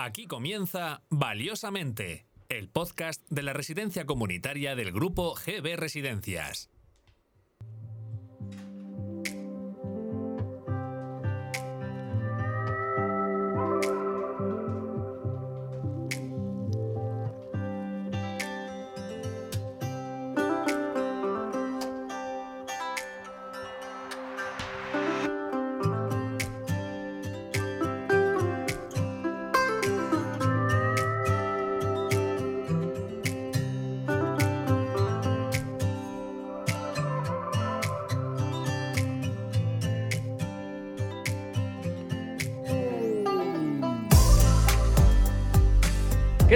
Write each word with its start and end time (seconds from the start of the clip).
Aquí 0.00 0.28
comienza 0.28 1.02
Valiosamente, 1.10 2.28
el 2.48 2.68
podcast 2.68 3.20
de 3.30 3.42
la 3.42 3.52
residencia 3.52 4.06
comunitaria 4.06 4.76
del 4.76 4.92
grupo 4.92 5.34
GB 5.34 5.74
Residencias. 5.76 6.70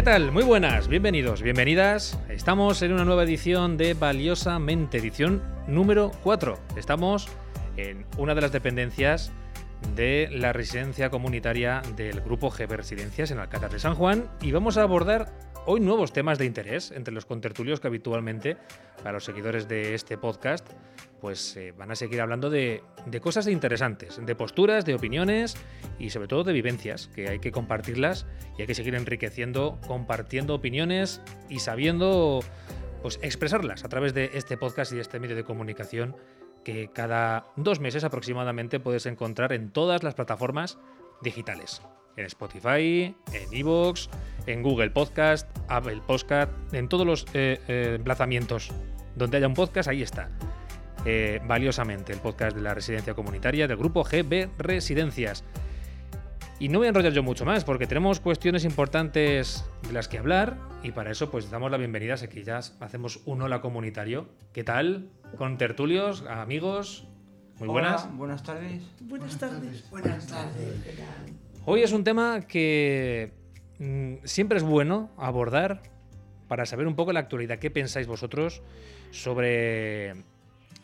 ¿Qué 0.02 0.06
tal? 0.06 0.32
Muy 0.32 0.42
buenas, 0.42 0.88
bienvenidos, 0.88 1.42
bienvenidas. 1.42 2.18
Estamos 2.28 2.82
en 2.82 2.92
una 2.92 3.04
nueva 3.04 3.22
edición 3.22 3.76
de 3.76 3.94
Valiosamente, 3.94 4.98
edición 4.98 5.40
número 5.68 6.10
4. 6.24 6.58
Estamos 6.76 7.28
en 7.76 8.04
una 8.18 8.34
de 8.34 8.40
las 8.40 8.50
dependencias 8.50 9.30
de 9.94 10.28
la 10.32 10.52
residencia 10.52 11.08
comunitaria 11.08 11.82
del 11.94 12.20
grupo 12.20 12.50
GB 12.50 12.78
Residencias 12.78 13.30
en 13.30 13.38
Alcázar 13.38 13.70
de 13.70 13.78
San 13.78 13.94
Juan 13.94 14.28
y 14.40 14.50
vamos 14.50 14.76
a 14.76 14.82
abordar 14.82 15.32
hoy 15.66 15.78
nuevos 15.78 16.12
temas 16.12 16.36
de 16.36 16.46
interés 16.46 16.90
entre 16.90 17.14
los 17.14 17.24
contertulios 17.24 17.78
que 17.78 17.86
habitualmente 17.86 18.56
para 19.04 19.12
los 19.12 19.24
seguidores 19.24 19.68
de 19.68 19.94
este 19.94 20.18
podcast 20.18 20.68
pues 21.22 21.56
eh, 21.56 21.72
van 21.78 21.92
a 21.92 21.94
seguir 21.94 22.20
hablando 22.20 22.50
de, 22.50 22.82
cosas 23.22 23.46
interesantes, 23.46 24.20
de 24.20 24.34
posturas, 24.34 24.84
de 24.84 24.96
opiniones 24.96 25.56
y 25.96 26.10
sobre 26.10 26.26
todo 26.26 26.42
de 26.42 26.52
vivencias, 26.52 27.06
que 27.14 27.28
hay 27.28 27.38
que 27.38 27.52
compartirlas 27.52 28.26
y 28.58 28.62
hay 28.62 28.66
que 28.66 28.74
seguir 28.74 28.96
enriqueciendo, 28.96 29.78
compartiendo 29.86 30.52
opiniones 30.52 31.22
y 31.48 31.60
sabiendo 31.60 32.40
pues, 33.02 33.20
expresarlas 33.22 33.84
a 33.84 33.88
través 33.88 34.14
de 34.14 34.32
este 34.34 34.56
podcast 34.56 34.90
y 34.90 34.96
de 34.96 35.02
este 35.02 35.20
medio 35.20 35.36
de 35.36 35.44
comunicación 35.44 36.16
que 36.64 36.90
cada 36.92 37.46
dos 37.54 37.78
meses 37.78 38.02
aproximadamente 38.02 38.80
puedes 38.80 39.06
encontrar 39.06 39.52
en 39.52 39.70
todas 39.70 40.02
las 40.02 40.14
plataformas 40.14 40.76
digitales. 41.22 41.82
En 42.16 42.26
Spotify, 42.26 43.14
en 43.32 43.52
Evox, 43.52 44.10
en 44.46 44.60
Google 44.64 44.90
Podcast, 44.90 45.48
Apple 45.68 46.02
Podcast, 46.04 46.50
en 46.74 46.88
todos 46.88 47.06
los 47.06 47.26
eh, 47.32 47.60
eh, 47.68 47.94
emplazamientos 47.94 48.72
donde 49.14 49.36
haya 49.36 49.46
un 49.46 49.54
podcast, 49.54 49.88
ahí 49.88 50.02
está. 50.02 50.28
Eh, 51.04 51.40
valiosamente, 51.46 52.12
el 52.12 52.20
podcast 52.20 52.56
de 52.56 52.62
la 52.62 52.74
residencia 52.74 53.14
comunitaria 53.14 53.66
del 53.66 53.76
grupo 53.76 54.04
GB 54.04 54.50
Residencias. 54.58 55.44
Y 56.60 56.68
no 56.68 56.78
voy 56.78 56.86
a 56.86 56.88
enrollar 56.90 57.12
yo 57.12 57.24
mucho 57.24 57.44
más, 57.44 57.64
porque 57.64 57.88
tenemos 57.88 58.20
cuestiones 58.20 58.64
importantes 58.64 59.64
de 59.84 59.92
las 59.92 60.06
que 60.06 60.18
hablar, 60.18 60.56
y 60.84 60.92
para 60.92 61.10
eso 61.10 61.28
pues 61.28 61.50
damos 61.50 61.72
la 61.72 61.76
bienvenida, 61.76 62.14
a 62.14 62.26
que 62.28 62.44
ya 62.44 62.58
hacemos 62.58 63.20
un 63.24 63.42
hola 63.42 63.60
comunitario. 63.60 64.28
¿Qué 64.52 64.62
tal? 64.62 65.08
Con 65.36 65.58
tertulios, 65.58 66.24
amigos, 66.28 67.08
muy 67.58 67.68
buenas. 67.68 68.04
Hola, 68.04 68.14
buenas 68.14 68.42
tardes. 68.44 68.84
Buenas 69.00 69.38
tardes. 69.38 69.90
Buenas 69.90 70.26
tardes. 70.28 70.84
Hoy 71.64 71.82
es 71.82 71.92
un 71.92 72.04
tema 72.04 72.42
que 72.42 73.32
mm, 73.80 74.24
siempre 74.24 74.58
es 74.58 74.62
bueno 74.62 75.10
abordar 75.16 75.82
para 76.46 76.64
saber 76.64 76.86
un 76.86 76.94
poco 76.94 77.12
la 77.12 77.20
actualidad. 77.20 77.58
¿Qué 77.58 77.70
pensáis 77.70 78.06
vosotros 78.06 78.62
sobre 79.10 80.14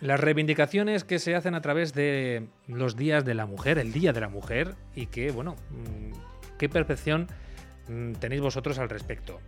las 0.00 0.20
reivindicaciones 0.20 1.04
que 1.04 1.18
se 1.18 1.34
hacen 1.34 1.54
a 1.54 1.60
través 1.60 1.92
de 1.92 2.48
los 2.66 2.96
días 2.96 3.24
de 3.24 3.34
la 3.34 3.46
mujer, 3.46 3.78
el 3.78 3.92
Día 3.92 4.12
de 4.12 4.20
la 4.20 4.28
Mujer, 4.28 4.74
y 4.94 5.06
que, 5.06 5.30
bueno, 5.30 5.56
mm, 5.70 6.56
¿qué 6.58 6.68
percepción 6.68 7.26
mm, 7.88 8.12
tenéis 8.12 8.40
vosotros 8.40 8.78
al 8.78 8.88
respecto? 8.88 9.40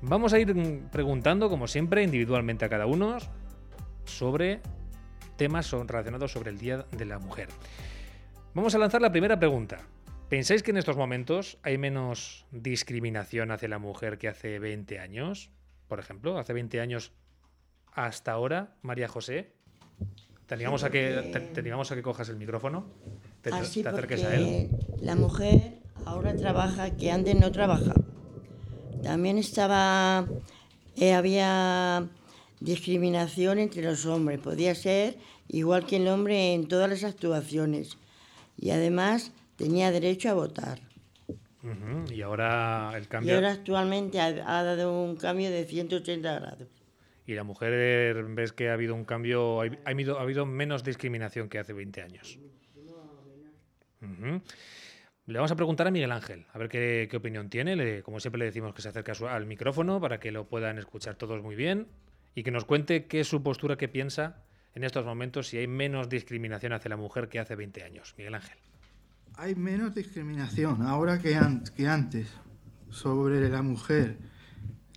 Vamos 0.00 0.32
a 0.32 0.40
ir 0.40 0.54
mm, 0.54 0.90
preguntando, 0.90 1.48
como 1.48 1.68
siempre, 1.68 2.02
individualmente 2.02 2.64
a 2.64 2.68
cada 2.68 2.86
uno 2.86 3.18
sobre 4.04 4.60
temas 5.36 5.70
relacionados 5.70 6.32
sobre 6.32 6.50
el 6.50 6.58
Día 6.58 6.86
de 6.90 7.04
la 7.04 7.18
Mujer. 7.18 7.48
Vamos 8.54 8.74
a 8.74 8.78
lanzar 8.78 9.00
la 9.00 9.12
primera 9.12 9.38
pregunta. 9.38 9.78
¿Pensáis 10.28 10.62
que 10.62 10.70
en 10.70 10.78
estos 10.78 10.96
momentos 10.96 11.58
hay 11.62 11.78
menos 11.78 12.46
discriminación 12.50 13.50
hacia 13.50 13.68
la 13.68 13.78
mujer 13.78 14.18
que 14.18 14.28
hace 14.28 14.58
20 14.58 14.98
años? 14.98 15.50
Por 15.88 16.00
ejemplo, 16.00 16.38
hace 16.38 16.52
20 16.52 16.80
años 16.80 17.12
hasta 17.94 18.32
ahora, 18.32 18.74
María 18.82 19.08
José, 19.08 19.52
te 20.46 20.54
animamos, 20.54 20.84
a, 20.84 20.90
que, 20.90 21.30
te, 21.32 21.40
te 21.40 21.60
animamos 21.60 21.90
a 21.92 21.94
que 21.94 22.02
cojas 22.02 22.28
el 22.28 22.36
micrófono, 22.36 22.86
te, 23.42 23.50
Así 23.50 23.82
te 23.82 23.88
acerques 23.88 24.24
a 24.24 24.34
él. 24.34 24.70
La 25.00 25.14
mujer 25.14 25.78
ahora 26.04 26.36
trabaja 26.36 26.96
que 26.96 27.10
antes 27.10 27.34
no 27.38 27.50
trabajaba. 27.52 28.02
También 29.02 29.38
estaba, 29.38 30.26
eh, 30.96 31.12
había 31.12 32.06
discriminación 32.60 33.58
entre 33.58 33.82
los 33.82 34.06
hombres. 34.06 34.38
Podía 34.40 34.74
ser 34.74 35.16
igual 35.48 35.86
que 35.86 35.96
el 35.96 36.08
hombre 36.08 36.54
en 36.54 36.68
todas 36.68 36.88
las 36.88 37.02
actuaciones. 37.04 37.98
Y 38.56 38.70
además 38.70 39.32
tenía 39.56 39.90
derecho 39.90 40.30
a 40.30 40.34
votar. 40.34 40.80
Y 42.10 42.22
ahora 42.22 42.92
el 42.96 43.04
Y 43.04 43.06
cambio. 43.06 43.34
ahora 43.36 43.52
actualmente 43.52 44.20
ha, 44.20 44.26
ha 44.58 44.62
dado 44.62 45.02
un 45.02 45.16
cambio 45.16 45.50
de 45.50 45.64
180 45.64 46.34
grados. 46.38 46.68
Y 47.32 47.34
la 47.34 47.44
mujer 47.44 48.14
ves 48.28 48.52
que 48.52 48.68
ha 48.68 48.74
habido 48.74 48.94
un 48.94 49.04
cambio, 49.04 49.60
ha 49.62 49.64
ha 49.64 49.90
habido, 49.90 50.18
ha 50.18 50.22
habido 50.22 50.44
menos 50.46 50.84
discriminación 50.84 51.48
que 51.48 51.58
hace 51.58 51.72
20 51.72 52.02
años. 52.02 52.38
Le 55.26 55.38
vamos 55.38 55.52
a 55.52 55.56
preguntar 55.56 55.86
a 55.86 55.90
Miguel 55.90 56.10
Ángel, 56.12 56.46
a 56.52 56.58
ver 56.58 56.68
qué, 56.68 57.08
opinión 57.16 57.48
tiene. 57.48 58.02
Como 58.02 58.18
siempre 58.20 58.40
le 58.40 58.44
decimos 58.46 58.74
que 58.74 58.82
se 58.82 58.88
acerque 58.88 59.12
al 59.26 59.46
micrófono 59.46 60.00
para 60.00 60.18
que 60.18 60.32
lo 60.32 60.48
puedan 60.48 60.78
escuchar 60.78 61.14
todos 61.14 61.42
muy 61.42 61.54
bien 61.54 61.86
y 62.34 62.42
que 62.42 62.50
nos 62.50 62.64
cuente 62.64 63.06
qué 63.06 63.20
es 63.20 63.28
su 63.28 63.42
postura, 63.42 63.76
qué 63.76 63.88
piensa 63.88 64.42
en 64.74 64.84
estos 64.84 65.04
momentos, 65.04 65.48
si 65.48 65.58
hay 65.58 65.66
menos 65.68 66.08
discriminación 66.08 66.72
hacia 66.72 66.88
la 66.88 66.96
mujer 66.96 67.28
que 67.28 67.38
hace 67.38 67.54
20 67.56 67.84
años. 67.84 68.14
Miguel 68.16 68.34
Ángel. 68.34 68.58
Hay 69.36 69.54
menos 69.54 69.94
discriminación 69.94 70.82
ahora 70.82 71.18
que, 71.18 71.36
an- 71.36 71.62
que 71.76 71.86
antes 71.86 72.28
sobre 72.90 73.48
la 73.48 73.62
mujer. 73.62 74.16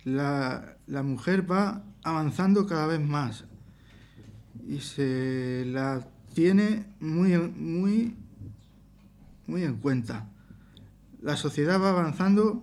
La, 0.04 0.76
la 0.86 1.02
mujer 1.02 1.50
va 1.50 1.84
avanzando 2.10 2.66
cada 2.66 2.86
vez 2.86 3.00
más 3.00 3.44
y 4.66 4.80
se 4.80 5.64
la 5.66 6.06
tiene 6.34 6.86
muy, 7.00 7.32
en- 7.32 7.80
muy, 7.80 8.16
muy 9.46 9.64
en 9.64 9.76
cuenta. 9.78 10.28
La 11.20 11.36
sociedad 11.36 11.80
va 11.80 11.90
avanzando 11.90 12.62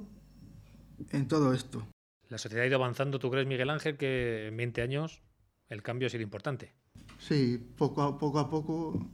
en 1.11 1.27
todo 1.27 1.53
esto. 1.53 1.85
La 2.29 2.37
sociedad 2.37 2.63
ha 2.63 2.67
ido 2.67 2.77
avanzando, 2.77 3.19
¿tú 3.19 3.29
crees, 3.29 3.45
Miguel 3.47 3.69
Ángel, 3.69 3.97
que 3.97 4.47
en 4.47 4.57
20 4.57 4.81
años 4.81 5.21
el 5.69 5.83
cambio 5.83 6.07
ha 6.07 6.09
sido 6.09 6.23
importante? 6.23 6.73
Sí, 7.19 7.57
poco 7.77 8.01
a 8.01 8.17
poco, 8.17 8.39
a 8.39 8.49
poco 8.49 9.07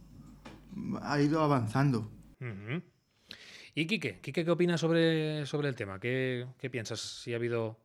ha 1.02 1.20
ido 1.20 1.42
avanzando. 1.42 2.10
¿Y 3.74 3.86
Quique? 3.86 4.20
¿Quique 4.20 4.44
qué 4.44 4.50
opinas 4.50 4.80
sobre, 4.80 5.44
sobre 5.46 5.68
el 5.68 5.74
tema? 5.74 5.98
¿Qué, 6.00 6.46
qué 6.58 6.70
piensas 6.70 7.00
si 7.00 7.32
ha 7.32 7.36
habido... 7.36 7.78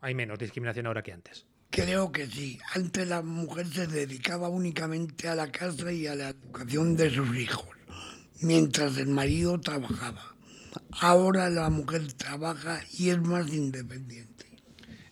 Hay 0.00 0.14
menos 0.14 0.38
discriminación 0.38 0.86
ahora 0.86 1.02
que 1.02 1.12
antes? 1.12 1.46
Creo 1.84 2.10
que 2.10 2.26
sí. 2.26 2.58
Antes 2.74 3.06
la 3.06 3.22
mujer 3.22 3.66
se 3.68 3.86
dedicaba 3.86 4.48
únicamente 4.48 5.28
a 5.28 5.34
la 5.36 5.50
casa 5.52 5.92
y 5.92 6.06
a 6.06 6.14
la 6.16 6.30
educación 6.30 6.96
de 6.96 7.08
sus 7.08 7.36
hijos, 7.36 7.68
mientras 8.40 8.98
el 8.98 9.08
marido 9.08 9.60
trabajaba. 9.60 10.34
Ahora 10.90 11.48
la 11.50 11.70
mujer 11.70 12.12
trabaja 12.14 12.80
y 12.98 13.10
es 13.10 13.20
más 13.20 13.52
independiente. 13.52 14.46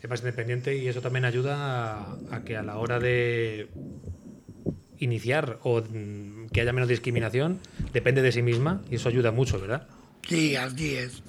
Es 0.02 0.10
más 0.10 0.20
independiente 0.20 0.76
y 0.76 0.88
eso 0.88 1.00
también 1.00 1.24
ayuda 1.24 2.00
a, 2.00 2.18
a 2.30 2.44
que 2.44 2.56
a 2.56 2.62
la 2.62 2.78
hora 2.78 2.98
de 2.98 3.68
iniciar 4.98 5.60
o 5.62 5.80
mm, 5.80 6.48
que 6.48 6.62
haya 6.62 6.72
menos 6.72 6.88
discriminación, 6.88 7.60
depende 7.92 8.22
de 8.22 8.32
sí 8.32 8.42
misma 8.42 8.82
y 8.90 8.96
eso 8.96 9.08
ayuda 9.08 9.30
mucho, 9.30 9.60
¿verdad? 9.60 9.86
Sí, 10.28 10.56
así 10.56 10.96
es. 10.96 11.22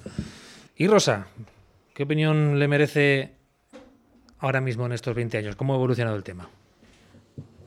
Y 0.76 0.88
Rosa, 0.88 1.28
¿qué 1.94 2.02
opinión 2.02 2.58
le 2.58 2.66
merece 2.66 3.37
ahora 4.38 4.60
mismo 4.60 4.86
en 4.86 4.92
estos 4.92 5.14
20 5.14 5.38
años? 5.38 5.56
¿Cómo 5.56 5.72
ha 5.72 5.76
evolucionado 5.76 6.16
el 6.16 6.24
tema? 6.24 6.48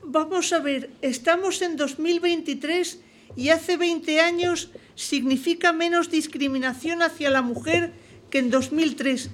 Vamos 0.04 0.52
a 0.52 0.58
ver, 0.58 0.90
estamos 1.00 1.62
en 1.62 1.76
2023 1.76 3.00
y 3.36 3.48
hace 3.48 3.76
20 3.76 4.20
años 4.20 4.70
significa 4.94 5.72
menos 5.72 6.10
discriminación 6.10 7.02
hacia 7.02 7.30
la 7.30 7.42
mujer 7.42 7.92
que 8.30 8.38
en 8.38 8.50
2003. 8.50 9.30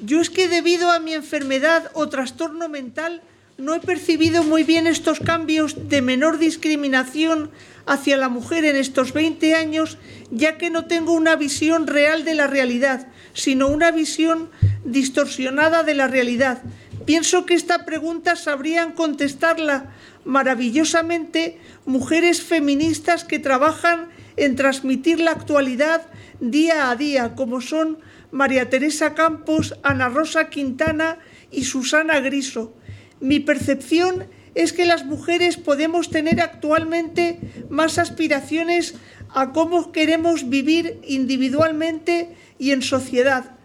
Yo 0.00 0.20
es 0.20 0.30
que 0.30 0.48
debido 0.48 0.90
a 0.90 1.00
mi 1.00 1.12
enfermedad 1.12 1.90
o 1.94 2.08
trastorno 2.08 2.68
mental 2.68 3.22
no 3.58 3.74
he 3.74 3.80
percibido 3.80 4.44
muy 4.44 4.62
bien 4.62 4.86
estos 4.86 5.18
cambios 5.18 5.88
de 5.88 6.00
menor 6.00 6.38
discriminación 6.38 7.50
hacia 7.86 8.16
la 8.16 8.28
mujer 8.28 8.64
en 8.64 8.76
estos 8.76 9.12
20 9.12 9.56
años, 9.56 9.98
ya 10.30 10.58
que 10.58 10.70
no 10.70 10.84
tengo 10.84 11.12
una 11.12 11.34
visión 11.34 11.88
real 11.88 12.24
de 12.24 12.34
la 12.34 12.46
realidad, 12.46 13.08
sino 13.32 13.66
una 13.66 13.90
visión 13.90 14.48
distorsionada 14.90 15.82
de 15.82 15.94
la 15.94 16.08
realidad. 16.08 16.62
Pienso 17.04 17.46
que 17.46 17.54
esta 17.54 17.84
pregunta 17.84 18.36
sabrían 18.36 18.92
contestarla 18.92 19.92
maravillosamente 20.24 21.58
mujeres 21.86 22.42
feministas 22.42 23.24
que 23.24 23.38
trabajan 23.38 24.08
en 24.36 24.56
transmitir 24.56 25.20
la 25.20 25.30
actualidad 25.30 26.02
día 26.40 26.90
a 26.90 26.96
día, 26.96 27.34
como 27.34 27.60
son 27.60 27.98
María 28.30 28.68
Teresa 28.68 29.14
Campos, 29.14 29.74
Ana 29.82 30.08
Rosa 30.08 30.50
Quintana 30.50 31.18
y 31.50 31.64
Susana 31.64 32.20
Griso. 32.20 32.74
Mi 33.20 33.40
percepción 33.40 34.26
es 34.54 34.72
que 34.72 34.86
las 34.86 35.06
mujeres 35.06 35.56
podemos 35.56 36.10
tener 36.10 36.40
actualmente 36.40 37.38
más 37.70 37.98
aspiraciones 37.98 38.94
a 39.30 39.52
cómo 39.52 39.92
queremos 39.92 40.48
vivir 40.48 41.00
individualmente 41.06 42.36
y 42.58 42.72
en 42.72 42.82
sociedad. 42.82 43.56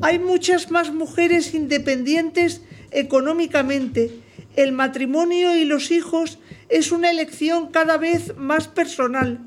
Hay 0.00 0.20
muchas 0.20 0.70
más 0.70 0.92
mujeres 0.92 1.54
independientes 1.54 2.62
económicamente. 2.92 4.20
El 4.54 4.70
matrimonio 4.70 5.56
y 5.56 5.64
los 5.64 5.90
hijos 5.90 6.38
es 6.68 6.92
una 6.92 7.10
elección 7.10 7.72
cada 7.72 7.96
vez 7.96 8.36
más 8.36 8.68
personal. 8.68 9.40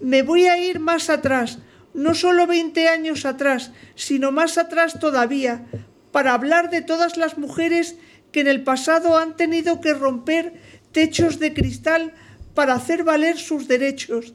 Me 0.00 0.22
voy 0.22 0.46
a 0.46 0.56
ir 0.56 0.80
más 0.80 1.10
atrás, 1.10 1.58
no 1.92 2.14
solo 2.14 2.46
20 2.46 2.88
años 2.88 3.26
atrás, 3.26 3.72
sino 3.94 4.32
más 4.32 4.56
atrás 4.56 4.98
todavía, 4.98 5.66
para 6.12 6.32
hablar 6.32 6.70
de 6.70 6.80
todas 6.80 7.18
las 7.18 7.36
mujeres 7.36 7.96
que 8.32 8.40
en 8.40 8.48
el 8.48 8.62
pasado 8.62 9.18
han 9.18 9.36
tenido 9.36 9.82
que 9.82 9.92
romper 9.92 10.54
techos 10.92 11.38
de 11.38 11.52
cristal 11.52 12.14
para 12.54 12.74
hacer 12.74 13.04
valer 13.04 13.36
sus 13.36 13.68
derechos. 13.68 14.32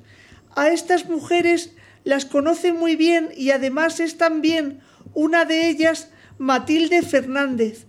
A 0.56 0.70
estas 0.70 1.10
mujeres 1.10 1.74
las 2.04 2.26
conoce 2.26 2.72
muy 2.72 2.96
bien 2.96 3.30
y 3.36 3.50
además 3.50 4.00
es 4.00 4.18
también 4.18 4.80
una 5.16 5.46
de 5.46 5.68
ellas 5.70 6.10
Matilde 6.38 7.02
Fernández. 7.02 7.88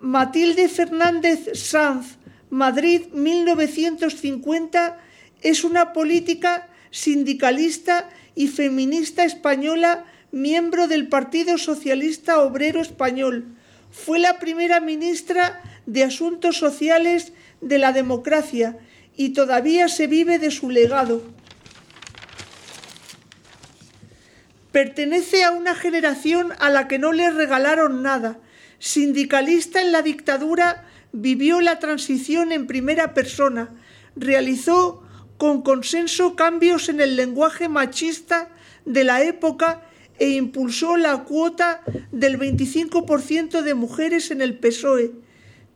Matilde 0.00 0.68
Fernández 0.68 1.50
Sanz, 1.54 2.16
Madrid 2.50 3.02
1950, 3.12 4.98
es 5.42 5.62
una 5.62 5.92
política 5.92 6.68
sindicalista 6.90 8.10
y 8.34 8.48
feminista 8.48 9.24
española, 9.24 10.04
miembro 10.32 10.88
del 10.88 11.08
Partido 11.08 11.58
Socialista 11.58 12.40
Obrero 12.40 12.80
Español. 12.80 13.54
Fue 13.90 14.18
la 14.18 14.38
primera 14.38 14.80
ministra 14.80 15.62
de 15.86 16.04
Asuntos 16.04 16.56
Sociales 16.56 17.32
de 17.60 17.78
la 17.78 17.92
democracia 17.92 18.78
y 19.16 19.30
todavía 19.30 19.88
se 19.88 20.06
vive 20.06 20.38
de 20.38 20.50
su 20.50 20.70
legado. 20.70 21.22
Pertenece 24.72 25.44
a 25.44 25.52
una 25.52 25.74
generación 25.74 26.52
a 26.58 26.70
la 26.70 26.88
que 26.88 26.98
no 26.98 27.12
le 27.12 27.30
regalaron 27.30 28.02
nada. 28.02 28.40
Sindicalista 28.78 29.82
en 29.82 29.92
la 29.92 30.02
dictadura, 30.02 30.84
vivió 31.12 31.60
la 31.60 31.78
transición 31.78 32.52
en 32.52 32.66
primera 32.66 33.12
persona. 33.12 33.70
Realizó 34.16 35.02
con 35.36 35.62
consenso 35.62 36.36
cambios 36.36 36.88
en 36.88 37.00
el 37.00 37.16
lenguaje 37.16 37.68
machista 37.68 38.48
de 38.86 39.04
la 39.04 39.22
época 39.22 39.82
e 40.18 40.30
impulsó 40.30 40.96
la 40.96 41.24
cuota 41.24 41.82
del 42.10 42.38
25% 42.38 43.60
de 43.60 43.74
mujeres 43.74 44.30
en 44.30 44.40
el 44.40 44.58
PSOE. 44.58 45.12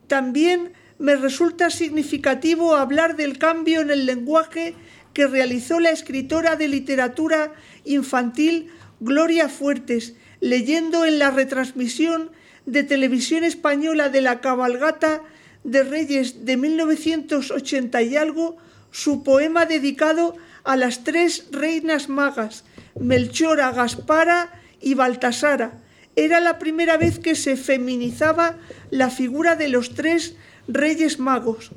También 0.07 0.73
me 0.99 1.17
resulta 1.17 1.71
significativo 1.71 2.75
hablar 2.75 3.17
del 3.17 3.39
cambio 3.39 3.83
en 3.83 3.91
el 3.91 4.07
lenguaje 4.07 4.75
que 5.13 5.27
realizó 5.27 5.81
la 5.81 5.91
escritora 5.91 6.57
de 6.57 6.69
literatura 6.69 7.55
infantil 7.85 8.71
Gloria 9.01 9.49
Fuertes, 9.49 10.15
leyendo 10.41 11.05
en 11.05 11.19
la 11.19 11.31
retransmisión 11.31 12.31
de 12.67 12.83
televisión 12.83 13.45
española 13.45 14.09
de 14.09 14.21
la 14.21 14.41
cabalgata 14.41 15.23
de 15.65 15.83
Reyes 15.83 16.45
de 16.45 16.57
1980 16.57 18.03
y 18.03 18.17
algo, 18.17 18.57
su 18.91 19.23
poema 19.23 19.67
dedicado 19.67 20.37
a 20.65 20.77
las 20.77 21.05
tres 21.05 21.49
reinas 21.53 22.09
magas, 22.09 22.65
Melchora, 22.99 23.71
Gaspara 23.73 24.61
y 24.81 24.95
Baltasara. 24.95 25.73
Era 26.17 26.41
la 26.41 26.59
primera 26.59 26.97
vez 26.97 27.19
que 27.19 27.35
se 27.35 27.57
feminizaba 27.57 28.57
la 28.91 29.11
figura 29.11 29.55
de 29.55 29.69
los 29.69 29.95
tres 29.95 30.37
reyes 30.67 31.19
magos. 31.19 31.73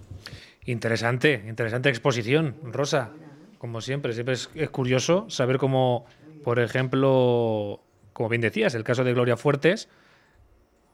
Interesante, 0.65 1.43
interesante 1.47 1.89
exposición, 1.89 2.55
Rosa. 2.63 3.09
Como 3.57 3.81
siempre, 3.81 4.13
siempre 4.13 4.35
es, 4.35 4.49
es 4.55 4.69
curioso 4.69 5.29
saber 5.29 5.57
cómo 5.57 6.05
por 6.43 6.59
ejemplo, 6.59 7.81
como 8.13 8.29
bien 8.29 8.41
decías, 8.41 8.75
el 8.75 8.83
caso 8.83 9.03
de 9.03 9.13
Gloria 9.13 9.37
Fuertes, 9.37 9.89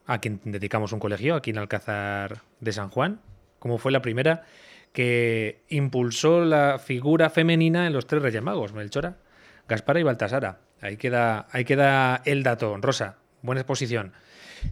a 0.06 0.20
quien 0.20 0.42
dedicamos 0.44 0.94
un 0.94 1.00
colegio, 1.00 1.36
aquí 1.36 1.50
en 1.50 1.58
Alcázar 1.58 2.42
de 2.60 2.72
San 2.72 2.90
Juan, 2.90 3.22
como 3.60 3.78
fue 3.78 3.92
la 3.92 4.02
primera 4.02 4.44
que 4.94 5.64
impulsó 5.68 6.46
la 6.46 6.80
figura 6.80 7.30
femenina 7.30 7.86
en 7.86 7.94
los 7.94 8.08
tres 8.08 8.22
Reyes 8.22 8.42
Magos, 8.42 8.72
Melchora, 8.74 9.18
Gaspara 9.68 10.00
y 10.00 10.04
Baltasara. 10.04 10.60
Ahí 10.82 10.96
queda, 10.96 11.48
ahí 11.52 11.66
queda 11.66 12.22
el 12.26 12.44
dato, 12.44 12.78
Rosa. 12.78 13.18
Buena 13.42 13.62
exposición. 13.62 14.14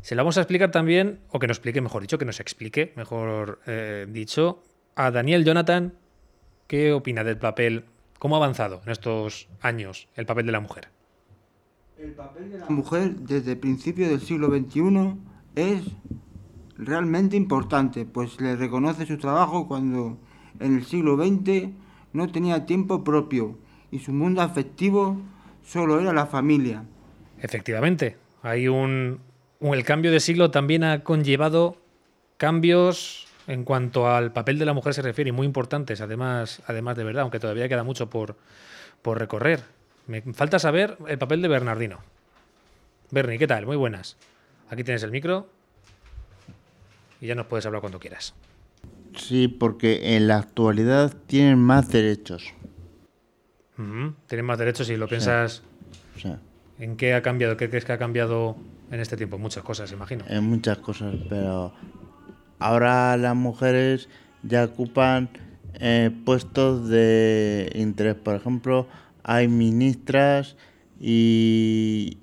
Se 0.01 0.15
la 0.15 0.23
vamos 0.23 0.37
a 0.37 0.41
explicar 0.41 0.71
también, 0.71 1.19
o 1.29 1.39
que 1.39 1.47
nos 1.47 1.57
explique, 1.57 1.81
mejor 1.81 2.01
dicho, 2.01 2.17
que 2.17 2.25
nos 2.25 2.39
explique, 2.39 2.93
mejor 2.95 3.59
eh, 3.67 4.05
dicho, 4.09 4.63
a 4.95 5.11
Daniel 5.11 5.43
Jonathan, 5.43 5.93
¿qué 6.67 6.93
opina 6.93 7.23
del 7.23 7.37
papel 7.37 7.85
¿Cómo 8.23 8.35
ha 8.35 8.37
avanzado 8.37 8.79
en 8.85 8.89
estos 8.93 9.49
años 9.59 10.07
el 10.15 10.25
papel 10.25 10.45
de 10.45 10.53
la 10.53 10.61
mujer? 10.61 10.87
El 11.97 12.13
papel 12.13 12.51
de 12.53 12.59
la 12.59 12.69
mujer 12.69 13.15
desde 13.17 13.51
el 13.51 13.57
principio 13.57 14.07
del 14.07 14.21
siglo 14.21 14.47
XXI 14.47 15.17
es 15.55 15.83
realmente 16.77 17.35
importante, 17.35 18.05
pues 18.05 18.39
le 18.39 18.55
reconoce 18.55 19.05
su 19.05 19.17
trabajo 19.17 19.67
cuando 19.67 20.17
en 20.61 20.77
el 20.77 20.85
siglo 20.85 21.17
XX 21.17 21.71
no 22.13 22.31
tenía 22.31 22.65
tiempo 22.65 23.03
propio 23.03 23.57
y 23.91 23.99
su 23.99 24.13
mundo 24.13 24.41
afectivo 24.41 25.17
solo 25.61 25.99
era 25.99 26.13
la 26.13 26.25
familia. 26.25 26.85
Efectivamente, 27.41 28.15
hay 28.41 28.69
un, 28.69 29.19
el 29.59 29.83
cambio 29.83 30.11
de 30.11 30.21
siglo 30.21 30.49
también 30.49 30.85
ha 30.85 31.03
conllevado 31.03 31.75
cambios 32.37 33.22
en 33.47 33.63
cuanto 33.63 34.09
al 34.09 34.31
papel 34.31 34.59
de 34.59 34.65
la 34.65 34.73
mujer 34.73 34.93
se 34.93 35.01
refiere, 35.01 35.31
muy 35.31 35.45
importantes, 35.45 36.01
además, 36.01 36.61
además 36.67 36.95
de 36.97 37.03
verdad, 37.03 37.23
aunque 37.23 37.39
todavía 37.39 37.67
queda 37.67 37.83
mucho 37.83 38.09
por, 38.09 38.37
por 39.01 39.19
recorrer. 39.19 39.61
Me 40.07 40.21
falta 40.21 40.59
saber 40.59 40.97
el 41.07 41.17
papel 41.17 41.41
de 41.41 41.47
Bernardino. 41.47 41.99
Bernie, 43.11 43.37
¿qué 43.37 43.47
tal? 43.47 43.65
Muy 43.65 43.77
buenas. 43.77 44.17
Aquí 44.69 44.83
tienes 44.83 45.03
el 45.03 45.11
micro 45.11 45.47
y 47.21 47.27
ya 47.27 47.35
nos 47.35 47.45
puedes 47.45 47.65
hablar 47.65 47.81
cuando 47.81 47.99
quieras. 47.99 48.33
Sí, 49.15 49.47
porque 49.47 50.15
en 50.15 50.27
la 50.27 50.37
actualidad 50.37 51.13
tienen 51.27 51.59
más 51.59 51.89
derechos. 51.89 52.53
Tienen 54.27 54.45
más 54.45 54.57
derechos 54.57 54.89
y 54.89 54.97
lo 54.97 55.07
piensas. 55.07 55.63
¿En 56.79 56.97
qué 56.97 57.13
ha 57.13 57.21
cambiado? 57.21 57.55
¿Qué 57.57 57.69
crees 57.69 57.85
que 57.85 57.93
ha 57.93 57.97
cambiado 57.97 58.55
en 58.91 58.99
este 58.99 59.15
tiempo? 59.15 59.37
Muchas 59.37 59.63
cosas, 59.63 59.91
imagino. 59.91 60.25
En 60.27 60.43
muchas 60.43 60.79
cosas, 60.79 61.15
pero 61.29 61.73
Ahora 62.63 63.17
las 63.17 63.35
mujeres 63.35 64.07
ya 64.41 64.63
ocupan 64.63 65.27
eh, 65.81 66.11
puestos 66.23 66.87
de 66.87 67.69
interés. 67.75 68.15
Por 68.15 68.35
ejemplo, 68.35 68.87
hay 69.21 69.49
ministras 69.49 70.55
y, 70.97 72.19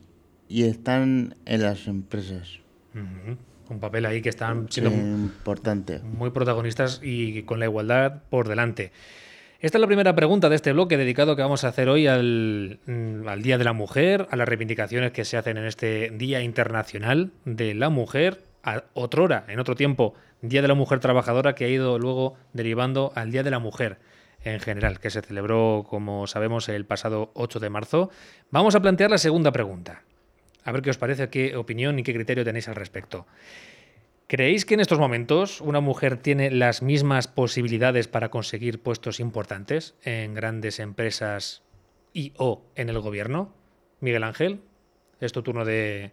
están 0.48 1.34
en 1.44 1.62
las 1.62 1.86
empresas. 1.86 2.58
Un 3.68 3.80
papel 3.80 4.06
ahí 4.06 4.22
que 4.22 4.30
están 4.30 4.66
siendo 4.70 4.90
importante. 4.90 5.98
muy 5.98 6.30
protagonistas 6.30 7.02
y 7.02 7.42
con 7.42 7.60
la 7.60 7.66
igualdad 7.66 8.22
por 8.30 8.48
delante. 8.48 8.92
Esta 9.60 9.76
es 9.76 9.80
la 9.82 9.86
primera 9.88 10.14
pregunta 10.14 10.48
de 10.48 10.56
este 10.56 10.72
bloque 10.72 10.96
dedicado 10.96 11.36
que 11.36 11.42
vamos 11.42 11.64
a 11.64 11.68
hacer 11.68 11.90
hoy 11.90 12.06
al, 12.06 12.78
mm, 12.86 13.28
al, 13.28 13.42
Día 13.42 13.58
de 13.58 13.64
la 13.64 13.74
Mujer, 13.74 14.26
a 14.30 14.36
las 14.36 14.48
reivindicaciones 14.48 15.12
que 15.12 15.26
se 15.26 15.36
hacen 15.36 15.58
en 15.58 15.66
este 15.66 16.08
Día 16.16 16.40
Internacional 16.40 17.30
de 17.44 17.74
la 17.74 17.90
Mujer, 17.90 18.40
a 18.62 18.84
otrora, 18.94 19.44
en 19.48 19.60
otro 19.60 19.74
tiempo, 19.74 20.14
Día 20.42 20.62
de 20.62 20.68
la 20.68 20.74
Mujer 20.74 21.00
Trabajadora, 21.00 21.54
que 21.54 21.64
ha 21.64 21.68
ido 21.68 21.98
luego 21.98 22.36
derivando 22.52 23.12
al 23.14 23.30
Día 23.30 23.42
de 23.42 23.50
la 23.50 23.58
Mujer 23.58 23.98
en 24.42 24.60
general, 24.60 25.00
que 25.00 25.10
se 25.10 25.22
celebró, 25.22 25.84
como 25.88 26.26
sabemos, 26.26 26.68
el 26.68 26.86
pasado 26.86 27.30
8 27.34 27.60
de 27.60 27.70
marzo. 27.70 28.10
Vamos 28.50 28.74
a 28.74 28.80
plantear 28.80 29.10
la 29.10 29.18
segunda 29.18 29.52
pregunta. 29.52 30.02
A 30.64 30.72
ver 30.72 30.82
qué 30.82 30.90
os 30.90 30.98
parece, 30.98 31.28
qué 31.28 31.56
opinión 31.56 31.98
y 31.98 32.02
qué 32.02 32.14
criterio 32.14 32.44
tenéis 32.44 32.68
al 32.68 32.74
respecto. 32.76 33.26
¿Creéis 34.26 34.64
que 34.64 34.74
en 34.74 34.80
estos 34.80 34.98
momentos 34.98 35.60
una 35.60 35.80
mujer 35.80 36.16
tiene 36.16 36.50
las 36.50 36.82
mismas 36.82 37.26
posibilidades 37.26 38.06
para 38.06 38.30
conseguir 38.30 38.80
puestos 38.80 39.18
importantes 39.18 39.94
en 40.04 40.34
grandes 40.34 40.78
empresas 40.78 41.62
y 42.12 42.32
o 42.36 42.62
en 42.76 42.88
el 42.88 43.00
gobierno? 43.00 43.52
Miguel 44.00 44.22
Ángel, 44.22 44.60
es 45.20 45.32
tu 45.32 45.42
turno 45.42 45.64
de, 45.64 46.12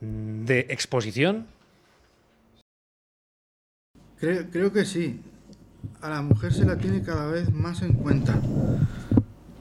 de 0.00 0.60
exposición. 0.70 1.46
Creo, 4.22 4.44
creo 4.52 4.72
que 4.72 4.84
sí. 4.84 5.20
A 6.00 6.08
la 6.08 6.22
mujer 6.22 6.52
se 6.52 6.64
la 6.64 6.78
tiene 6.78 7.02
cada 7.02 7.26
vez 7.26 7.52
más 7.52 7.82
en 7.82 7.94
cuenta, 7.94 8.40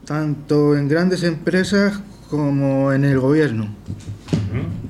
tanto 0.06 0.78
en 0.78 0.88
grandes 0.88 1.24
empresas 1.24 2.00
como 2.30 2.94
en 2.94 3.04
el 3.04 3.20
gobierno. 3.20 3.76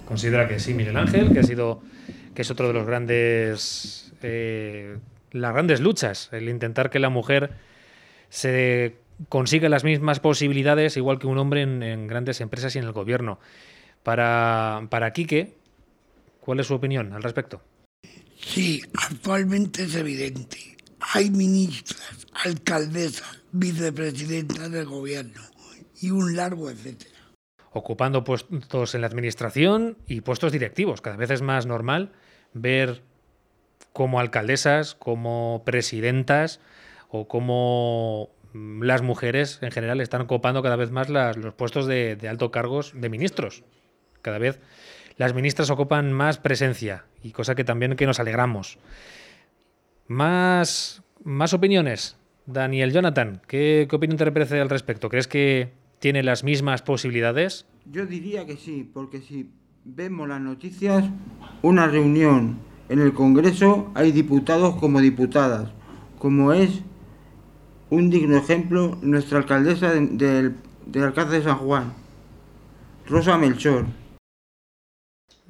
Considera 0.06 0.50
que 0.50 0.60
sí, 0.60 0.74
Miguel 0.74 0.98
Ángel, 0.98 1.32
que 1.32 1.40
ha 1.40 1.44
sido 1.44 1.82
que 2.36 2.42
es 2.42 2.52
otro 2.52 2.68
de 2.68 2.74
los 2.74 2.86
grandes 2.86 4.12
eh, 4.22 4.98
las 5.32 5.54
grandes 5.54 5.80
luchas, 5.80 6.28
el 6.34 6.50
intentar 6.50 6.90
que 6.90 7.00
la 7.00 7.08
mujer 7.10 7.52
se 8.28 8.98
consiga 9.30 9.70
las 9.70 9.86
mismas 9.86 10.20
posibilidades 10.20 10.98
igual 10.98 11.18
que 11.18 11.28
un 11.28 11.38
hombre 11.38 11.62
en, 11.62 11.82
en 11.82 12.08
grandes 12.08 12.42
empresas 12.42 12.76
y 12.76 12.80
en 12.80 12.84
el 12.84 12.92
gobierno. 12.92 13.40
Para, 14.04 14.86
para 14.90 15.14
Quique, 15.14 15.54
¿cuál 16.42 16.60
es 16.60 16.68
su 16.68 16.74
opinión 16.74 17.14
al 17.14 17.24
respecto? 17.24 17.62
Sí, 18.44 18.82
actualmente 18.98 19.84
es 19.84 19.96
evidente. 19.96 20.78
Hay 21.14 21.30
ministras, 21.30 22.28
alcaldesas, 22.46 23.40
vicepresidentas 23.52 24.72
del 24.72 24.86
gobierno 24.86 25.42
y 26.00 26.12
un 26.12 26.36
largo 26.36 26.70
etcétera. 26.70 27.12
ocupando 27.74 28.24
puestos 28.24 28.96
en 28.96 29.02
la 29.02 29.08
administración 29.08 29.98
y 30.08 30.22
puestos 30.22 30.52
directivos. 30.52 31.02
Cada 31.02 31.16
vez 31.16 31.30
es 31.32 31.42
más 31.42 31.66
normal 31.66 32.12
ver 32.54 33.02
como 33.94 34.20
alcaldesas, 34.20 34.94
como 34.96 35.64
presidentas 35.66 36.60
o 37.10 37.28
como 37.28 38.30
mm, 38.54 38.84
las 38.84 39.02
mujeres 39.02 39.60
en 39.62 39.72
general 39.72 40.02
están 40.02 40.22
ocupando 40.22 40.62
cada 40.62 40.76
vez 40.76 40.92
más 40.92 41.10
las- 41.10 41.38
los 41.38 41.54
puestos 41.54 41.88
de, 41.88 42.16
de 42.18 42.28
alto 42.28 42.52
cargos 42.52 42.92
de 42.96 43.10
ministros. 43.10 43.64
Cada 44.22 44.38
vez 44.38 44.60
las 45.22 45.36
ministras 45.36 45.70
ocupan 45.70 46.12
más 46.12 46.40
presencia 46.40 47.06
y 47.22 47.30
cosa 47.32 47.54
que 47.54 47.64
también 47.64 47.96
que 47.96 48.08
nos 48.08 48.20
alegramos. 48.20 48.80
Más, 50.08 51.04
más 51.24 51.54
opiniones. 51.54 52.18
Daniel 52.48 52.92
Jonathan, 52.92 53.40
¿qué, 53.48 53.88
opinión 53.92 54.18
te 54.18 54.32
parece 54.32 54.60
al 54.60 54.68
respecto? 54.72 55.10
¿Crees 55.10 55.28
que 55.28 55.74
tiene 56.00 56.24
las 56.24 56.44
mismas 56.44 56.82
posibilidades? 56.82 57.68
Yo 57.86 58.08
diría 58.08 58.48
que 58.48 58.58
sí, 58.58 58.90
porque 58.92 59.22
si 59.22 59.52
vemos 59.86 60.28
las 60.28 60.42
noticias, 60.42 61.06
una 61.62 61.86
reunión 61.86 62.58
en 62.90 63.00
el 63.00 63.14
Congreso 63.14 63.92
hay 63.94 64.12
diputados 64.12 64.74
como 64.78 65.02
diputadas, 65.02 65.70
como 66.18 66.52
es 66.52 66.82
un 67.92 68.10
digno 68.10 68.38
ejemplo 68.38 68.98
nuestra 69.04 69.38
alcaldesa 69.38 69.94
de- 69.94 70.08
del, 70.08 70.56
del 70.88 71.04
Alcázar 71.04 71.32
de 71.34 71.44
San 71.44 71.58
Juan, 71.60 71.94
Rosa 73.08 73.38
Melchor. 73.38 73.86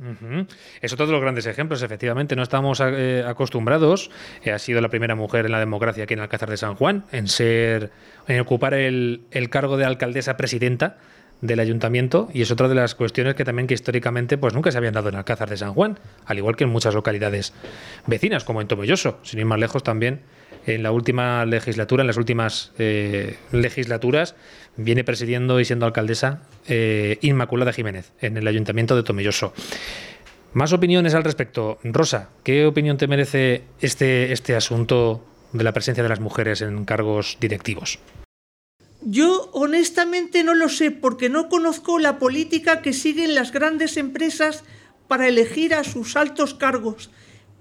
Ujú. 0.01 0.47
Es 0.81 0.93
otro 0.93 1.05
de 1.05 1.11
los 1.11 1.21
grandes 1.21 1.45
ejemplos, 1.45 1.83
efectivamente. 1.83 2.35
No 2.35 2.41
estamos 2.41 2.81
eh, 2.83 3.23
acostumbrados. 3.25 4.09
eh, 4.43 4.51
ha 4.51 4.59
sido 4.59 4.81
la 4.81 4.89
primera 4.89 5.15
mujer 5.15 5.45
en 5.45 5.51
la 5.51 5.59
democracia 5.59 6.05
aquí 6.05 6.15
en 6.15 6.21
Alcázar 6.21 6.49
de 6.49 6.57
San 6.57 6.75
Juan 6.75 7.05
en 7.11 7.27
ser, 7.27 7.91
en 8.27 8.39
ocupar 8.39 8.73
el, 8.73 9.21
el 9.31 9.49
cargo 9.49 9.77
de 9.77 9.85
alcaldesa 9.85 10.37
presidenta 10.37 10.97
del 11.41 11.59
ayuntamiento 11.59 12.29
y 12.33 12.41
es 12.43 12.51
otra 12.51 12.67
de 12.67 12.75
las 12.75 12.93
cuestiones 12.95 13.35
que 13.35 13.43
también 13.43 13.67
que 13.67 13.73
históricamente 13.73 14.37
pues 14.37 14.53
nunca 14.53 14.71
se 14.71 14.77
habían 14.77 14.93
dado 14.93 15.09
en 15.09 15.15
Alcázar 15.15 15.49
de 15.49 15.57
San 15.57 15.73
Juan, 15.73 15.97
al 16.25 16.37
igual 16.37 16.55
que 16.55 16.65
en 16.65 16.69
muchas 16.69 16.93
localidades 16.93 17.53
vecinas 18.05 18.43
como 18.43 18.61
en 18.61 18.67
Tomelloso, 18.67 19.19
sin 19.23 19.39
ir 19.39 19.45
más 19.45 19.59
lejos 19.59 19.81
también 19.83 20.21
en 20.65 20.83
la 20.83 20.91
última 20.91 21.45
legislatura, 21.45 22.03
en 22.03 22.07
las 22.07 22.17
últimas 22.17 22.71
eh, 22.77 23.37
legislaturas, 23.51 24.35
viene 24.77 25.03
presidiendo 25.03 25.59
y 25.59 25.65
siendo 25.65 25.85
alcaldesa 25.85 26.43
eh, 26.67 27.17
Inmaculada 27.21 27.73
Jiménez 27.73 28.11
en 28.21 28.37
el 28.37 28.47
ayuntamiento 28.47 28.95
de 28.95 29.03
Tomelloso. 29.03 29.53
Más 30.53 30.73
opiniones 30.73 31.13
al 31.13 31.23
respecto. 31.23 31.79
Rosa, 31.83 32.29
¿qué 32.43 32.65
opinión 32.65 32.97
te 32.97 33.07
merece 33.07 33.63
este, 33.79 34.33
este 34.33 34.55
asunto 34.55 35.25
de 35.53 35.63
la 35.63 35.71
presencia 35.71 36.03
de 36.03 36.09
las 36.09 36.19
mujeres 36.19 36.61
en 36.61 36.83
cargos 36.85 37.37
directivos? 37.39 37.99
Yo 39.03 39.49
honestamente 39.53 40.43
no 40.43 40.53
lo 40.53 40.69
sé 40.69 40.91
porque 40.91 41.29
no 41.29 41.49
conozco 41.49 41.99
la 41.99 42.19
política 42.19 42.81
que 42.81 42.93
siguen 42.93 43.33
las 43.33 43.51
grandes 43.51 43.97
empresas 43.97 44.63
para 45.07 45.27
elegir 45.27 45.73
a 45.73 45.83
sus 45.83 46.15
altos 46.15 46.53
cargos. 46.53 47.09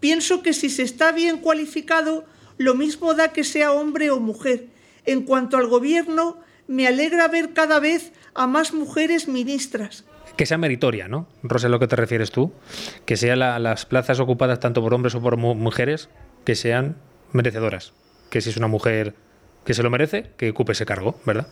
Pienso 0.01 0.43
que 0.43 0.53
si 0.53 0.69
se 0.69 0.83
está 0.83 1.13
bien 1.13 1.39
cualificado, 1.39 2.25
lo 2.61 2.75
mismo 2.75 3.15
da 3.15 3.33
que 3.33 3.43
sea 3.43 3.73
hombre 3.73 4.11
o 4.11 4.21
mujer. 4.21 4.67
En 5.07 5.23
cuanto 5.23 5.57
al 5.57 5.67
gobierno, 5.67 6.37
me 6.69 6.87
alegra 6.87 7.27
ver 7.27 7.55
cada 7.55 7.81
vez 7.81 8.13
a 8.35 8.47
más 8.47 8.75
mujeres 8.75 9.29
ministras. 9.29 10.05
Que 10.37 10.45
sea 10.45 10.59
meritoria, 10.59 11.09
¿no? 11.09 11.27
Rosa, 11.43 11.69
¿a 11.69 11.71
lo 11.71 11.79
que 11.79 11.87
te 11.87 11.97
refieres 11.97 12.31
tú? 12.31 12.53
Que 13.07 13.17
sean 13.17 13.39
la- 13.39 13.59
las 13.59 13.87
plazas 13.87 14.21
ocupadas 14.21 14.61
tanto 14.61 14.83
por 14.83 14.93
hombres 14.93 15.15
o 15.15 15.23
por 15.23 15.39
mu- 15.39 15.55
mujeres, 15.55 16.11
que 16.45 16.55
sean 16.55 16.97
merecedoras. 17.33 17.95
Que 18.29 18.43
si 18.43 18.51
es 18.51 18.59
una 18.59 18.69
mujer 18.69 19.15
que 19.65 19.73
se 19.73 19.83
lo 19.83 19.89
merece, 19.89 20.31
que 20.37 20.51
ocupe 20.51 20.73
ese 20.73 20.85
cargo, 20.85 21.19
¿verdad? 21.25 21.49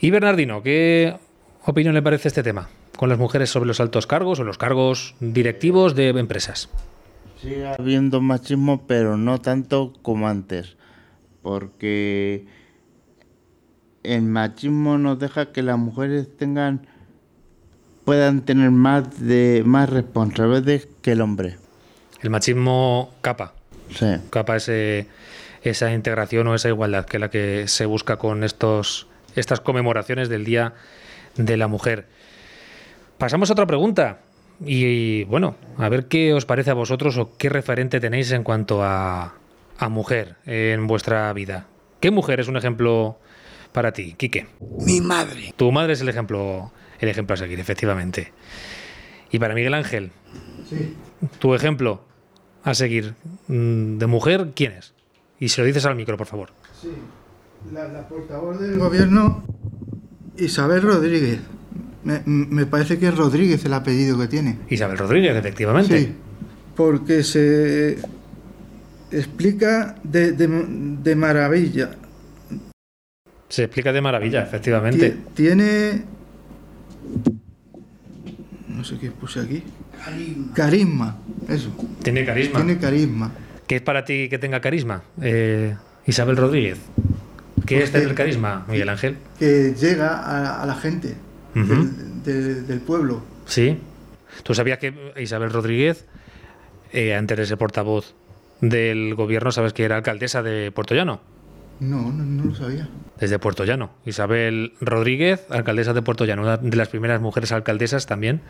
Y 0.00 0.10
Bernardino, 0.10 0.62
¿qué 0.62 1.16
opinión 1.64 1.94
le 1.94 2.02
parece 2.02 2.28
este 2.28 2.42
tema? 2.42 2.68
Con 2.98 3.08
las 3.08 3.18
mujeres 3.18 3.48
sobre 3.48 3.68
los 3.68 3.80
altos 3.80 4.06
cargos 4.06 4.38
o 4.38 4.44
los 4.44 4.58
cargos 4.58 5.14
directivos 5.20 5.94
de 5.94 6.08
empresas. 6.10 6.68
Sigue 7.44 7.66
habiendo 7.66 8.22
machismo, 8.22 8.86
pero 8.86 9.18
no 9.18 9.38
tanto 9.38 9.92
como 10.00 10.28
antes. 10.28 10.78
Porque 11.42 12.46
el 14.02 14.22
machismo 14.22 14.96
nos 14.96 15.18
deja 15.18 15.52
que 15.52 15.62
las 15.62 15.76
mujeres 15.76 16.34
tengan 16.38 16.86
puedan 18.06 18.46
tener 18.46 18.70
más 18.70 19.20
de 19.20 19.62
más 19.66 19.90
responsabilidades 19.90 20.88
que 21.02 21.12
el 21.12 21.20
hombre. 21.20 21.56
El 22.22 22.30
machismo 22.30 23.12
capa, 23.20 23.52
Sí. 23.90 24.06
capa 24.30 24.56
ese, 24.56 25.06
esa 25.62 25.92
integración 25.92 26.46
o 26.46 26.54
esa 26.54 26.68
igualdad 26.68 27.04
que 27.04 27.18
es 27.18 27.20
la 27.20 27.28
que 27.28 27.68
se 27.68 27.84
busca 27.84 28.16
con 28.16 28.42
estos, 28.42 29.06
estas 29.36 29.60
conmemoraciones 29.60 30.30
del 30.30 30.46
Día 30.46 30.72
de 31.36 31.58
la 31.58 31.68
Mujer. 31.68 32.06
Pasamos 33.18 33.50
a 33.50 33.52
otra 33.52 33.66
pregunta. 33.66 34.20
Y, 34.64 35.24
bueno, 35.24 35.56
a 35.78 35.88
ver 35.88 36.06
qué 36.06 36.32
os 36.32 36.46
parece 36.46 36.70
a 36.70 36.74
vosotros 36.74 37.16
o 37.18 37.36
qué 37.36 37.48
referente 37.48 38.00
tenéis 38.00 38.30
en 38.32 38.44
cuanto 38.44 38.82
a, 38.82 39.34
a 39.78 39.88
mujer 39.88 40.36
en 40.46 40.86
vuestra 40.86 41.32
vida. 41.32 41.66
¿Qué 42.00 42.10
mujer 42.10 42.40
es 42.40 42.48
un 42.48 42.56
ejemplo 42.56 43.18
para 43.72 43.92
ti, 43.92 44.14
Quique? 44.16 44.46
Mi 44.86 45.00
madre, 45.00 45.52
Tu 45.56 45.70
madre 45.72 45.94
es 45.94 46.00
el 46.00 46.08
ejemplo, 46.08 46.72
el 47.00 47.08
ejemplo 47.08 47.34
a 47.34 47.36
seguir, 47.36 47.58
efectivamente. 47.60 48.32
Y 49.30 49.38
para 49.38 49.54
Miguel 49.54 49.74
Ángel, 49.74 50.10
Sí. 50.68 50.94
tu 51.38 51.54
ejemplo 51.54 52.02
a 52.62 52.74
seguir 52.74 53.14
mm, 53.48 53.98
de 53.98 54.06
mujer, 54.06 54.50
¿quién 54.54 54.72
es? 54.72 54.94
Y 55.40 55.48
se 55.48 55.60
lo 55.60 55.66
dices 55.66 55.84
al 55.84 55.96
micro, 55.96 56.16
por 56.16 56.26
favor. 56.26 56.50
Sí. 56.80 56.90
La, 57.72 57.88
la 57.88 58.06
portavoz 58.08 58.60
del 58.60 58.78
gobierno, 58.78 59.44
Isabel 60.36 60.82
Rodríguez. 60.82 61.40
Me, 62.04 62.20
me 62.26 62.66
parece 62.66 62.98
que 62.98 63.08
es 63.08 63.16
Rodríguez 63.16 63.64
el 63.64 63.72
apellido 63.74 64.18
que 64.18 64.28
tiene. 64.28 64.58
Isabel 64.68 64.98
Rodríguez, 64.98 65.34
efectivamente. 65.36 65.98
Sí, 65.98 66.12
porque 66.76 67.22
se 67.22 67.96
explica 69.10 69.96
de, 70.02 70.32
de- 70.32 70.64
de 71.02 71.16
maravilla. 71.16 71.90
Se 73.48 73.64
explica 73.64 73.92
de 73.92 74.00
maravilla, 74.00 74.42
efectivamente. 74.42 75.14
Tie- 75.14 75.34
Tiene. 75.34 76.02
No 78.68 78.84
sé 78.84 78.98
qué 78.98 79.10
puse 79.10 79.40
aquí. 79.40 79.62
Carisma. 80.54 81.16
Eso. 81.48 81.70
Tiene 82.02 82.24
carisma. 82.26 82.56
Tiene 82.58 82.78
carisma. 82.78 83.32
¿Qué 83.66 83.76
es 83.76 83.82
para 83.82 84.04
ti 84.04 84.28
que 84.28 84.38
tenga 84.38 84.60
carisma? 84.60 85.02
Eh, 85.22 85.74
Isabel 86.06 86.36
Rodríguez. 86.36 86.78
¿Qué 87.66 87.76
Pues 87.76 87.84
es 87.84 87.92
tener 87.92 88.08
que- 88.08 88.14
carisma, 88.14 88.66
Miguel 88.68 88.88
Ángel? 88.90 89.16
Que 89.38 89.74
llega 89.80 90.18
a, 90.18 90.62
a 90.62 90.66
la 90.66 90.74
gente 90.74 91.14
Ujú. 91.54 91.74
del, 91.74 92.22
de- 92.24 92.62
del 92.62 92.80
pueblo. 92.80 93.22
Sí. 93.46 93.78
¿Tú 94.42 94.54
sabías 94.54 94.78
que 94.78 95.12
Isabel 95.20 95.50
Rodríguez, 95.50 96.06
eh, 96.92 97.14
antes 97.14 97.36
de 97.38 97.46
ser 97.46 97.58
portavoz 97.58 98.14
del 98.60 99.14
gobierno, 99.14 99.52
sabes 99.52 99.72
que 99.72 99.84
era 99.84 99.96
alcaldesa 99.96 100.42
de 100.42 100.70
Puerto 100.72 100.94
Llano? 100.94 101.20
No, 101.80 102.10
no, 102.12 102.24
no 102.24 102.44
lo 102.44 102.54
sabía. 102.54 102.88
Desde 103.18 103.38
Puerto 103.38 103.64
Llano. 103.64 103.90
Isabel 104.06 104.72
Rodríguez, 104.80 105.44
alcaldesa 105.50 105.92
de 105.92 106.02
Puerto 106.02 106.24
Llano, 106.24 106.42
una 106.42 106.56
de 106.56 106.76
las 106.76 106.88
primeras 106.88 107.20
mujeres 107.20 107.52
alcaldesas 107.52 108.06
también, 108.06 108.42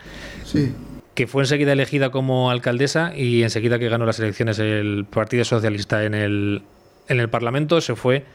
Sí. 0.43 0.73
que 1.15 1.27
fue 1.27 1.43
enseguida 1.43 1.73
elegida 1.73 2.11
como 2.11 2.51
alcaldesa 2.51 3.15
y 3.15 3.43
enseguida 3.43 3.79
que 3.79 3.89
ganó 3.89 4.05
las 4.05 4.19
elecciones 4.19 4.59
el 4.59 5.05
Partido 5.09 5.43
Socialista 5.43 6.03
en 6.03 6.13
el, 6.13 6.61
en 7.07 7.19
el 7.19 7.29
Parlamento, 7.29 7.81
se 7.81 7.95
fue 7.95 8.25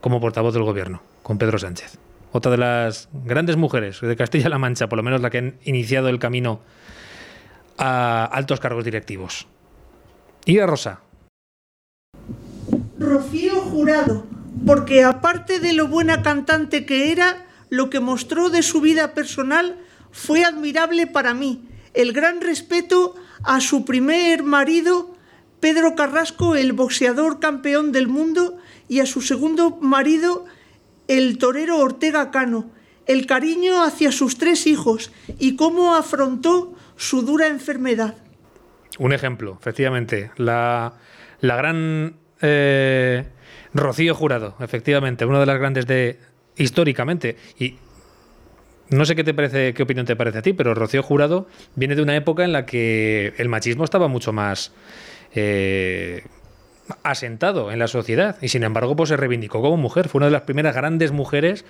como 0.00 0.20
portavoz 0.20 0.54
del 0.54 0.62
gobierno, 0.64 1.02
con 1.22 1.36
Pedro 1.38 1.58
Sánchez. 1.58 1.98
Otra 2.32 2.50
de 2.50 2.56
las 2.56 3.10
grandes 3.12 3.56
mujeres 3.56 4.00
de 4.00 4.16
Castilla-La 4.16 4.58
Mancha, 4.58 4.88
por 4.88 4.96
lo 4.96 5.02
menos 5.02 5.20
la 5.20 5.28
que 5.28 5.38
han 5.38 5.54
iniciado 5.64 6.08
el 6.08 6.18
camino 6.18 6.60
a 7.76 8.24
altos 8.24 8.58
cargos 8.58 8.84
directivos. 8.84 9.46
Y 10.46 10.58
a 10.58 10.66
Rosa. 10.66 11.00
Rocío 12.98 13.60
Jurado, 13.60 14.24
porque 14.66 15.04
aparte 15.04 15.60
de 15.60 15.74
lo 15.74 15.88
buena 15.88 16.22
cantante 16.22 16.86
que 16.86 17.12
era, 17.12 17.46
lo 17.68 17.90
que 17.90 18.00
mostró 18.00 18.48
de 18.48 18.62
su 18.62 18.80
vida 18.80 19.12
personal 19.12 19.78
fue 20.10 20.44
admirable 20.44 21.06
para 21.06 21.34
mí. 21.34 21.68
El 21.92 22.12
gran 22.12 22.40
respeto 22.40 23.14
a 23.42 23.60
su 23.60 23.84
primer 23.84 24.42
marido, 24.42 25.14
Pedro 25.60 25.94
Carrasco, 25.94 26.56
el 26.56 26.72
boxeador 26.72 27.40
campeón 27.40 27.92
del 27.92 28.08
mundo, 28.08 28.56
y 28.88 29.00
a 29.00 29.06
su 29.06 29.20
segundo 29.20 29.76
marido, 29.80 30.46
el 31.08 31.38
torero 31.38 31.78
Ortega 31.78 32.30
Cano, 32.30 32.70
el 33.06 33.26
cariño 33.26 33.82
hacia 33.82 34.12
sus 34.12 34.38
tres 34.38 34.66
hijos 34.66 35.12
y 35.38 35.56
cómo 35.56 35.94
afrontó 35.94 36.74
su 36.96 37.22
dura 37.22 37.48
enfermedad. 37.48 38.16
Un 38.98 39.12
ejemplo, 39.12 39.56
efectivamente, 39.58 40.30
la, 40.36 40.94
la 41.40 41.56
gran 41.56 42.16
eh, 42.40 43.24
Rocío 43.74 44.14
Jurado, 44.14 44.56
efectivamente, 44.60 45.24
una 45.24 45.40
de 45.40 45.46
las 45.46 45.58
grandes 45.58 45.86
de 45.86 46.18
históricamente 46.56 47.36
y 47.58 47.76
no 48.90 49.06
sé 49.06 49.16
qué 49.16 49.24
te 49.24 49.32
parece, 49.32 49.72
qué 49.72 49.82
opinión 49.82 50.04
te 50.04 50.16
parece 50.16 50.38
a 50.38 50.42
ti, 50.42 50.52
pero 50.52 50.74
Rocío 50.74 51.02
Jurado 51.02 51.46
viene 51.74 51.94
de 51.94 52.02
una 52.02 52.14
época 52.14 52.44
en 52.44 52.52
la 52.52 52.66
que 52.66 53.32
el 53.38 53.48
machismo 53.48 53.84
estaba 53.84 54.06
mucho 54.08 54.32
más 54.32 54.72
eh, 55.34 56.24
asentado 57.02 57.70
en 57.70 57.78
la 57.78 57.88
sociedad 57.88 58.36
y 58.40 58.48
sin 58.48 58.62
embargo 58.62 58.96
pues 58.96 59.08
se 59.08 59.16
reivindicó 59.16 59.60
como 59.60 59.76
mujer. 59.76 60.08
Fue 60.08 60.18
una 60.18 60.26
de 60.26 60.32
las 60.32 60.42
primeras 60.42 60.74
grandes 60.74 61.12
mujeres 61.12 61.64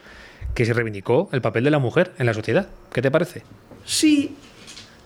que 0.55 0.65
se 0.65 0.73
reivindicó 0.73 1.29
el 1.33 1.41
papel 1.41 1.65
de 1.65 1.71
la 1.71 1.79
mujer 1.79 2.13
en 2.19 2.27
la 2.27 2.35
sociedad. 2.35 2.69
¿Qué 2.93 3.03
te 3.03 3.11
parece? 3.11 3.43
Sí, 3.85 4.37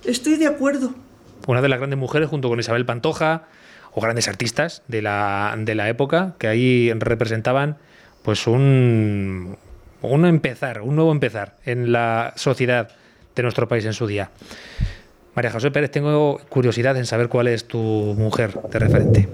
estoy 0.05 0.37
de 0.37 0.47
acuerdo. 0.47 0.95
Una 1.47 1.63
de 1.63 1.69
las 1.69 1.79
grandes 1.79 1.99
mujeres 1.99 2.29
junto 2.29 2.49
con 2.49 2.59
Isabel 2.59 2.87
Pantoja 2.87 3.45
o 3.93 4.01
grandes 4.01 4.29
artistas 4.29 4.83
de 4.89 5.03
la, 5.03 5.55
de 5.59 5.75
la 5.75 5.89
época 5.89 6.35
que 6.39 6.49
ahí 6.49 6.93
representaban 6.93 7.79
pues 8.23 8.47
un, 8.47 9.57
un 10.03 10.27
empezar, 10.27 10.83
un 10.83 10.97
nuevo 10.97 11.13
empezar 11.13 11.57
en 11.65 11.93
la 11.93 12.33
sociedad 12.37 12.91
de 13.35 13.43
nuestro 13.43 13.69
país 13.69 13.85
en 13.85 13.93
su 13.93 14.07
día. 14.07 14.31
María 15.35 15.51
José 15.51 15.71
Pérez, 15.71 15.91
tengo 15.91 16.41
curiosidad 16.49 16.97
en 16.97 17.05
saber 17.05 17.29
cuál 17.29 17.49
es 17.49 17.69
tu 17.69 17.79
mujer 17.79 18.59
de 18.71 18.79
referente. 18.79 19.29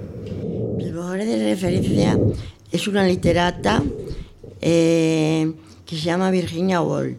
Mi 0.83 0.91
mujer 0.91 1.25
de 1.25 1.51
referencia 1.51 2.19
es 2.73 2.89
una 2.89 3.07
literata 3.07 3.85
eh, 4.61 5.53
que 5.87 5.97
se 5.97 6.03
llama 6.03 6.33
Virginia 6.33 6.81
Woolf. 6.81 7.19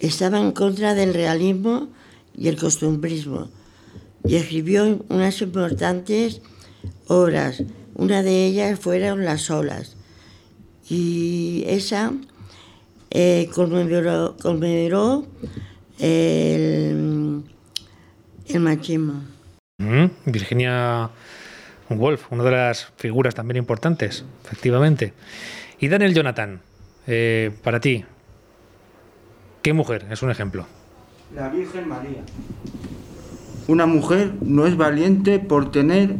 Estaba 0.00 0.38
en 0.38 0.52
contra 0.52 0.94
del 0.94 1.14
realismo 1.14 1.88
y 2.36 2.48
el 2.48 2.58
costumbrismo 2.58 3.48
y 4.22 4.36
escribió 4.36 5.02
unas 5.08 5.40
importantes 5.40 6.42
obras. 7.06 7.62
Una 7.94 8.22
de 8.22 8.44
ellas 8.46 8.78
fueron 8.78 9.24
Las 9.24 9.50
olas. 9.50 9.96
Y 10.90 11.64
esa 11.66 12.12
eh, 13.10 13.48
conmemoró, 13.54 15.26
el 15.98 17.44
machismo. 18.58 19.22
Mm, 19.78 20.06
Virginia 20.26 21.10
Woolf, 21.96 22.30
una 22.32 22.44
de 22.44 22.50
las 22.50 22.92
figuras 22.96 23.34
también 23.34 23.56
importantes, 23.56 24.24
efectivamente. 24.44 25.14
Y 25.80 25.88
Daniel 25.88 26.14
Jonathan, 26.14 26.60
eh, 27.06 27.50
para 27.62 27.80
ti, 27.80 28.04
¿qué 29.62 29.72
mujer 29.72 30.06
es 30.10 30.22
un 30.22 30.30
ejemplo? 30.30 30.66
La 31.34 31.48
Virgen 31.48 31.88
María. 31.88 32.22
Una 33.66 33.86
mujer 33.86 34.32
no 34.40 34.66
es 34.66 34.76
valiente 34.76 35.38
por 35.38 35.70
tener 35.70 36.16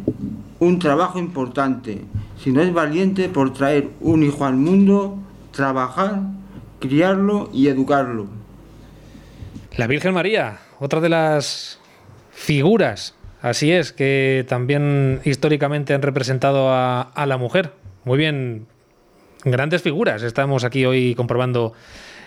un 0.59 0.79
trabajo 0.79 1.19
importante, 1.19 2.01
sino 2.37 2.61
es 2.61 2.73
valiente 2.73 3.29
por 3.29 3.53
traer 3.53 3.89
un 4.01 4.23
hijo 4.23 4.45
al 4.45 4.55
mundo, 4.55 5.17
trabajar, 5.51 6.21
criarlo 6.79 7.49
y 7.53 7.67
educarlo. 7.67 8.27
La 9.77 9.87
Virgen 9.87 10.13
María, 10.13 10.59
otra 10.79 10.99
de 10.99 11.09
las 11.09 11.79
figuras, 12.31 13.15
así 13.41 13.71
es, 13.71 13.91
que 13.91 14.45
también 14.47 15.19
históricamente 15.25 15.93
han 15.93 16.01
representado 16.01 16.69
a, 16.69 17.01
a 17.01 17.25
la 17.25 17.37
mujer. 17.37 17.71
Muy 18.05 18.17
bien, 18.17 18.65
grandes 19.43 19.81
figuras. 19.81 20.23
Estamos 20.23 20.63
aquí 20.63 20.85
hoy 20.85 21.15
comprobando 21.15 21.73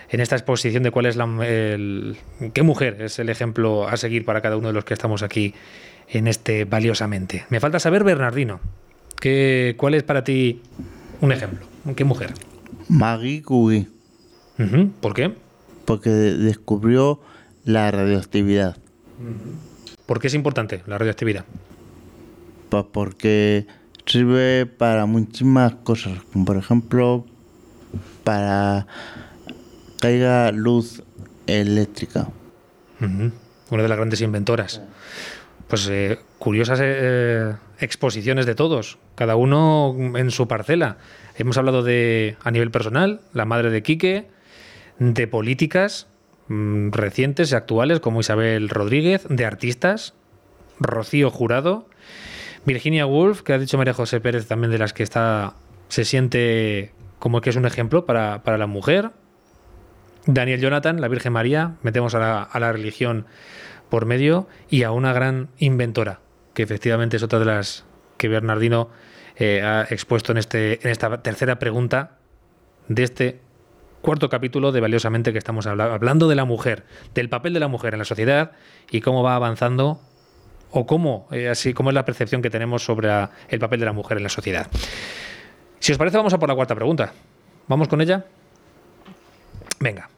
en 0.09 0.19
esta 0.19 0.35
exposición 0.35 0.83
de 0.83 0.91
cuál 0.91 1.05
es 1.07 1.15
la 1.15 1.25
el- 1.47 2.17
qué 2.53 2.61
mujer 2.61 3.01
es 3.01 3.17
el 3.19 3.29
ejemplo 3.29 3.87
a 3.87 3.97
seguir 3.97 4.25
para 4.25 4.41
cada 4.41 4.57
uno 4.57 4.67
de 4.67 4.73
los 4.73 4.85
que 4.85 4.93
estamos 4.93 5.23
aquí 5.23 5.53
en 6.09 6.27
este 6.27 6.65
valiosamente. 6.65 7.45
Me 7.49 7.59
falta 7.59 7.79
saber 7.79 8.03
Bernardino, 8.03 8.59
¿qué, 9.19 9.73
¿cuál 9.77 9.95
es 9.95 10.03
para 10.03 10.23
ti 10.23 10.61
un 11.21 11.31
ejemplo? 11.31 11.65
¿Qué 11.95 12.03
mujer? 12.03 12.33
Maggie 12.89 13.41
Curie, 13.41 13.87
¿Por 15.01 15.13
qué? 15.13 15.31
porque 15.85 16.09
descubrió 16.09 17.19
la 17.65 17.89
radioactividad. 17.91 18.77
¿Por 20.05 20.19
qué 20.19 20.27
es 20.27 20.33
importante 20.33 20.83
la 20.85 20.97
radioactividad? 20.97 21.45
Pues 22.69 22.85
porque 22.91 23.67
sirve 24.05 24.65
para 24.65 25.05
muchísimas 25.05 25.75
cosas, 25.75 26.19
como 26.31 26.45
por 26.45 26.57
ejemplo 26.57 27.25
para 28.23 28.87
que 30.01 30.07
haya 30.07 30.51
luz 30.51 31.03
eléctrica. 31.47 32.27
Una 32.99 33.83
de 33.83 33.89
las 33.89 33.97
grandes 33.97 34.21
inventoras. 34.21 34.81
Pues 35.67 35.87
eh, 35.89 36.19
curiosas 36.39 36.79
eh, 36.81 37.53
exposiciones 37.79 38.45
de 38.45 38.55
todos, 38.55 38.97
cada 39.15 39.35
uno 39.35 39.95
en 40.15 40.31
su 40.31 40.47
parcela. 40.47 40.97
Hemos 41.37 41.57
hablado 41.57 41.83
de, 41.83 42.37
a 42.43 42.51
nivel 42.51 42.71
personal, 42.71 43.21
la 43.33 43.45
madre 43.45 43.69
de 43.69 43.81
Quique, 43.81 44.27
de 44.99 45.27
políticas 45.27 46.07
mm, 46.47 46.91
recientes 46.91 47.51
y 47.51 47.55
actuales 47.55 47.99
como 47.99 48.19
Isabel 48.19 48.69
Rodríguez, 48.69 49.25
de 49.29 49.45
artistas, 49.45 50.13
Rocío 50.79 51.29
Jurado, 51.29 51.87
Virginia 52.65 53.05
Woolf, 53.05 53.41
que 53.41 53.53
ha 53.53 53.57
dicho 53.57 53.77
María 53.77 53.93
José 53.93 54.19
Pérez 54.21 54.47
también 54.47 54.71
de 54.71 54.77
las 54.77 54.93
que 54.93 55.03
está 55.03 55.55
se 55.89 56.05
siente 56.05 56.91
como 57.19 57.41
que 57.41 57.49
es 57.49 57.55
un 57.55 57.65
ejemplo 57.65 58.05
para, 58.05 58.43
para 58.43 58.57
la 58.57 58.67
mujer, 58.67 59.11
Daniel 60.25 60.59
Jonathan, 60.59 61.01
la 61.01 61.07
Virgen 61.07 61.33
María, 61.33 61.75
metemos 61.83 62.15
a 62.15 62.19
la, 62.19 62.43
a 62.43 62.59
la 62.59 62.71
religión 62.71 63.25
por 63.89 64.05
medio 64.05 64.47
y 64.69 64.83
a 64.83 64.91
una 64.91 65.13
gran 65.13 65.49
inventora, 65.57 66.19
que 66.53 66.63
efectivamente 66.63 67.17
es 67.17 67.23
otra 67.23 67.39
de 67.39 67.45
las 67.45 67.85
que 68.17 68.27
Bernardino 68.27 68.89
eh, 69.35 69.61
ha 69.61 69.85
expuesto 69.89 70.31
en, 70.31 70.37
este, 70.37 70.79
en 70.83 70.91
esta 70.91 71.21
tercera 71.21 71.59
pregunta 71.59 72.17
de 72.87 73.03
este 73.03 73.39
cuarto 74.03 74.29
capítulo 74.29 74.71
de 74.71 74.81
Valiosamente 74.81 75.31
que 75.31 75.39
estamos 75.39 75.65
habla- 75.65 75.93
hablando 75.93 76.27
de 76.27 76.35
la 76.35 76.45
mujer, 76.45 76.83
del 77.15 77.29
papel 77.29 77.53
de 77.53 77.59
la 77.61 77.69
mujer 77.69 77.93
en 77.93 77.99
la 77.99 78.05
sociedad 78.05 78.51
y 78.91 79.01
cómo 79.01 79.23
va 79.23 79.35
avanzando 79.35 79.99
o 80.71 80.85
cómo, 80.85 81.27
eh, 81.31 81.47
así 81.49 81.73
cómo 81.73 81.89
es 81.89 81.93
la 81.93 82.03
percepción 82.03 82.41
que 82.41 82.49
tenemos 82.49 82.83
sobre 82.83 83.09
el 83.47 83.59
papel 83.59 83.79
de 83.79 83.85
la 83.85 83.93
mujer 83.93 84.17
en 84.17 84.23
la 84.23 84.29
sociedad. 84.29 84.67
Si 85.79 85.91
os 85.93 85.97
parece, 85.97 86.17
vamos 86.17 86.33
a 86.33 86.37
por 86.37 86.49
la 86.49 86.55
cuarta 86.55 86.75
pregunta. 86.75 87.13
¿Vamos 87.67 87.87
con 87.87 88.01
ella? 88.01 88.25
Venga. 89.79 90.09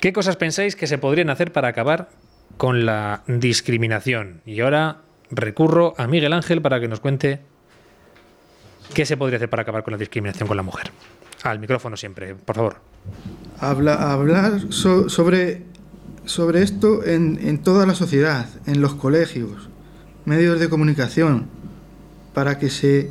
¿Qué 0.00 0.12
cosas 0.12 0.36
pensáis 0.36 0.76
que 0.76 0.86
se 0.86 0.98
podrían 0.98 1.30
hacer 1.30 1.52
para 1.52 1.68
acabar 1.68 2.10
con 2.58 2.84
la 2.84 3.22
discriminación? 3.26 4.42
Y 4.44 4.60
ahora 4.60 4.98
recurro 5.30 5.94
a 5.96 6.06
Miguel 6.06 6.32
Ángel 6.34 6.60
para 6.60 6.80
que 6.80 6.88
nos 6.88 7.00
cuente 7.00 7.40
qué 8.94 9.06
se 9.06 9.16
podría 9.16 9.36
hacer 9.36 9.48
para 9.48 9.62
acabar 9.62 9.82
con 9.82 9.92
la 9.92 9.98
discriminación 9.98 10.46
con 10.46 10.56
la 10.56 10.62
mujer. 10.62 10.90
Al 11.44 11.58
micrófono 11.60 11.96
siempre, 11.96 12.34
por 12.34 12.56
favor. 12.56 12.76
Habla- 13.60 14.12
hablar 14.12 14.60
so- 14.70 15.08
sobre, 15.08 15.62
sobre 16.24 16.62
esto 16.62 17.04
en, 17.04 17.38
en 17.42 17.58
toda 17.58 17.86
la 17.86 17.94
sociedad, 17.94 18.46
en 18.66 18.80
los 18.80 18.94
colegios, 18.94 19.68
medios 20.24 20.58
de 20.60 20.68
comunicación, 20.68 21.46
para 22.34 22.58
que 22.58 22.70
se... 22.70 23.10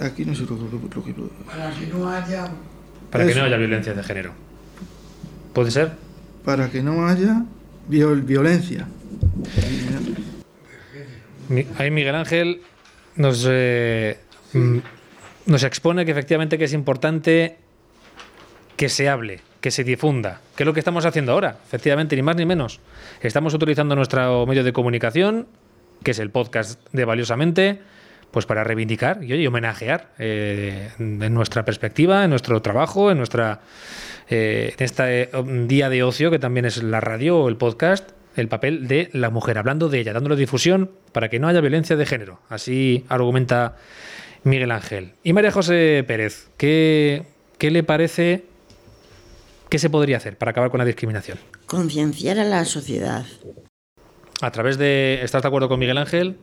Aquí 0.00 0.24
no 0.24 0.34
sé 0.34 0.42
lo, 0.42 0.56
lo- 0.56 0.88
lo 0.94 1.04
que... 1.04 1.14
Para 1.46 1.70
que 1.74 1.86
no 1.86 2.08
haya 2.10 2.50
Para 3.10 3.26
que 3.26 3.34
no 3.34 3.42
haya 3.44 3.56
violencia 3.58 3.92
de 3.92 4.02
género. 4.02 4.32
¿Puede 5.52 5.70
ser? 5.70 5.92
Para 6.44 6.70
que 6.70 6.82
no 6.82 7.06
haya 7.06 7.44
viol- 7.88 8.22
violencia. 8.24 8.86
Ahí 11.78 11.90
Miguel 11.90 12.14
Ángel 12.14 12.62
nos, 13.16 13.44
eh, 13.48 14.18
mm, 14.52 14.78
nos 15.46 15.62
expone 15.62 16.04
que 16.04 16.12
efectivamente 16.12 16.58
que 16.58 16.64
es 16.64 16.72
importante 16.72 17.56
que 18.76 18.88
se 18.88 19.08
hable, 19.08 19.40
que 19.60 19.70
se 19.70 19.84
difunda, 19.84 20.40
que 20.56 20.62
es 20.62 20.66
lo 20.66 20.72
que 20.72 20.80
estamos 20.80 21.04
haciendo 21.04 21.32
ahora, 21.32 21.58
efectivamente, 21.66 22.16
ni 22.16 22.22
más 22.22 22.36
ni 22.36 22.46
menos. 22.46 22.80
Estamos 23.20 23.52
utilizando 23.52 23.94
nuestro 23.94 24.46
medio 24.46 24.64
de 24.64 24.72
comunicación, 24.72 25.46
que 26.02 26.12
es 26.12 26.18
el 26.18 26.30
podcast 26.30 26.80
de 26.92 27.04
Valiosamente, 27.04 27.80
pues 28.30 28.46
para 28.46 28.64
reivindicar 28.64 29.22
y 29.24 29.46
homenajear 29.46 30.12
eh, 30.18 30.90
en 30.98 31.34
nuestra 31.34 31.64
perspectiva, 31.64 32.24
en 32.24 32.30
nuestro 32.30 32.62
trabajo, 32.62 33.10
en 33.10 33.18
nuestra 33.18 33.60
eh, 34.28 34.74
en 34.78 34.84
este 34.84 35.22
eh, 35.22 35.30
día 35.66 35.88
de 35.88 36.02
ocio 36.02 36.30
que 36.30 36.38
también 36.38 36.64
es 36.64 36.82
la 36.82 37.00
radio 37.00 37.38
o 37.38 37.48
el 37.48 37.56
podcast, 37.56 38.10
el 38.36 38.46
papel 38.46 38.86
de 38.86 39.10
la 39.12 39.30
mujer, 39.30 39.58
hablando 39.58 39.88
de 39.88 39.98
ella, 39.98 40.12
dándole 40.12 40.36
difusión 40.36 40.92
para 41.12 41.28
que 41.28 41.40
no 41.40 41.48
haya 41.48 41.60
violencia 41.60 41.96
de 41.96 42.06
género. 42.06 42.40
Así 42.48 43.04
argumenta 43.08 43.76
Miguel 44.44 44.70
Ángel. 44.70 45.12
Y 45.22 45.32
María 45.32 45.50
José 45.52 46.04
Pérez, 46.06 46.48
¿qué, 46.56 47.24
qué 47.58 47.70
le 47.70 47.82
parece 47.82 48.44
que 49.68 49.78
se 49.78 49.90
podría 49.90 50.16
hacer 50.16 50.36
para 50.36 50.50
acabar 50.52 50.70
con 50.70 50.78
la 50.78 50.84
discriminación? 50.84 51.38
Concienciar 51.66 52.38
a 52.38 52.44
la 52.44 52.64
sociedad. 52.64 53.24
a 54.40 54.50
través 54.50 54.78
de... 54.78 55.20
¿Estás 55.22 55.42
de 55.42 55.48
acuerdo 55.48 55.68
con 55.68 55.78
Miguel 55.78 55.98
Ángel? 55.98 56.36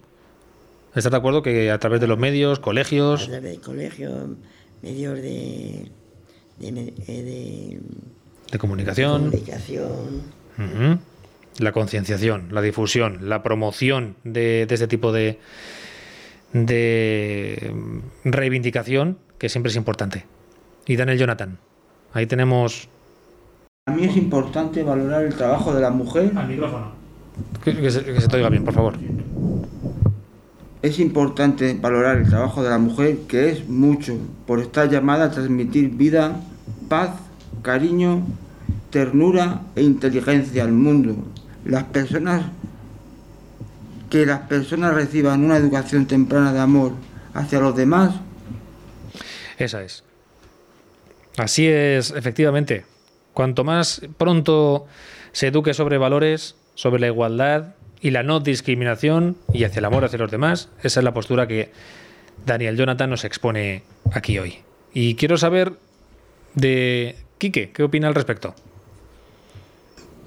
¿Estás 0.96 1.12
de 1.12 1.18
acuerdo 1.18 1.42
que 1.44 1.70
a 1.72 1.80
través 1.80 2.00
de 2.00 2.08
los 2.08 2.18
medios, 2.18 2.60
A 2.60 2.62
colegios... 2.62 3.26
través 3.28 3.44
del 3.52 3.60
colegio, 3.62 4.36
medios 4.82 5.16
de, 5.16 5.92
de, 6.60 6.68
eh, 7.08 7.22
de 7.24 7.80
de 8.52 8.58
comunicación, 8.60 9.26
comunicación, 9.26 10.22
ujú, 10.58 11.00
la 11.60 11.72
concienciación, 11.74 12.48
la 12.52 12.62
difusión, 12.62 13.28
la 13.30 13.44
promoción 13.44 14.16
de, 14.24 14.66
de 14.66 14.74
este 14.74 14.88
tipo 14.88 15.12
de, 15.12 15.40
de 16.54 17.74
reivindicación, 18.24 19.18
que 19.38 19.50
siempre 19.50 19.70
es 19.70 19.76
importante. 19.76 20.26
Y 20.86 20.96
Daniel 20.96 21.20
Jonathan, 21.20 21.58
ahí 22.14 22.26
tenemos... 22.26 22.90
A 23.88 23.92
mí 23.92 24.04
es 24.04 24.18
importante 24.18 24.84
valorar 24.84 25.24
el 25.24 25.34
trabajo 25.36 25.74
de 25.74 25.82
la 25.82 25.92
mujer. 25.92 26.32
Al 26.36 26.48
micrófono. 26.48 26.92
Que, 27.64 27.76
que 27.76 27.92
se, 27.92 28.04
que 28.04 28.20
se 28.20 28.28
te 28.28 28.38
oiga 28.38 28.50
bien, 28.50 28.66
por 28.66 28.74
favor. 28.74 28.96
Es 30.82 31.00
importante 31.00 31.78
valorar 31.80 32.18
el 32.18 32.30
trabajo 32.30 32.64
de 32.64 32.70
la 32.70 32.78
mujer, 32.78 33.20
que 33.28 33.50
es 33.50 33.68
mucho, 33.68 34.18
por 34.46 34.60
estar 34.60 34.90
llamada 34.90 35.26
a 35.26 35.32
transmitir 35.32 35.90
vida, 35.90 36.40
paz, 36.90 37.12
cariño, 37.62 38.24
ternura 38.90 39.62
e 39.76 39.84
inteligencia 39.84 40.64
al 40.64 40.72
mundo. 40.72 41.16
Las 41.66 41.84
personas 41.86 42.44
que 44.10 44.26
las 44.26 44.42
personas 44.42 44.94
reciban 44.94 45.44
una 45.44 45.58
educación 45.58 46.06
temprana 46.06 46.54
de 46.54 46.60
amor 46.60 46.94
hacia 47.34 47.60
los 47.60 47.76
demás 47.76 48.16
Esa 49.58 49.84
es. 49.84 50.04
Así 51.38 51.68
es, 51.68 52.12
efectivamente. 52.12 52.86
Cuanto 53.34 53.64
más 53.64 54.02
pronto 54.18 54.88
se 55.32 55.48
eduque 55.48 55.74
sobre 55.74 55.98
valores, 55.98 56.56
sobre 56.74 57.00
la 57.00 57.08
igualdad 57.08 57.76
y 58.02 58.12
la 58.12 58.24
no 58.24 58.40
discriminación 58.40 59.38
y 59.54 59.64
hacia 59.64 59.80
el 59.80 59.86
amor 59.86 60.06
hacia 60.06 60.20
los 60.20 60.32
demás, 60.32 60.70
esa 60.84 61.00
es 61.00 61.04
la 61.04 61.14
postura 61.14 61.48
que 61.48 61.72
Daniel 62.46 62.78
Jonathan 62.78 63.10
nos 63.10 63.24
expone 63.24 63.84
aquí 64.12 64.40
hoy. 64.40 64.60
Y 64.94 65.16
quiero 65.16 65.38
saber 65.38 65.74
de 66.56 67.16
Quique, 67.38 67.72
¿qué 67.72 67.84
opina 67.84 68.08
al 68.08 68.16
respecto? 68.16 68.56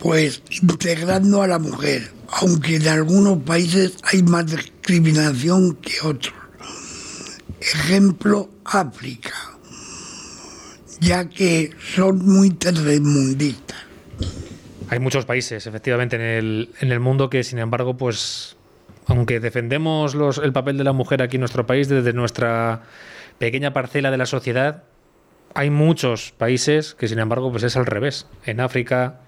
Pues 0.01 0.43
integrando 0.63 1.43
a 1.43 1.47
la 1.47 1.59
mujer, 1.59 2.11
aunque 2.29 2.77
en 2.77 2.89
algunos 2.89 3.39
países 3.43 3.97
hay 4.03 4.23
más 4.23 4.47
discriminación 4.47 5.77
que 5.77 5.93
otros. 6.03 6.35
Ejemplo, 7.61 8.49
África, 8.65 9.35
ya 11.01 11.29
que 11.29 11.71
son 11.95 12.25
muy 12.25 12.51
tercermundistas. 12.51 13.77
Hay 14.89 14.99
muchos 14.99 15.27
países, 15.27 15.67
efectivamente, 15.67 16.17
en 16.17 16.23
el, 16.23 16.71
en 16.81 16.91
el 16.91 16.99
mundo 16.99 17.29
que, 17.29 17.45
sin 17.45 17.59
embargo, 17.59 17.97
pues, 17.97 18.57
aunque 19.07 19.39
defendemos 19.39 20.17
el 20.43 20.53
papel 20.53 20.79
de 20.79 20.85
la 20.85 20.93
mujer 20.93 21.23
aquí 21.23 21.37
en 21.37 21.41
nuestro 21.41 21.67
país 21.67 21.89
desde 21.89 22.13
nuestra 22.13 22.83
pequeña 23.39 23.73
parcela 23.73 24.11
de 24.11 24.17
la 24.17 24.27
sociedad, 24.27 24.85
hay 25.55 25.71
muchos 25.71 26.33
países 26.33 26.95
que, 26.95 27.07
sin 27.07 27.19
embargo, 27.19 27.51
pues 27.51 27.63
es 27.63 27.77
al 27.77 27.87
revés. 27.87 28.27
En 28.47 28.61
África, 28.61 29.21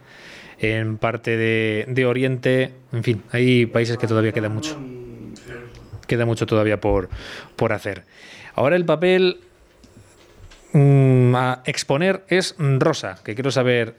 en 0.62 0.96
parte 0.96 1.36
de, 1.36 2.06
Oriente, 2.06 2.72
en 2.92 3.02
fin, 3.02 3.22
hay 3.32 3.66
países 3.66 3.98
que 3.98 4.06
todavía 4.06 4.32
queda 4.32 4.48
mucho. 4.48 4.78
Queda 6.06 6.24
mucho 6.24 6.46
todavía 6.46 6.80
por, 6.80 7.08
por 7.56 7.72
hacer. 7.72 8.04
Ahora 8.54 8.76
el 8.76 8.84
papel 8.84 9.40
mm, 10.72 11.34
a 11.34 11.62
exponer 11.64 12.24
es 12.28 12.54
Rosa, 12.58 13.18
que 13.24 13.34
quiero 13.34 13.50
saber 13.50 13.96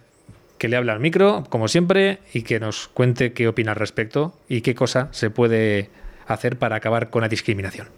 que 0.57 0.69
le 0.69 0.77
habla 0.77 0.93
al 0.93 1.01
micro, 1.01 1.43
como 1.49 1.67
siempre, 1.67 2.19
y 2.33 2.43
que 2.43 2.61
nos 2.61 2.87
cuente 2.87 3.33
qué 3.33 3.49
opina 3.49 3.71
al 3.71 3.77
respecto 3.77 4.33
y 4.47 4.61
qué 4.61 4.73
cosa 4.73 5.09
se 5.11 5.29
puede 5.29 5.89
hacer 6.27 6.57
para 6.57 6.77
acabar 6.77 7.09
con 7.09 7.23
la 7.23 7.27
discriminación. 7.27 7.89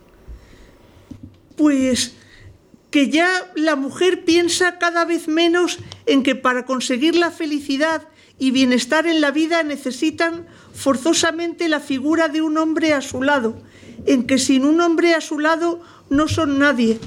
Pues 1.56 2.17
que 2.89 3.10
ya 3.10 3.30
la 3.56 3.75
mujer 3.75 4.23
piensa 4.25 4.80
cada 4.80 5.06
vez 5.06 5.28
menos 5.28 5.78
en 6.08 6.23
que 6.23 6.34
para 6.34 6.65
conseguir 6.65 7.15
la 7.15 7.30
felicidad 7.30 8.08
y 8.38 8.52
bienestar 8.52 9.08
en 9.08 9.21
la 9.21 9.32
vida 9.32 9.63
necesitan 9.63 10.45
forzosamente 10.74 11.69
la 11.69 11.80
figura 11.80 12.28
de 12.28 12.41
un 12.41 12.58
hombre 12.58 12.93
a 12.93 13.02
su 13.02 13.24
lado, 13.24 13.62
en 14.06 14.28
que 14.28 14.38
sin 14.38 14.65
un 14.65 14.82
hombre 14.82 15.13
a 15.13 15.21
su 15.21 15.39
lado 15.39 15.82
no 16.10 16.28
son 16.28 16.60
nadie. 16.60 17.00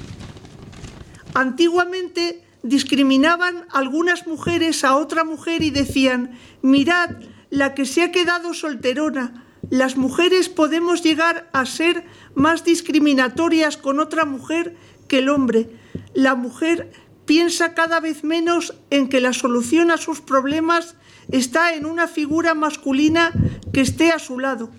Antiguamente 1.35 2.43
discriminaban 2.63 3.67
algunas 3.71 4.27
mujeres 4.27 4.85
a 4.85 4.97
otra 4.97 5.25
mujer 5.25 5.63
y 5.63 5.71
decían, 5.71 6.39
mirad, 6.63 7.11
la 7.51 7.75
que 7.75 7.85
se 7.85 8.03
ha 8.03 8.13
quedado 8.13 8.55
solterona. 8.55 9.45
Las 9.71 9.97
mujeres 9.97 10.49
podemos 10.49 11.03
llegar 11.03 11.49
a 11.53 11.67
ser 11.67 12.05
más 12.35 12.65
discriminatorias 12.65 13.77
con 13.77 14.01
otra 14.01 14.25
mujer 14.25 14.77
que 15.09 15.19
el 15.19 15.29
hombre. 15.29 15.71
La 16.15 16.35
mujer 16.35 16.91
piensa 17.27 17.75
cada 17.75 18.01
vez 18.01 18.25
menos 18.25 18.75
en 18.91 19.09
que 19.09 19.21
la 19.21 19.33
solución 19.33 19.91
a 19.91 19.99
sus 19.99 20.21
problemas 20.21 20.97
está 21.31 21.75
en 21.75 21.87
una 21.87 22.09
figura 22.09 22.55
masculina 22.55 23.33
que 23.73 23.81
esté 23.81 24.11
a 24.11 24.19
su 24.19 24.39
lado. 24.39 24.71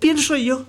Pienso 0.00 0.36
yo. 0.36 0.64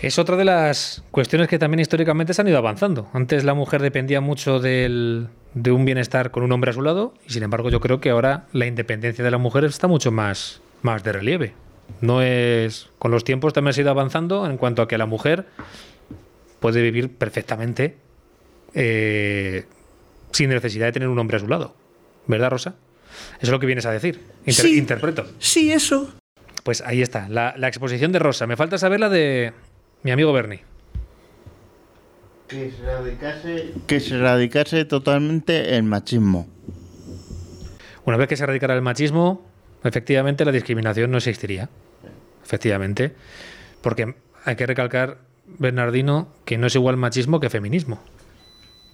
Es 0.00 0.18
otra 0.18 0.36
de 0.36 0.44
las 0.44 1.04
cuestiones 1.12 1.46
que 1.48 1.58
también 1.60 1.78
históricamente 1.80 2.34
se 2.34 2.40
han 2.40 2.48
ido 2.48 2.58
avanzando. 2.58 3.08
Antes 3.12 3.44
la 3.44 3.54
mujer 3.54 3.80
dependía 3.82 4.20
mucho 4.20 4.58
del- 4.58 5.28
de 5.54 5.70
un 5.70 5.84
bienestar 5.84 6.30
con 6.32 6.42
un 6.42 6.50
hombre 6.50 6.70
a 6.70 6.74
su 6.74 6.82
lado 6.82 7.14
y 7.28 7.32
sin 7.32 7.42
embargo 7.44 7.70
yo 7.70 7.80
creo 7.80 8.00
que 8.00 8.10
ahora 8.10 8.46
la 8.52 8.66
independencia 8.66 9.22
de 9.22 9.30
la 9.30 9.38
mujer 9.38 9.64
está 9.64 9.86
mucho 9.86 10.10
más, 10.10 10.60
más 10.82 11.04
de 11.04 11.12
relieve. 11.12 11.54
No 12.00 12.20
es. 12.22 12.88
Con 12.98 13.10
los 13.10 13.22
tiempos 13.22 13.52
también 13.52 13.74
se 13.74 13.80
ha 13.80 13.82
ido 13.82 13.90
avanzando 13.90 14.46
en 14.46 14.56
cuanto 14.56 14.82
a 14.82 14.88
que 14.88 14.98
la 14.98 15.06
mujer 15.06 15.46
puede 16.58 16.80
vivir 16.82 17.14
perfectamente 17.14 17.96
eh, 18.74 19.66
sin 20.32 20.48
necesidad 20.50 20.86
de 20.86 20.92
tener 20.92 21.08
un 21.08 21.18
hombre 21.18 21.36
a 21.36 21.40
su 21.40 21.46
lado. 21.48 21.74
¿Verdad, 22.26 22.50
Rosa? 22.50 22.74
Eso 23.36 23.42
es 23.42 23.48
lo 23.50 23.60
que 23.60 23.66
vienes 23.66 23.86
a 23.86 23.90
decir. 23.92 24.20
Inter- 24.46 24.54
Sí. 24.66 24.78
Interpreto. 24.78 25.26
Sí, 25.38 25.72
eso. 25.72 26.12
Pues 26.64 26.80
ahí 26.80 27.02
está, 27.02 27.28
la, 27.28 27.54
la 27.56 27.68
exposición 27.68 28.12
de 28.12 28.18
Rosa. 28.20 28.46
Me 28.46 28.56
falta 28.56 28.78
saber 28.78 29.00
la 29.00 29.08
de 29.08 29.52
mi 30.02 30.10
amigo 30.12 30.32
Bernie. 30.32 30.62
Que 32.48 32.70
se 32.70 32.82
erradicase, 32.82 33.74
que 33.86 34.00
se 34.00 34.14
erradicase 34.14 34.84
totalmente 34.84 35.76
el 35.76 35.82
machismo. 35.84 36.46
Una 38.04 38.16
vez 38.16 38.28
que 38.28 38.36
se 38.36 38.44
erradicara 38.44 38.74
el 38.74 38.82
machismo, 38.82 39.46
efectivamente 39.84 40.44
la 40.44 40.52
discriminación 40.52 41.10
no 41.10 41.18
existiría. 41.18 41.68
Efectivamente. 42.44 43.14
Porque 43.80 44.14
hay 44.44 44.56
que 44.56 44.66
recalcar, 44.66 45.18
Bernardino, 45.46 46.28
que 46.44 46.58
no 46.58 46.66
es 46.66 46.74
igual 46.74 46.96
machismo 46.96 47.40
que 47.40 47.48
feminismo. 47.48 48.02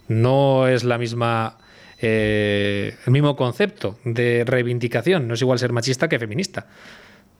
No 0.07 0.67
es 0.67 0.83
la 0.83 0.97
misma. 0.97 1.57
Eh, 2.01 2.95
el 3.05 3.11
mismo 3.11 3.35
concepto 3.35 3.99
de 4.03 4.43
reivindicación. 4.45 5.27
No 5.27 5.33
es 5.33 5.41
igual 5.41 5.59
ser 5.59 5.71
machista 5.73 6.07
que 6.07 6.19
feminista. 6.19 6.67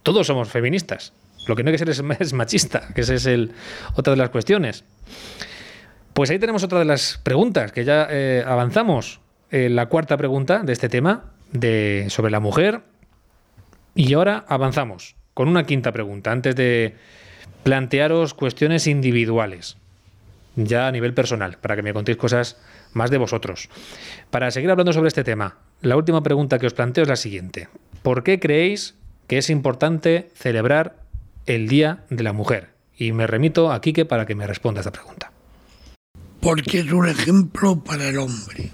Todos 0.04 0.28
somos 0.28 0.50
feministas. 0.50 1.14
Lo 1.48 1.56
que 1.56 1.64
no 1.64 1.70
hay 1.70 1.78
que 1.78 1.80
ser 1.80 1.90
es, 1.90 2.34
machista, 2.34 2.90
que 2.94 3.02
esa 3.02 3.16
es 3.16 3.26
el, 3.26 3.54
otra 3.96 4.12
de 4.12 4.18
las 4.18 4.30
cuestiones. 4.30 4.84
Pues 6.14 6.30
ahí 6.30 6.40
tenemos 6.40 6.64
otra 6.64 6.80
de 6.80 6.86
las 6.86 7.20
preguntas, 7.24 7.72
que 7.72 7.86
ya 7.86 8.08
eh, 8.10 8.44
avanzamos. 8.46 9.22
Eh, 9.52 9.70
la 9.70 9.88
cuarta 9.88 10.16
pregunta 10.18 10.60
de 10.60 10.74
este 10.74 10.90
tema 10.90 11.32
de, 11.52 12.06
sobre 12.10 12.32
la 12.32 12.40
mujer. 12.40 12.82
Y 13.96 14.14
ahora 14.14 14.46
avanzamos 14.48 15.16
con 15.34 15.48
una 15.48 15.66
quinta 15.66 15.92
pregunta, 15.92 16.32
antes 16.32 16.56
de 16.56 16.96
plantearos 17.64 18.34
cuestiones 18.34 18.88
individuales, 18.88 19.78
ya 20.56 20.88
a 20.88 20.92
nivel 20.92 21.14
personal, 21.14 21.58
para 21.60 21.76
que 21.76 21.82
me 21.82 21.94
contéis 21.94 22.18
cosas 22.18 22.58
más 22.94 23.12
de 23.12 23.18
vosotros. 23.18 23.70
Para 24.30 24.52
seguir 24.52 24.70
hablando 24.72 24.94
sobre 24.94 25.08
este 25.08 25.24
tema, 25.24 25.58
la 25.82 25.96
última 25.96 26.24
pregunta 26.24 26.60
que 26.60 26.68
os 26.68 26.74
planteo 26.74 27.04
es 27.04 27.10
la 27.10 27.16
siguiente. 27.16 27.70
¿Por 28.02 28.24
qué 28.24 28.40
creéis 28.40 28.96
que 29.28 29.38
es 29.38 29.50
importante 29.50 30.30
celebrar 30.36 30.98
el 31.46 31.68
Día 31.68 32.04
de 32.10 32.24
la 32.24 32.34
Mujer? 32.34 32.70
Y 32.98 33.12
me 33.12 33.28
remito 33.28 33.72
a 33.72 33.80
Quique 33.82 34.06
para 34.06 34.26
que 34.26 34.36
me 34.36 34.48
responda 34.48 34.80
a 34.80 34.82
esta 34.82 34.92
pregunta. 34.92 35.32
porque 36.42 36.80
es 36.80 36.92
un 36.92 37.08
ejemplo 37.08 37.84
para 37.84 38.08
el 38.10 38.18
hombre. 38.18 38.72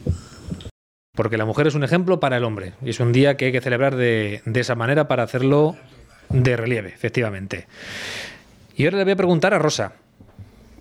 Porque 1.13 1.37
la 1.37 1.45
mujer 1.45 1.67
es 1.67 1.75
un 1.75 1.83
ejemplo 1.83 2.19
para 2.19 2.37
el 2.37 2.43
hombre. 2.43 2.73
Y 2.83 2.89
es 2.89 2.99
un 2.99 3.11
día 3.11 3.37
que 3.37 3.45
hay 3.45 3.51
que 3.51 3.61
celebrar 3.61 3.95
de, 3.95 4.41
de 4.45 4.59
esa 4.59 4.75
manera 4.75 5.07
para 5.07 5.23
hacerlo 5.23 5.75
de 6.29 6.57
relieve, 6.57 6.89
efectivamente. 6.89 7.67
Y 8.75 8.85
ahora 8.85 8.97
le 8.97 9.03
voy 9.05 9.13
a 9.13 9.15
preguntar 9.15 9.53
a 9.53 9.59
Rosa. 9.59 9.93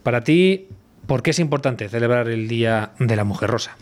Para 0.02 0.24
ti, 0.24 0.68
¿por 1.06 1.22
qué 1.22 1.30
es 1.30 1.38
importante 1.38 1.88
celebrar 1.88 2.28
el 2.28 2.48
Día 2.48 2.92
de 2.98 3.16
la 3.16 3.24
Mujer, 3.24 3.50
Rosa? 3.50 3.76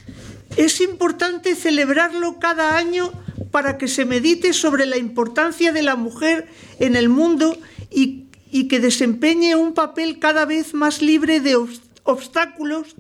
Es 0.57 0.81
importante 0.81 1.55
celebrarlo 1.55 2.39
cada 2.39 2.77
año 2.77 3.13
para 3.51 3.79
que 3.79 3.89
se 3.89 4.05
medite 4.05 4.53
sobre 4.53 4.87
la 4.87 4.97
importancia 4.97 5.73
de 5.73 5.83
la 5.83 5.97
mujer 5.97 6.49
en 6.79 6.97
el 6.97 7.09
mundo 7.09 7.57
y, 7.91 8.25
y 8.51 8.69
que 8.69 8.81
desempeñe 8.81 9.57
un 9.57 9.73
papel 9.75 10.19
cada 10.19 10.45
vez 10.45 10.75
más 10.75 11.01
libre 11.01 11.41
de 11.41 11.57
obs- 11.57 11.81
obstáculos 12.05 12.97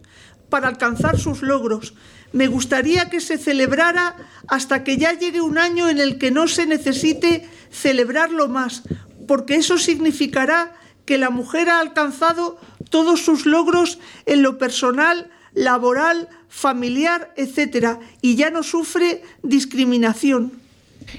para 0.49 0.69
alcanzar 0.69 1.19
sus 1.19 1.43
logros. 1.43 1.95
Me 2.33 2.47
gustaría 2.47 3.11
que 3.11 3.21
se 3.21 3.37
celebrara 3.37 4.17
hasta 4.49 4.85
que 4.85 4.97
ya 4.97 5.13
llegue 5.13 5.43
un 5.43 5.59
año 5.59 5.89
en 5.91 5.99
el 5.99 6.17
que 6.19 6.31
no 6.31 6.49
se 6.49 6.67
necesite 6.67 7.47
celebrarlo 7.71 8.49
más, 8.49 8.83
porque 9.29 9.57
eso 9.57 9.77
significará 9.77 10.75
que 11.05 11.19
la 11.19 11.31
mujer 11.31 11.69
ha 11.69 11.81
alcanzado 11.81 12.59
todos 12.93 13.25
sus 13.25 13.45
logros 13.47 13.99
en 14.27 14.43
lo 14.45 14.57
personal, 14.59 15.29
laboral, 15.55 16.29
familiar, 16.49 17.35
etc. 17.37 17.99
y 18.21 18.37
ya 18.37 18.51
no 18.51 18.63
sufre 18.63 19.23
discriminación. 19.43 20.53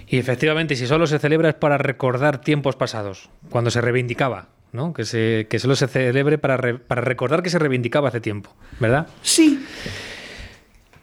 Y 0.07 0.17
efectivamente, 0.17 0.77
si 0.77 0.87
solo 0.87 1.05
se 1.07 1.19
celebra 1.19 1.49
es 1.49 1.55
para 1.55 1.77
recordar 1.77 2.39
tiempos 2.39 2.77
pasados, 2.77 3.29
cuando 3.49 3.69
se 3.69 3.81
reivindicaba, 3.81 4.47
¿no? 4.71 4.93
Que, 4.93 5.03
se, 5.03 5.47
que 5.49 5.59
solo 5.59 5.75
se 5.75 5.87
celebre 5.89 6.37
para, 6.37 6.55
re- 6.55 6.79
para 6.79 7.01
recordar 7.01 7.43
que 7.43 7.49
se 7.49 7.59
reivindicaba 7.59 8.07
hace 8.07 8.21
tiempo, 8.21 8.49
¿verdad? 8.79 9.07
Sí, 9.21 9.59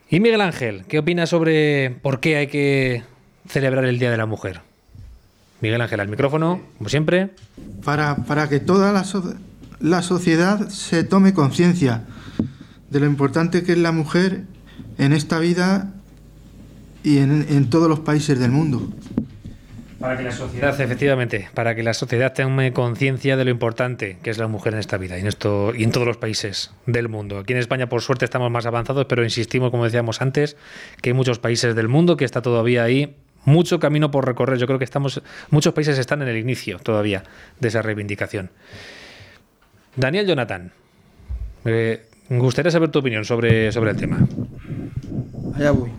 Y 0.09 0.18
Miguel 0.20 0.40
Ángel, 0.40 0.85
¿qué 0.88 0.98
opinas 0.98 1.28
sobre 1.28 1.90
por 2.02 2.20
qué 2.20 2.37
hay 2.37 2.46
que 2.46 3.02
celebrar 3.48 3.85
el 3.85 3.98
Día 3.98 4.11
de 4.11 4.16
la 4.16 4.26
Mujer? 4.26 4.61
Miguel 5.61 5.80
Ángel, 5.83 6.00
al 6.00 6.09
micrófono, 6.09 6.62
como 6.78 6.88
siempre. 6.88 7.30
para, 7.85 8.16
para 8.16 8.48
que 8.48 8.61
toda 8.61 8.92
la, 8.92 9.04
so- 9.04 9.35
la 9.81 10.03
sociedad 10.03 10.69
se 10.69 11.05
tome 11.05 11.35
conciencia 11.35 12.05
de 12.90 13.01
lo 13.01 13.07
importante 13.07 13.62
que 13.62 13.73
es 13.73 13.79
la 13.79 13.93
mujer 13.93 14.43
en 14.99 15.12
esta 15.12 15.38
vida 15.38 15.93
y 17.03 17.19
en, 17.19 17.47
en 17.49 17.71
todos 17.71 17.88
los 17.88 18.01
países 18.01 18.38
del 18.38 18.51
mundo. 18.51 18.93
Para 19.99 20.16
que 20.16 20.23
la 20.23 20.33
sociedad, 20.33 20.81
efectivamente, 20.81 21.51
para 21.53 21.75
que 21.75 21.83
la 21.83 21.93
sociedad 21.93 22.33
tome 22.33 22.73
conciencia 22.73 23.37
de 23.37 23.45
lo 23.45 23.51
importante 23.51 24.16
que 24.23 24.31
es 24.31 24.38
la 24.38 24.47
mujer 24.47 24.73
en 24.73 24.81
esta 24.81 24.97
vida 24.97 25.19
y 25.19 25.21
en 25.21 25.27
esto 25.27 25.75
y 25.75 25.85
en 25.85 25.93
todos 25.93 26.07
los 26.07 26.16
países 26.16 26.71
del 26.87 27.11
mundo. 27.11 27.38
Aquí 27.38 27.53
en 27.53 27.59
España, 27.59 27.88
por 27.88 28.01
suerte, 28.01 28.25
estamos 28.25 28.51
más 28.51 28.64
avanzados, 28.64 29.05
pero 29.07 29.25
insistimos, 29.25 29.71
como 29.71 29.85
decíamos 29.85 30.23
antes, 30.23 30.57
que 31.03 31.11
hay 31.11 31.14
muchos 31.14 31.38
países 31.38 31.75
del 31.75 31.88
mundo 31.88 32.16
que 32.16 32.25
está 32.25 32.40
todavía 32.40 32.83
ahí 32.83 33.14
mucho 33.45 33.79
camino 33.79 34.11
por 34.11 34.27
recorrer. 34.27 34.59
Yo 34.59 34.66
creo 34.66 34.79
que 34.79 34.87
estamos, 34.87 35.23
muchos 35.51 35.75
países 35.75 35.99
están 35.99 36.23
en 36.23 36.29
el 36.29 36.38
inicio 36.38 36.79
todavía 36.79 37.25
de 37.59 37.69
esa 37.69 37.83
reivindicación. 37.83 38.51
Daniel 39.96 40.26
Jonathan, 40.26 40.72
eh, 41.64 42.07
me 42.29 42.38
gustaría 42.38 42.70
saber 42.70 42.90
tu 42.90 43.00
opinión 43.00 43.24
sobre, 43.24 43.72
sobre 43.72 43.90
el 43.90 43.96
tema. 43.96 44.26
Allá 45.55 45.72
voy. 45.72 45.90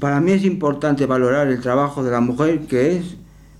Para 0.00 0.20
mí 0.20 0.32
es 0.32 0.44
importante 0.44 1.06
valorar 1.06 1.46
el 1.48 1.60
trabajo 1.60 2.02
de 2.02 2.10
la 2.10 2.20
mujer 2.20 2.60
que 2.62 2.96
es 2.96 3.16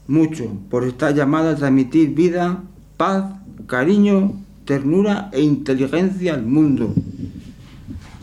mucho, 0.09 0.57
por 0.69 0.85
estar 0.85 1.15
llamada 1.15 1.53
a 1.53 1.57
transmitir 1.57 2.11
vida, 2.11 2.63
paz, 2.97 3.25
cariño, 3.69 4.33
ternura 4.65 5.31
e 5.33 5.41
inteligencia 5.41 6.35
al 6.35 6.43
mundo. 6.43 6.93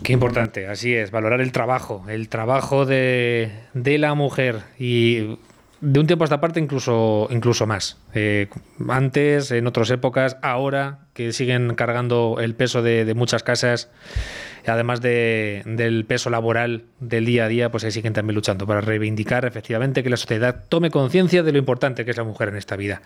Qué 0.03 0.13
importante, 0.13 0.67
así 0.67 0.93
es, 0.93 1.11
valorar 1.11 1.39
el 1.39 1.51
trabajo, 1.51 2.03
el 2.09 2.29
trabajo 2.29 2.85
de, 2.85 3.51
de 3.73 3.97
la 3.97 4.13
mujer 4.13 4.63
y 4.77 5.37
de 5.81 5.99
un 5.99 6.07
tiempo 6.07 6.23
a 6.23 6.25
esta 6.25 6.41
parte 6.41 6.59
incluso, 6.59 7.27
incluso 7.31 7.65
más. 7.65 7.97
Eh, 8.13 8.47
antes, 8.89 9.51
en 9.51 9.65
otras 9.67 9.89
épocas, 9.91 10.37
ahora 10.41 10.99
que 11.13 11.31
siguen 11.31 11.73
cargando 11.75 12.37
el 12.41 12.53
peso 12.55 12.81
de, 12.81 13.13
muchas 13.15 13.43
casas, 13.43 13.89
además 14.67 14.99
de- 15.01 15.63
del 15.65 16.05
peso 16.05 16.29
laboral 16.29 16.83
del 16.99 17.25
día 17.25 17.45
a 17.45 17.47
día, 17.47 17.71
pues 17.71 17.83
ahí 17.85 17.91
siguen 17.91 18.13
también 18.13 18.35
luchando 18.35 18.67
para 18.67 18.81
reivindicar 18.81 19.45
efectivamente 19.45 20.03
que 20.03 20.09
la 20.09 20.17
sociedad 20.17 20.63
tome 20.67 20.91
conciencia 20.91 21.43
de 21.43 21.51
lo 21.53 21.57
importante 21.57 22.03
que 22.03 22.11
es 22.11 22.17
la 22.17 22.23
mujer 22.25 22.49
en 22.49 22.57
esta 22.57 22.75
vida. 22.75 23.01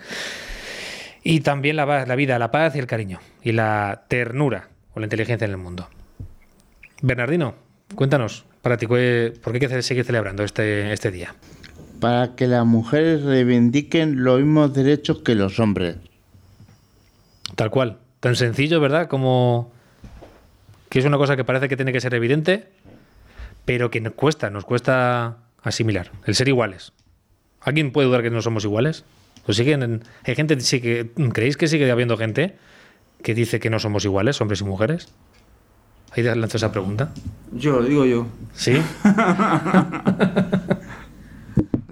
Y 1.23 1.39
también 1.41 1.75
la, 1.75 2.05
la 2.05 2.15
vida, 2.15 2.37
la 2.39 2.51
paz 2.51 2.75
y 2.75 2.79
el 2.79 2.87
cariño, 2.87 3.19
y 3.43 3.51
la 3.53 4.03
ternura 4.07 4.69
o 4.93 4.99
la 4.99 5.05
inteligencia 5.05 5.45
en 5.45 5.51
el 5.51 5.57
mundo. 5.57 5.87
Bernardino, 7.01 7.55
cuéntanos, 7.95 8.45
para 8.61 8.77
ti, 8.77 8.87
¿cuál- 8.87 9.33
¿por 9.43 9.53
qué 9.53 9.65
hay 9.65 9.71
que 9.71 9.81
seguir 9.83 10.03
celebrando 10.05 10.43
este, 10.43 10.91
este 10.91 11.11
día? 11.11 11.35
Para 12.03 12.35
que 12.35 12.47
las 12.47 12.65
mujeres 12.65 13.23
reivindiquen 13.23 14.25
los 14.25 14.41
mismos 14.41 14.73
derechos 14.73 15.19
que 15.19 15.35
los 15.35 15.57
hombres. 15.61 15.95
Tal 17.55 17.69
cual. 17.69 17.99
Tan 18.19 18.35
sencillo, 18.35 18.81
¿verdad? 18.81 19.07
Como 19.07 19.71
que 20.89 20.99
es 20.99 21.05
una 21.05 21.17
cosa 21.17 21.37
que 21.37 21.45
parece 21.45 21.69
que 21.69 21.77
tiene 21.77 21.93
que 21.93 22.01
ser 22.01 22.13
evidente, 22.13 22.67
pero 23.63 23.89
que 23.89 24.01
nos 24.01 24.15
cuesta, 24.15 24.49
nos 24.49 24.65
cuesta 24.65 25.37
asimilar. 25.61 26.11
El 26.25 26.35
ser 26.35 26.49
iguales. 26.49 26.91
¿Alguien 27.61 27.93
puede 27.93 28.09
dudar 28.09 28.21
que 28.21 28.31
no 28.31 28.41
somos 28.41 28.65
iguales? 28.65 29.05
¿O 29.47 29.53
siguen, 29.53 30.03
hay 30.25 30.35
gente, 30.35 30.59
sí 30.59 30.81
que, 30.81 31.09
¿creéis 31.31 31.55
que 31.55 31.69
sigue 31.69 31.89
habiendo 31.89 32.17
gente 32.17 32.57
que 33.21 33.33
dice 33.33 33.61
que 33.61 33.69
no 33.69 33.79
somos 33.79 34.03
iguales, 34.03 34.41
hombres 34.41 34.59
y 34.59 34.65
mujeres? 34.65 35.07
Ahí 36.11 36.23
lanzo 36.23 36.57
esa 36.57 36.69
pregunta. 36.69 37.13
Yo, 37.53 37.79
lo 37.79 37.87
digo 37.87 38.03
yo. 38.03 38.27
¿Sí? 38.53 38.73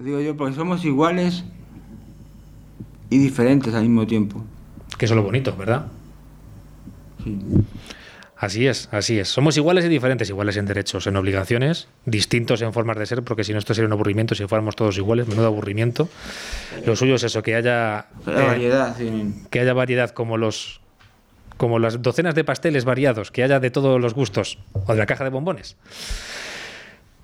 Digo 0.02 0.20
yo 0.20 0.36
porque 0.36 0.54
somos 0.54 0.84
iguales 0.84 1.44
y 3.10 3.18
diferentes 3.18 3.74
al 3.74 3.82
mismo 3.82 4.06
tiempo. 4.06 4.42
Que 4.98 5.04
eso 5.04 5.14
es 5.14 5.16
lo 5.16 5.22
bonito, 5.22 5.54
¿verdad? 5.56 5.86
Sí. 7.22 7.38
Así 8.42 8.66
es, 8.66 8.88
así 8.90 9.20
es. 9.20 9.28
Somos 9.28 9.56
iguales 9.56 9.84
y 9.84 9.88
diferentes, 9.88 10.28
iguales 10.28 10.56
en 10.56 10.66
derechos, 10.66 11.06
en 11.06 11.14
obligaciones, 11.14 11.86
distintos 12.06 12.60
en 12.62 12.72
formas 12.72 12.98
de 12.98 13.06
ser, 13.06 13.22
porque 13.22 13.44
si 13.44 13.52
no 13.52 13.60
esto 13.60 13.72
sería 13.72 13.86
un 13.86 13.92
aburrimiento 13.92 14.34
si 14.34 14.44
fuéramos 14.48 14.74
todos 14.74 14.98
iguales, 14.98 15.28
menudo 15.28 15.46
aburrimiento. 15.46 16.08
Lo 16.84 16.96
suyo 16.96 17.14
es 17.14 17.22
eso, 17.22 17.40
que 17.44 17.54
haya 17.54 18.06
eh, 18.26 18.32
variedad, 18.32 18.96
sí. 18.96 19.32
que 19.48 19.60
haya 19.60 19.74
variedad 19.74 20.10
como 20.10 20.38
los 20.38 20.80
como 21.56 21.78
las 21.78 22.02
docenas 22.02 22.34
de 22.34 22.42
pasteles 22.42 22.84
variados, 22.84 23.30
que 23.30 23.44
haya 23.44 23.60
de 23.60 23.70
todos 23.70 24.00
los 24.00 24.12
gustos, 24.12 24.58
o 24.72 24.92
de 24.92 24.98
la 24.98 25.06
caja 25.06 25.22
de 25.22 25.30
bombones. 25.30 25.76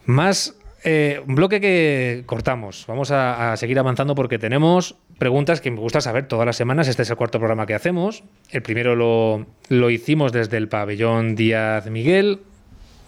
Más 0.07 0.55
eh, 0.85 1.23
un 1.27 1.35
bloque 1.35 1.61
que 1.61 2.23
cortamos. 2.27 2.85
Vamos 2.87 3.11
a, 3.11 3.57
seguir 3.57 3.79
avanzando 3.79 4.14
porque 4.14 4.38
tenemos 4.38 4.97
preguntas 5.19 5.61
que 5.61 5.71
me 5.71 5.81
gusta 5.81 6.01
saber 6.01 6.29
todas 6.29 6.47
las 6.47 6.57
semanas. 6.57 6.88
Este 6.88 7.03
es 7.03 7.11
el 7.11 7.17
cuarto 7.17 7.38
programa 7.38 7.67
que 7.67 7.75
hacemos. 7.75 8.23
El 8.51 8.62
primero 8.62 8.95
lo, 8.95 9.47
lo 9.69 9.91
hicimos 9.91 10.33
desde 10.33 10.57
el 10.57 10.69
pabellón 10.69 11.35
Díaz 11.35 11.91
Miguel 11.91 12.41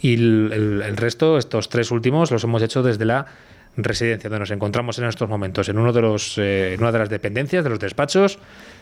y 0.01 0.15
el, 0.15 0.97
resto, 0.97 1.39
estos 1.39 1.69
tres 1.69 1.91
últimos, 1.91 2.31
los 2.31 2.43
hemos 2.45 2.63
hecho 2.63 2.83
desde 2.83 3.05
la 3.05 3.27
residencia 3.77 4.29
donde 4.29 4.41
nos 4.41 4.51
encontramos 4.51 4.99
en 4.99 5.05
estos 5.05 5.29
momentos, 5.29 5.69
en 5.69 5.79
uno 5.79 5.93
de 5.93 6.01
los, 6.01 6.39
eh, 6.39 6.75
en 6.75 6.81
una 6.81 6.91
de 6.91 6.99
las 6.99 7.11
dependencias, 7.11 7.63
de 7.63 7.71
los 7.71 7.79
despachos 7.79 8.39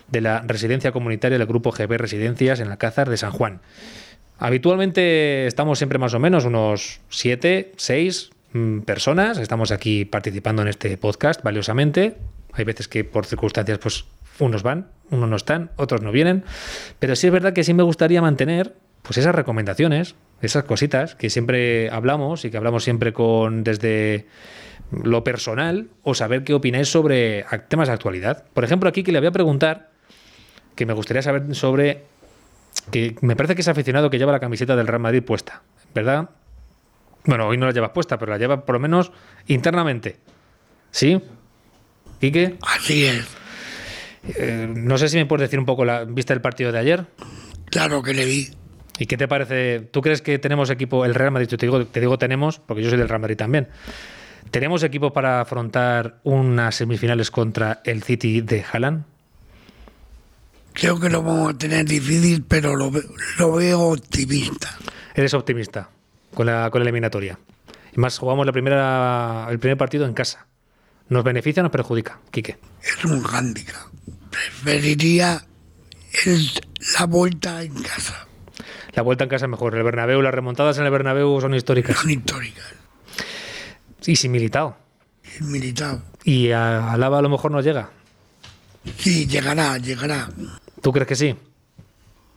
de 0.08 0.20
la 0.20 0.42
residencia 0.46 0.92
comunitaria 0.92 1.36
del 1.36 1.46
grupo 1.46 1.70
GB 1.70 1.98
Residencias 1.98 2.60
en 2.60 2.70
Alcázar 2.70 3.10
de 3.10 3.16
San 3.16 3.32
Juan. 3.32 3.60
Habitualmente 4.38 5.46
estamos 5.46 5.78
siempre 5.78 5.98
más 5.98 6.14
o 6.14 6.18
menos 6.18 6.44
unos 6.44 7.00
siete, 7.08 7.72
seis 7.76 8.30
mm, 8.30 8.37
personas. 8.84 9.38
Estamos 9.38 9.70
aquí 9.70 10.04
participando 10.04 10.62
en 10.62 10.68
este 10.68 10.96
podcast 10.96 11.42
valiosamente. 11.42 12.16
Hay 12.52 12.64
veces 12.64 12.88
que 12.88 13.04
por 13.04 13.26
circunstancias, 13.26 13.78
pues 13.78 14.04
unos 14.38 14.62
van, 14.62 14.88
unos 15.10 15.28
no 15.28 15.36
están, 15.36 15.70
otros 15.76 16.02
no 16.02 16.12
vienen. 16.12 16.44
Pero 16.98 17.16
sí 17.16 17.26
es 17.26 17.32
verdad 17.32 17.52
que 17.52 17.64
sí 17.64 17.74
me 17.74 17.82
gustaría 17.82 18.22
mantener 18.22 18.74
pues 19.02 19.18
esas 19.18 19.34
recomendaciones, 19.34 20.14
esas 20.42 20.64
cositas 20.64 21.14
que 21.14 21.30
siempre 21.30 21.90
hablamos 21.90 22.44
y 22.44 22.50
que 22.50 22.56
hablamos 22.56 22.84
siempre 22.84 23.12
con 23.12 23.64
desde 23.64 24.26
lo 24.90 25.24
personal 25.24 25.88
o 26.02 26.14
saber 26.14 26.44
qué 26.44 26.54
opináis 26.54 26.88
sobre 26.88 27.44
temas 27.68 27.88
de 27.88 27.94
actualidad. 27.94 28.44
Por 28.54 28.64
ejemplo, 28.64 28.88
aquí 28.88 29.02
que 29.02 29.12
le 29.12 29.18
voy 29.18 29.28
a 29.28 29.32
preguntar 29.32 29.90
que 30.74 30.86
me 30.86 30.92
gustaría 30.92 31.22
saber 31.22 31.54
sobre 31.54 32.04
que 32.90 33.16
me 33.20 33.36
parece 33.36 33.54
que 33.54 33.60
es 33.62 33.68
aficionado 33.68 34.10
que 34.10 34.18
lleva 34.18 34.32
la 34.32 34.40
camiseta 34.40 34.76
del 34.76 34.86
Real 34.86 35.00
Madrid 35.00 35.22
puesta, 35.22 35.62
¿verdad? 35.94 36.30
Bueno, 37.28 37.46
hoy 37.46 37.58
no 37.58 37.66
la 37.66 37.72
llevas 37.72 37.90
puesta, 37.90 38.18
pero 38.18 38.32
la 38.32 38.38
lleva 38.38 38.64
por 38.64 38.76
lo 38.76 38.80
menos 38.80 39.12
internamente. 39.48 40.16
¿Sí? 40.90 41.20
¿Quique? 42.20 42.56
Así 42.62 43.04
es. 43.04 43.26
Eh, 44.34 44.66
no 44.74 44.96
sé 44.96 45.10
si 45.10 45.18
me 45.18 45.26
puedes 45.26 45.42
decir 45.42 45.58
un 45.58 45.66
poco 45.66 45.84
la 45.84 46.04
vista 46.04 46.32
del 46.32 46.40
partido 46.40 46.72
de 46.72 46.78
ayer. 46.78 47.04
Claro 47.66 48.02
que 48.02 48.14
le 48.14 48.24
vi. 48.24 48.48
¿Y 48.98 49.04
qué 49.04 49.18
te 49.18 49.28
parece? 49.28 49.80
¿Tú 49.80 50.00
crees 50.00 50.22
que 50.22 50.38
tenemos 50.38 50.70
equipo, 50.70 51.04
el 51.04 51.14
Real 51.14 51.30
Madrid, 51.30 51.48
te 51.48 51.58
digo, 51.58 51.84
te 51.84 52.00
digo 52.00 52.16
tenemos, 52.16 52.60
porque 52.60 52.82
yo 52.82 52.88
soy 52.88 52.98
del 52.98 53.10
Real 53.10 53.20
Madrid 53.20 53.36
también. 53.36 53.68
¿Tenemos 54.50 54.82
equipo 54.82 55.12
para 55.12 55.42
afrontar 55.42 56.20
unas 56.22 56.76
semifinales 56.76 57.30
contra 57.30 57.82
el 57.84 58.04
City 58.04 58.40
de 58.40 58.64
Haaland? 58.72 59.04
Creo 60.72 60.98
que 60.98 61.10
lo 61.10 61.22
vamos 61.22 61.52
a 61.52 61.58
tener 61.58 61.84
difícil, 61.84 62.42
pero 62.48 62.74
lo, 62.74 62.90
lo 63.38 63.52
veo 63.52 63.80
optimista. 63.80 64.78
Eres 65.14 65.34
optimista 65.34 65.90
con 66.34 66.46
la, 66.46 66.70
con 66.70 66.80
la 66.80 66.84
eliminatoria. 66.84 67.38
Y 67.94 68.00
más, 68.00 68.18
jugamos 68.18 68.46
la 68.46 68.52
primera, 68.52 69.46
el 69.50 69.58
primer 69.58 69.76
partido 69.76 70.06
en 70.06 70.14
casa. 70.14 70.46
¿Nos 71.08 71.24
beneficia 71.24 71.62
o 71.62 71.64
nos 71.64 71.72
perjudica, 71.72 72.20
Quique? 72.30 72.58
Es 72.82 73.04
un 73.04 73.22
hándicap. 73.22 73.86
Preferiría 74.30 75.44
el- 76.26 76.50
la 76.98 77.06
vuelta 77.06 77.62
en 77.62 77.74
casa. 77.82 78.26
La 78.92 79.02
vuelta 79.02 79.24
en 79.24 79.30
casa 79.30 79.46
es 79.46 79.50
mejor. 79.50 79.74
El 79.74 79.82
Bernabéu, 79.84 80.20
las 80.22 80.34
remontadas 80.34 80.76
en 80.78 80.84
el 80.84 80.90
Bernabéu 80.90 81.40
son 81.40 81.54
históricas. 81.54 81.96
Son 81.96 82.10
históricas. 82.10 82.64
Y 84.06 84.16
sin 84.16 84.32
militado. 84.32 84.76
El 85.40 85.46
militar. 85.46 85.98
Y 86.24 86.50
a 86.50 86.92
Alaba 86.92 87.18
a 87.18 87.22
lo 87.22 87.28
mejor 87.28 87.50
no 87.50 87.60
llega. 87.60 87.90
Sí, 88.96 89.26
llegará, 89.26 89.76
llegará. 89.78 90.28
¿Tú 90.82 90.92
crees 90.92 91.06
que 91.08 91.16
sí? 91.16 91.36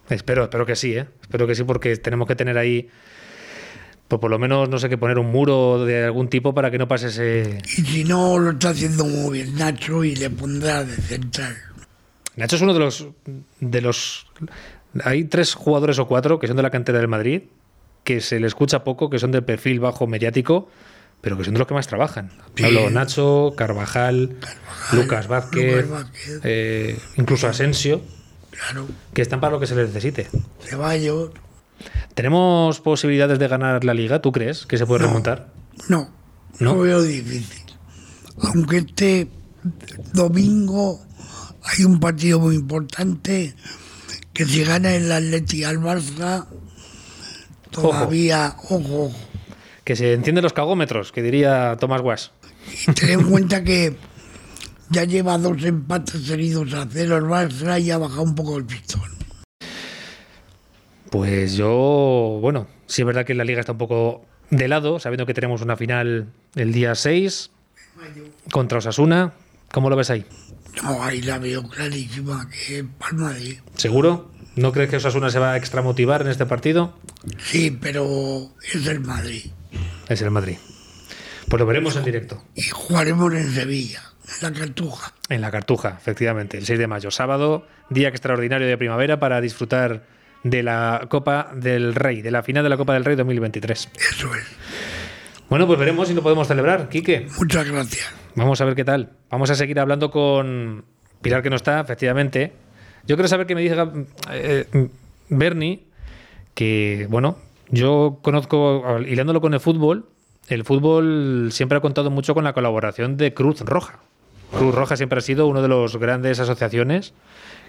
Espero, 0.09 0.43
espero 0.43 0.65
que 0.65 0.75
sí, 0.75 0.93
¿eh? 0.97 1.07
Espero 1.21 1.47
que 1.47 1.55
sí, 1.55 1.63
porque 1.63 1.95
tenemos 1.97 2.27
que 2.27 2.35
tener 2.35 2.57
ahí 2.57 2.89
Pues 4.11 4.19
por 4.19 4.29
lo 4.29 4.37
menos, 4.39 4.67
no 4.67 4.77
sé 4.77 4.89
qué, 4.89 4.97
poner 4.97 5.17
un 5.19 5.31
muro 5.31 5.85
de 5.85 6.03
algún 6.03 6.27
tipo 6.27 6.53
para 6.53 6.69
que 6.69 6.77
no 6.77 6.85
pase 6.85 7.07
ese... 7.07 7.59
Y 7.77 7.81
si 7.81 8.03
no, 8.03 8.37
lo 8.37 8.51
está 8.51 8.71
haciendo 8.71 9.05
muy 9.05 9.37
bien 9.39 9.55
Nacho 9.55 10.03
y 10.03 10.17
le 10.17 10.29
pondrá 10.29 10.83
de 10.83 10.97
central. 10.97 11.55
Nacho 12.35 12.57
es 12.57 12.61
uno 12.61 12.73
de 12.73 12.79
los... 12.79 13.07
De 13.61 13.79
los 13.79 14.27
hay 15.05 15.23
tres 15.23 15.53
jugadores 15.53 15.97
o 15.97 16.09
cuatro 16.09 16.39
que 16.39 16.47
son 16.47 16.57
de 16.57 16.63
la 16.63 16.71
cantera 16.71 16.97
del 16.97 17.07
Madrid, 17.07 17.43
que 18.03 18.19
se 18.19 18.41
le 18.41 18.47
escucha 18.47 18.83
poco, 18.83 19.09
que 19.09 19.17
son 19.17 19.31
de 19.31 19.41
perfil 19.41 19.79
bajo 19.79 20.07
mediático, 20.07 20.67
pero 21.21 21.37
que 21.37 21.45
son 21.45 21.53
de 21.53 21.59
los 21.59 21.67
que 21.69 21.73
más 21.73 21.87
trabajan. 21.87 22.31
Sí. 22.55 22.65
Hablo 22.65 22.89
Nacho, 22.89 23.53
Carvajal, 23.55 24.35
Lucas 24.91 25.29
Vázquez, 25.29 25.85
Lucas 25.85 25.89
Vázquez. 25.89 26.41
eh, 26.43 26.99
incluso 27.15 27.47
Asensio, 27.47 28.01
Claro, 28.51 28.89
que 29.13 29.21
están 29.21 29.39
para 29.39 29.53
lo 29.53 29.59
que 29.61 29.67
se 29.67 29.75
les 29.77 29.87
necesite. 29.87 30.27
Ceballos. 30.59 31.29
¿Tenemos 32.15 32.79
posibilidades 32.81 33.39
de 33.39 33.47
ganar 33.47 33.83
la 33.83 33.93
liga? 33.93 34.21
¿Tú 34.21 34.31
crees 34.31 34.65
que 34.65 34.77
se 34.77 34.85
puede 34.85 35.01
No. 35.01 35.07
remontar? 35.07 35.53
No, 35.87 36.09
¿No? 36.59 36.75
lo 36.75 36.81
veo 36.81 37.01
difícil. 37.01 37.63
Aunque 38.43 38.77
este 38.79 39.27
domingo 40.13 40.99
hay 41.63 41.83
un 41.85 41.99
partido 41.99 42.39
muy 42.39 42.55
importante 42.55 43.55
que 44.33 44.45
si 44.45 44.63
gana 44.63 44.93
el 44.95 45.11
Atleti 45.11 45.63
al 45.63 45.77
Barça, 45.79 46.45
todavía, 47.69 48.55
ojo, 48.69 49.05
ojo. 49.05 49.11
Que 49.83 49.95
se 49.95 50.13
encienden 50.13 50.43
los 50.43 50.53
cagómetros, 50.53 51.11
que 51.11 51.21
diría 51.21 51.75
Tomás 51.79 52.01
Guas. 52.01 52.31
Y 52.87 52.91
ten 52.93 53.19
en 53.19 53.29
cuenta 53.29 53.63
que 53.63 53.95
ya 54.89 55.03
lleva 55.03 55.37
dos 55.37 55.63
empates 55.63 56.21
seguidos 56.25 56.73
a 56.73 56.87
cero 56.91 57.17
el 57.17 57.23
Barça 57.25 57.81
y 57.81 57.91
ha 57.91 57.97
bajado 57.97 58.23
un 58.23 58.35
poco 58.35 58.57
el 58.57 58.65
pistón. 58.65 59.01
Pues 61.11 61.57
yo, 61.57 62.39
bueno, 62.41 62.67
sí 62.87 63.01
es 63.01 63.05
verdad 63.05 63.25
que 63.25 63.33
la 63.33 63.43
liga 63.43 63.59
está 63.59 63.73
un 63.73 63.77
poco 63.77 64.25
de 64.49 64.69
lado, 64.69 64.97
sabiendo 64.97 65.25
que 65.25 65.33
tenemos 65.33 65.61
una 65.61 65.75
final 65.75 66.27
el 66.55 66.71
día 66.71 66.95
6 66.95 67.51
contra 68.49 68.77
Osasuna. 68.77 69.33
¿Cómo 69.73 69.89
lo 69.89 69.97
ves 69.97 70.09
ahí? 70.09 70.25
No, 70.81 71.03
ahí 71.03 71.21
la 71.21 71.37
veo 71.37 71.67
clarísima 71.67 72.49
que 72.49 72.79
es 72.79 72.85
para 72.97 73.13
Madrid. 73.13 73.59
¿Seguro? 73.75 74.31
¿No 74.55 74.71
crees 74.71 74.89
que 74.89 74.95
Osasuna 74.95 75.29
se 75.29 75.39
va 75.39 75.51
a 75.51 75.57
extramotivar 75.57 76.21
en 76.21 76.29
este 76.29 76.45
partido? 76.45 76.97
Sí, 77.39 77.77
pero 77.81 78.49
es 78.73 78.87
el 78.87 79.01
Madrid. 79.01 79.51
Es 80.07 80.21
el 80.21 80.31
Madrid. 80.31 80.55
Pues 81.49 81.59
lo 81.59 81.65
veremos 81.65 81.97
en 81.97 82.05
directo. 82.05 82.41
Y 82.55 82.63
jugaremos 82.69 83.33
en 83.33 83.51
Sevilla, 83.51 84.01
en 84.23 84.53
la 84.53 84.57
Cartuja. 84.57 85.13
En 85.27 85.41
la 85.41 85.51
Cartuja, 85.51 85.97
efectivamente, 85.99 86.57
el 86.57 86.65
6 86.65 86.79
de 86.79 86.87
mayo, 86.87 87.11
sábado, 87.11 87.67
día 87.89 88.07
extraordinario 88.07 88.65
de 88.65 88.77
primavera 88.77 89.19
para 89.19 89.41
disfrutar 89.41 90.03
de 90.43 90.63
la 90.63 91.05
Copa 91.09 91.51
del 91.53 91.95
Rey, 91.95 92.21
de 92.21 92.31
la 92.31 92.43
final 92.43 92.63
de 92.63 92.69
la 92.69 92.77
Copa 92.77 92.93
del 92.93 93.05
Rey 93.05 93.15
2023. 93.15 93.89
Eso 93.95 94.35
es. 94.35 94.45
Bueno, 95.49 95.67
pues 95.67 95.77
veremos 95.77 96.07
si 96.07 96.13
lo 96.13 96.23
podemos 96.23 96.47
celebrar, 96.47 96.87
Quique. 96.89 97.27
Muchas 97.37 97.69
gracias. 97.69 98.13
Vamos 98.35 98.61
a 98.61 98.65
ver 98.65 98.75
qué 98.75 98.85
tal. 98.85 99.09
Vamos 99.29 99.49
a 99.49 99.55
seguir 99.55 99.79
hablando 99.79 100.09
con 100.09 100.85
Pilar, 101.21 101.43
que 101.43 101.49
no 101.49 101.57
está, 101.57 101.81
efectivamente. 101.81 102.53
Yo 103.05 103.15
quiero 103.15 103.27
saber 103.27 103.47
que 103.47 103.55
me 103.55 103.61
diga 103.61 103.91
eh, 104.31 104.65
Bernie, 105.29 105.83
que, 106.53 107.07
bueno, 107.09 107.37
yo 107.69 108.19
conozco, 108.21 108.99
hilándolo 109.05 109.41
con 109.41 109.53
el 109.53 109.59
fútbol, 109.59 110.05
el 110.47 110.63
fútbol 110.63 111.49
siempre 111.51 111.77
ha 111.77 111.81
contado 111.81 112.11
mucho 112.11 112.33
con 112.33 112.43
la 112.43 112.53
colaboración 112.53 113.17
de 113.17 113.33
Cruz 113.33 113.61
Roja. 113.61 113.99
Cruz 114.57 114.75
Roja 114.75 114.97
siempre 114.97 115.19
ha 115.19 115.21
sido 115.21 115.47
una 115.47 115.61
de 115.61 115.67
las 115.67 115.95
grandes 115.95 116.39
asociaciones 116.39 117.13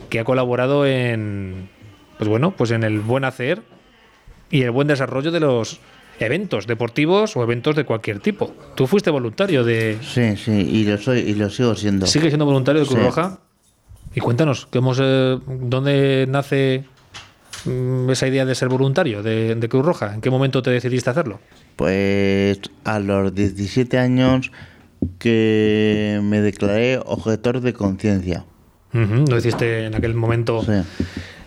que 0.09 0.21
ha 0.21 0.25
colaborado 0.25 0.87
en, 0.87 1.69
pues 2.19 2.29
bueno, 2.29 2.55
pues 2.57 2.71
en 2.71 2.83
el 2.85 3.01
buen 3.01 3.25
hacer 3.25 3.63
y 4.51 4.63
el 4.63 4.71
buen 4.71 4.89
desarrollo 4.89 5.31
de 5.31 5.41
los 5.41 5.81
eventos 6.21 6.67
deportivos 6.67 7.37
o 7.37 7.43
eventos 7.43 7.75
de 7.75 7.85
cualquier 7.85 8.21
tipo. 8.21 8.55
Tú 8.77 8.87
fuiste 8.87 9.11
voluntario 9.11 9.65
de, 9.65 9.99
Sí, 10.03 10.37
sí, 10.37 10.53
y 10.53 10.85
lo 10.85 10.99
soy 10.99 11.21
y 11.21 11.35
lo 11.35 11.49
sigo 11.51 11.75
siendo. 11.75 12.07
¿Sigue 12.07 12.29
siendo 12.29 12.45
voluntario 12.45 12.83
de 12.83 12.87
Cruz 12.87 12.99
Sí. 13.01 13.05
Roja? 13.07 13.39
Y 14.15 14.21
cuéntanos, 14.21 14.67
¿cómo 14.67 14.95
se- 14.95 15.39
¿dónde 15.47 16.27
nace 16.29 16.85
mm, 17.65 18.11
esa 18.11 18.29
idea 18.29 18.45
de 18.45 18.55
ser 18.55 18.69
voluntario 18.69 19.23
de, 19.23 19.55
de 19.55 19.69
Cruz 19.69 19.85
Roja? 19.87 20.15
¿En 20.15 20.21
qué 20.21 20.29
momento 20.31 20.63
te 20.63 20.71
decidiste 20.71 21.09
hacerlo? 21.11 21.41
Pues 21.77 22.61
a 22.85 22.99
los 22.99 23.35
17 23.35 23.99
años 23.99 24.53
que 25.19 26.21
me 26.23 26.41
declaré 26.41 26.99
objetor 27.05 27.61
de 27.61 27.73
conciencia. 27.73 28.45
Lo 28.93 29.39
hiciste 29.39 29.87
en 29.87 29.95
aquel 29.95 30.15
momento. 30.15 30.63
Sí, 30.63 30.73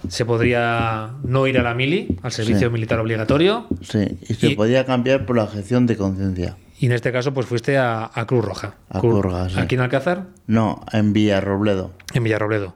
Se 0.09 0.25
podría 0.25 1.11
no 1.23 1.47
ir 1.47 1.57
a 1.59 1.63
la 1.63 1.73
mili, 1.73 2.17
al 2.23 2.31
servicio 2.31 2.67
Sí. 2.67 2.73
militar 2.73 2.99
obligatorio. 2.99 3.67
sí. 3.81 4.17
Y 4.27 4.33
se 4.35 4.47
Y- 4.51 4.55
podía 4.55 4.85
cambiar 4.85 5.25
por 5.25 5.35
la 5.37 5.43
objeción 5.43 5.85
de 5.87 5.97
conciencia. 5.97 6.57
Y 6.79 6.87
en 6.87 6.91
este 6.91 7.11
caso, 7.11 7.33
pues 7.33 7.45
fuiste 7.47 7.77
a, 7.77 8.09
a 8.13 8.25
Cruz 8.27 8.43
Roja. 8.43 8.75
A 8.89 8.99
Cruz 8.99 9.21
Roja, 9.23 9.49
sí. 9.49 9.55
Aquí 9.59 9.75
en 9.75 9.81
Alcázar, 9.81 10.25
No, 10.47 10.83
en 10.91 11.13
Villarrobledo. 11.13 11.91
en 12.13 12.23
Villarrobledo. 12.23 12.75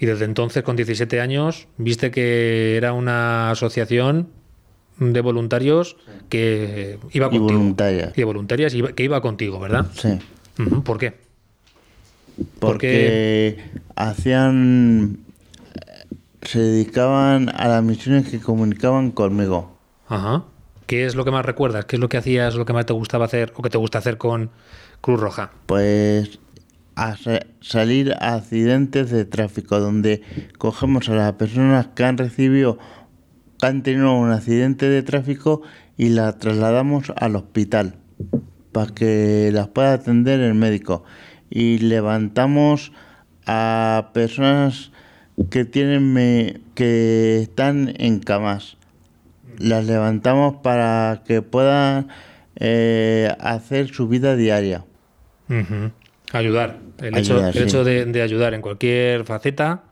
Y 0.00 0.06
desde 0.06 0.24
entonces, 0.24 0.62
con 0.62 0.74
17 0.76 1.20
años, 1.20 1.68
viste 1.78 2.10
que 2.10 2.76
era 2.76 2.92
una 2.92 3.50
asociación 3.52 4.28
de 4.98 5.20
voluntarios 5.20 5.96
que 6.28 6.98
iba 7.12 7.26
Y 7.26 7.30
contigo. 7.30 7.44
voluntarias. 7.44 8.12
Y 8.14 8.20
de 8.20 8.24
voluntarias 8.24 8.74
que 8.94 9.02
iba 9.04 9.20
contigo, 9.20 9.60
¿verdad? 9.60 9.86
Sí. 9.94 10.18
¿Por 10.84 10.98
qué? 10.98 11.14
Porque 12.58 13.58
hacían. 13.94 15.18
Se 16.46 16.60
dedicaban 16.60 17.48
a 17.48 17.68
las 17.68 17.82
misiones 17.82 18.28
que 18.28 18.40
comunicaban 18.40 19.10
conmigo. 19.10 19.78
Ajá. 20.08 20.44
¿Qué 20.86 21.04
es 21.04 21.16
lo 21.16 21.24
que 21.24 21.32
más 21.32 21.44
recuerdas? 21.44 21.84
¿Qué 21.84 21.96
es 21.96 22.00
lo 22.00 22.08
que 22.08 22.16
hacías, 22.16 22.54
lo 22.54 22.64
que 22.64 22.72
más 22.72 22.86
te 22.86 22.92
gustaba 22.92 23.24
hacer 23.24 23.52
o 23.56 23.62
que 23.62 23.70
te 23.70 23.78
gusta 23.78 23.98
hacer 23.98 24.16
con 24.18 24.50
Cruz 25.00 25.18
Roja? 25.18 25.50
Pues 25.66 26.38
a 26.94 27.16
salir 27.60 28.14
a 28.20 28.34
accidentes 28.34 29.10
de 29.10 29.24
tráfico 29.24 29.80
donde 29.80 30.22
cogemos 30.56 31.08
a 31.08 31.14
las 31.14 31.32
personas 31.34 31.88
que 31.88 32.04
han 32.04 32.16
recibido 32.16 32.78
que 33.60 33.66
han 33.66 33.82
tenido 33.82 34.14
un 34.14 34.30
accidente 34.30 34.88
de 34.88 35.02
tráfico 35.02 35.62
y 35.96 36.10
las 36.10 36.38
trasladamos 36.38 37.12
al 37.16 37.36
hospital 37.36 37.96
para 38.72 38.94
que 38.94 39.50
las 39.52 39.68
pueda 39.68 39.94
atender 39.94 40.40
el 40.40 40.54
médico 40.54 41.04
y 41.50 41.78
levantamos 41.78 42.92
a 43.46 44.10
personas 44.12 44.92
que 45.50 45.64
tienen 45.64 46.12
me- 46.12 46.60
que 46.74 47.40
están 47.42 47.94
en 47.98 48.20
camas 48.20 48.76
las 49.58 49.86
levantamos 49.86 50.56
para 50.62 51.22
que 51.26 51.40
puedan 51.42 52.08
eh, 52.56 53.30
hacer 53.40 53.88
su 53.88 54.06
vida 54.08 54.36
diaria. 54.36 54.84
Ayudar. 56.32 56.78
El 57.00 57.16
hecho, 57.16 57.46
el 57.46 57.52
sí. 57.52 57.58
hecho 57.60 57.84
de, 57.84 58.04
de 58.06 58.22
ayudar 58.22 58.52
en 58.54 58.60
cualquier 58.60 59.24
faceta 59.24 59.82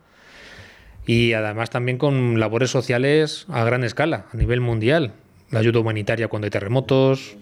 y 1.07 1.33
además 1.35 1.71
también 1.71 1.97
con 1.99 2.41
labores 2.41 2.71
sociales 2.71 3.47
a 3.49 3.65
gran 3.65 3.85
escala, 3.85 4.27
a 4.33 4.37
nivel 4.37 4.61
mundial. 4.61 5.13
La 5.51 5.61
ayuda 5.61 5.81
humanitaria 5.81 6.29
cuando 6.29 6.47
hay 6.47 6.51
terremotos, 6.51 7.37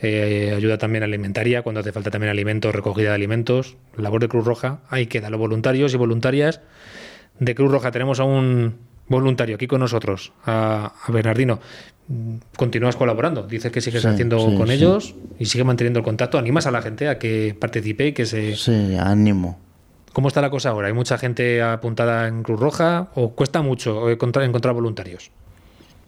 eh, 0.00 0.52
ayuda 0.56 0.78
también 0.78 1.02
alimentaria 1.02 1.62
cuando 1.62 1.80
hace 1.80 1.92
falta 1.92 2.10
también 2.10 2.30
alimentos, 2.30 2.74
recogida 2.74 3.08
de 3.10 3.14
alimentos. 3.14 3.76
Labor 3.96 4.20
de 4.20 4.28
Cruz 4.28 4.44
Roja, 4.44 4.80
ahí 4.88 5.06
queda. 5.06 5.28
Los 5.30 5.40
voluntarios 5.40 5.92
y 5.92 5.96
voluntarias 5.96 6.60
de 7.44 7.54
Cruz 7.54 7.70
Roja. 7.70 7.90
Tenemos 7.90 8.20
a 8.20 8.24
un 8.24 8.74
voluntario 9.08 9.56
aquí 9.56 9.66
con 9.66 9.80
nosotros, 9.80 10.32
a, 10.44 10.92
a 11.06 11.12
Bernardino. 11.12 11.60
Continúas 12.56 12.96
colaborando, 12.96 13.46
dices 13.46 13.70
que 13.72 13.80
sigues 13.80 14.02
Sí, 14.02 14.08
haciendo 14.08 14.38
sí, 14.50 14.56
con 14.56 14.66
sí. 14.68 14.74
ellos 14.74 15.14
y 15.38 15.46
sigue 15.46 15.64
manteniendo 15.64 15.98
el 16.00 16.04
contacto. 16.04 16.36
Animas 16.38 16.66
a 16.66 16.70
la 16.70 16.82
gente 16.82 17.08
a 17.08 17.18
que 17.18 17.56
participe 17.58 18.08
y 18.08 18.12
que 18.12 18.26
se. 18.26 18.56
sí 18.56 18.96
ánimo 18.98 19.58
¿Cómo 20.12 20.28
está 20.28 20.42
la 20.42 20.50
cosa 20.50 20.68
ahora? 20.70 20.88
¿Hay 20.88 20.92
mucha 20.92 21.16
gente 21.16 21.62
apuntada 21.62 22.28
en 22.28 22.42
Cruz 22.42 22.60
Roja 22.60 23.08
o 23.14 23.30
cuesta 23.30 23.62
mucho 23.62 24.10
encontrar, 24.10 24.44
encontrar 24.44 24.74
voluntarios? 24.74 25.30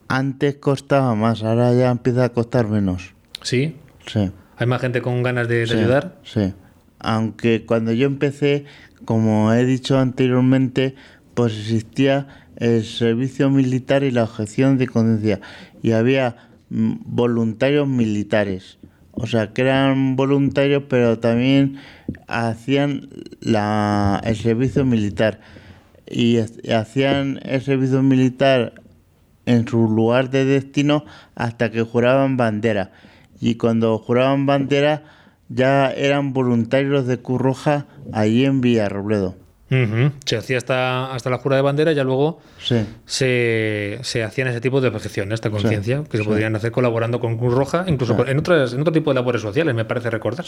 antes 0.08 0.56
costaba 0.56 1.14
más 1.14 1.42
ahora 1.42 1.72
ya 1.72 1.90
empieza 1.90 2.24
a 2.24 2.28
costar 2.28 2.68
menos 2.68 3.14
¿Sí? 3.40 3.76
sí 4.06 4.30
¿Hay 4.58 4.66
más 4.66 4.80
gente 4.82 5.00
con 5.00 5.22
ganas 5.22 5.48
de, 5.48 5.64
de 5.64 5.78
ayudar? 5.80 6.16
sí 6.22 6.52
aunque 6.98 7.64
cuando 7.64 7.92
yo 7.92 8.06
empecé 8.06 8.66
como 9.06 9.52
he 9.54 9.64
dicho 9.64 9.98
anteriormente 9.98 10.94
pues 11.34 11.52
existía 11.58 12.26
el 12.56 12.84
servicio 12.84 13.50
militar 13.50 14.04
y 14.04 14.10
la 14.10 14.24
objeción 14.24 14.78
de 14.78 14.86
conciencia 14.86 15.40
y 15.82 15.92
había 15.92 16.36
mm, 16.70 16.94
voluntarios 17.04 17.88
militares 17.88 18.78
o 19.12 19.26
sea 19.26 19.52
que 19.52 19.62
eran 19.62 20.16
voluntarios 20.16 20.84
pero 20.88 21.18
también 21.18 21.76
hacían 22.28 23.08
la, 23.40 24.20
el 24.24 24.36
servicio 24.36 24.84
militar 24.84 25.40
y 26.08 26.38
ha- 26.38 26.80
hacían 26.80 27.40
el 27.42 27.60
servicio 27.62 28.02
militar 28.02 28.74
en 29.46 29.66
su 29.68 29.88
lugar 29.88 30.30
de 30.30 30.44
destino 30.44 31.04
hasta 31.34 31.70
que 31.70 31.82
juraban 31.82 32.36
bandera. 32.36 32.92
Y 33.40 33.56
cuando 33.56 33.98
juraban 33.98 34.46
bandera 34.46 35.02
ya 35.48 35.90
eran 35.90 36.32
voluntarios 36.32 37.06
de 37.06 37.20
Cruz 37.20 37.40
Roja 37.40 37.86
allí 38.12 38.44
en 38.44 38.60
Villarrobledo. 38.62 39.34
Se 40.24 40.36
hacía 40.36 40.58
hasta, 40.58 41.12
hasta 41.14 41.30
la 41.30 41.38
jura 41.38 41.56
de 41.56 41.62
bandera 41.62 41.92
y 41.92 41.94
ya 41.94 42.04
luego 42.04 42.40
Sí, 42.58 42.76
se, 43.06 43.98
se 44.02 44.22
hacían 44.22 44.48
ese 44.48 44.60
tipo 44.60 44.80
de 44.80 44.88
objeciones 44.88 45.40
de 45.40 45.50
conciencia 45.50 46.02
que 46.10 46.16
se 46.18 46.22
sí. 46.22 46.28
podrían 46.28 46.54
hacer 46.56 46.70
colaborando 46.72 47.20
con 47.20 47.36
Cruz 47.38 47.54
Roja, 47.54 47.84
incluso 47.88 48.16
con- 48.16 48.28
en, 48.28 48.38
otras, 48.38 48.72
en 48.72 48.80
otro 48.80 48.92
tipo 48.92 49.10
de 49.10 49.14
labores 49.14 49.42
sociales, 49.42 49.74
me 49.74 49.84
parece 49.84 50.10
recordar. 50.10 50.44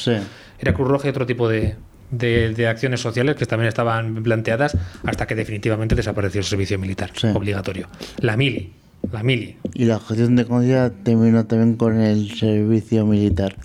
Era 0.58 0.74
Cruz 0.74 0.88
Roja 0.88 1.06
y 1.08 1.10
otro 1.10 1.26
tipo 1.26 1.48
de, 1.48 1.74
de- 2.10 2.52
de 2.54 2.68
acciones 2.68 3.00
sociales 3.00 3.36
que 3.36 3.46
también 3.46 3.68
estaban 3.68 4.22
planteadas 4.22 4.76
hasta 5.04 5.26
que 5.26 5.34
definitivamente 5.34 5.94
desapareció 5.94 6.40
el 6.40 6.44
servicio 6.44 6.78
militar 6.78 7.10
obligatorio. 7.34 7.88
La 8.20 8.36
mili, 8.36 8.72
la 9.12 9.22
mili. 9.22 9.56
Y 9.74 9.84
la 9.84 9.96
objeción 9.96 10.36
de 10.36 10.44
conciencia 10.46 10.92
terminó 11.04 11.46
también 11.46 11.76
con 11.76 12.00
el 12.00 12.32
servicio 12.32 13.06
militar. 13.06 13.56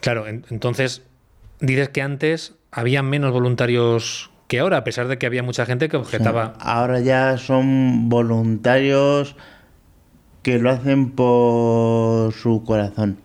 Claro, 0.00 0.26
en- 0.26 0.44
entonces 0.50 1.02
dices 1.60 1.88
que 1.90 2.02
antes 2.02 2.54
había 2.72 3.02
menos 3.02 3.32
voluntarios 3.32 4.29
que 4.50 4.58
ahora, 4.58 4.78
a 4.78 4.84
pesar 4.84 5.06
de 5.06 5.16
que 5.16 5.26
había 5.26 5.44
mucha 5.44 5.64
gente 5.64 5.88
que 5.88 5.96
objetaba. 5.96 6.54
Ahora 6.58 6.98
ya 6.98 7.38
son 7.38 8.08
voluntarios 8.08 9.36
que 10.42 10.58
lo 10.58 10.70
hacen 10.70 11.12
por 11.12 12.32
su 12.32 12.64
corazón. 12.64 13.18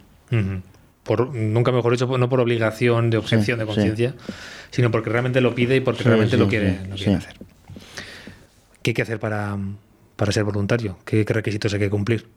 Por, 1.01 1.33
nunca 1.33 1.71
mejor 1.71 1.93
dicho, 1.93 2.05
no 2.19 2.29
por 2.29 2.41
obligación 2.41 3.09
de 3.09 3.17
objeción 3.17 3.57
Sí, 3.57 3.59
de 3.59 3.65
conciencia, 3.65 4.13
sino 4.69 4.91
porque 4.91 5.09
realmente 5.09 5.41
lo 5.41 5.55
pide 5.55 5.75
y 5.77 5.79
porque 5.79 6.03
Sí, 6.03 6.09
realmente 6.09 6.37
lo 6.37 6.47
quiere, 6.47 6.85
lo 6.87 6.95
quiere 6.95 7.15
hacer. 7.15 7.33
¿Qué 8.83 8.91
hay 8.91 8.93
que 8.93 9.01
hacer 9.01 9.19
para, 9.19 9.57
para 10.17 10.31
ser 10.31 10.43
voluntario? 10.43 10.99
¿Qué, 11.05 11.25
qué 11.25 11.33
requisitos 11.33 11.73
hay 11.73 11.79
que 11.79 11.89
cumplir? 11.89 12.27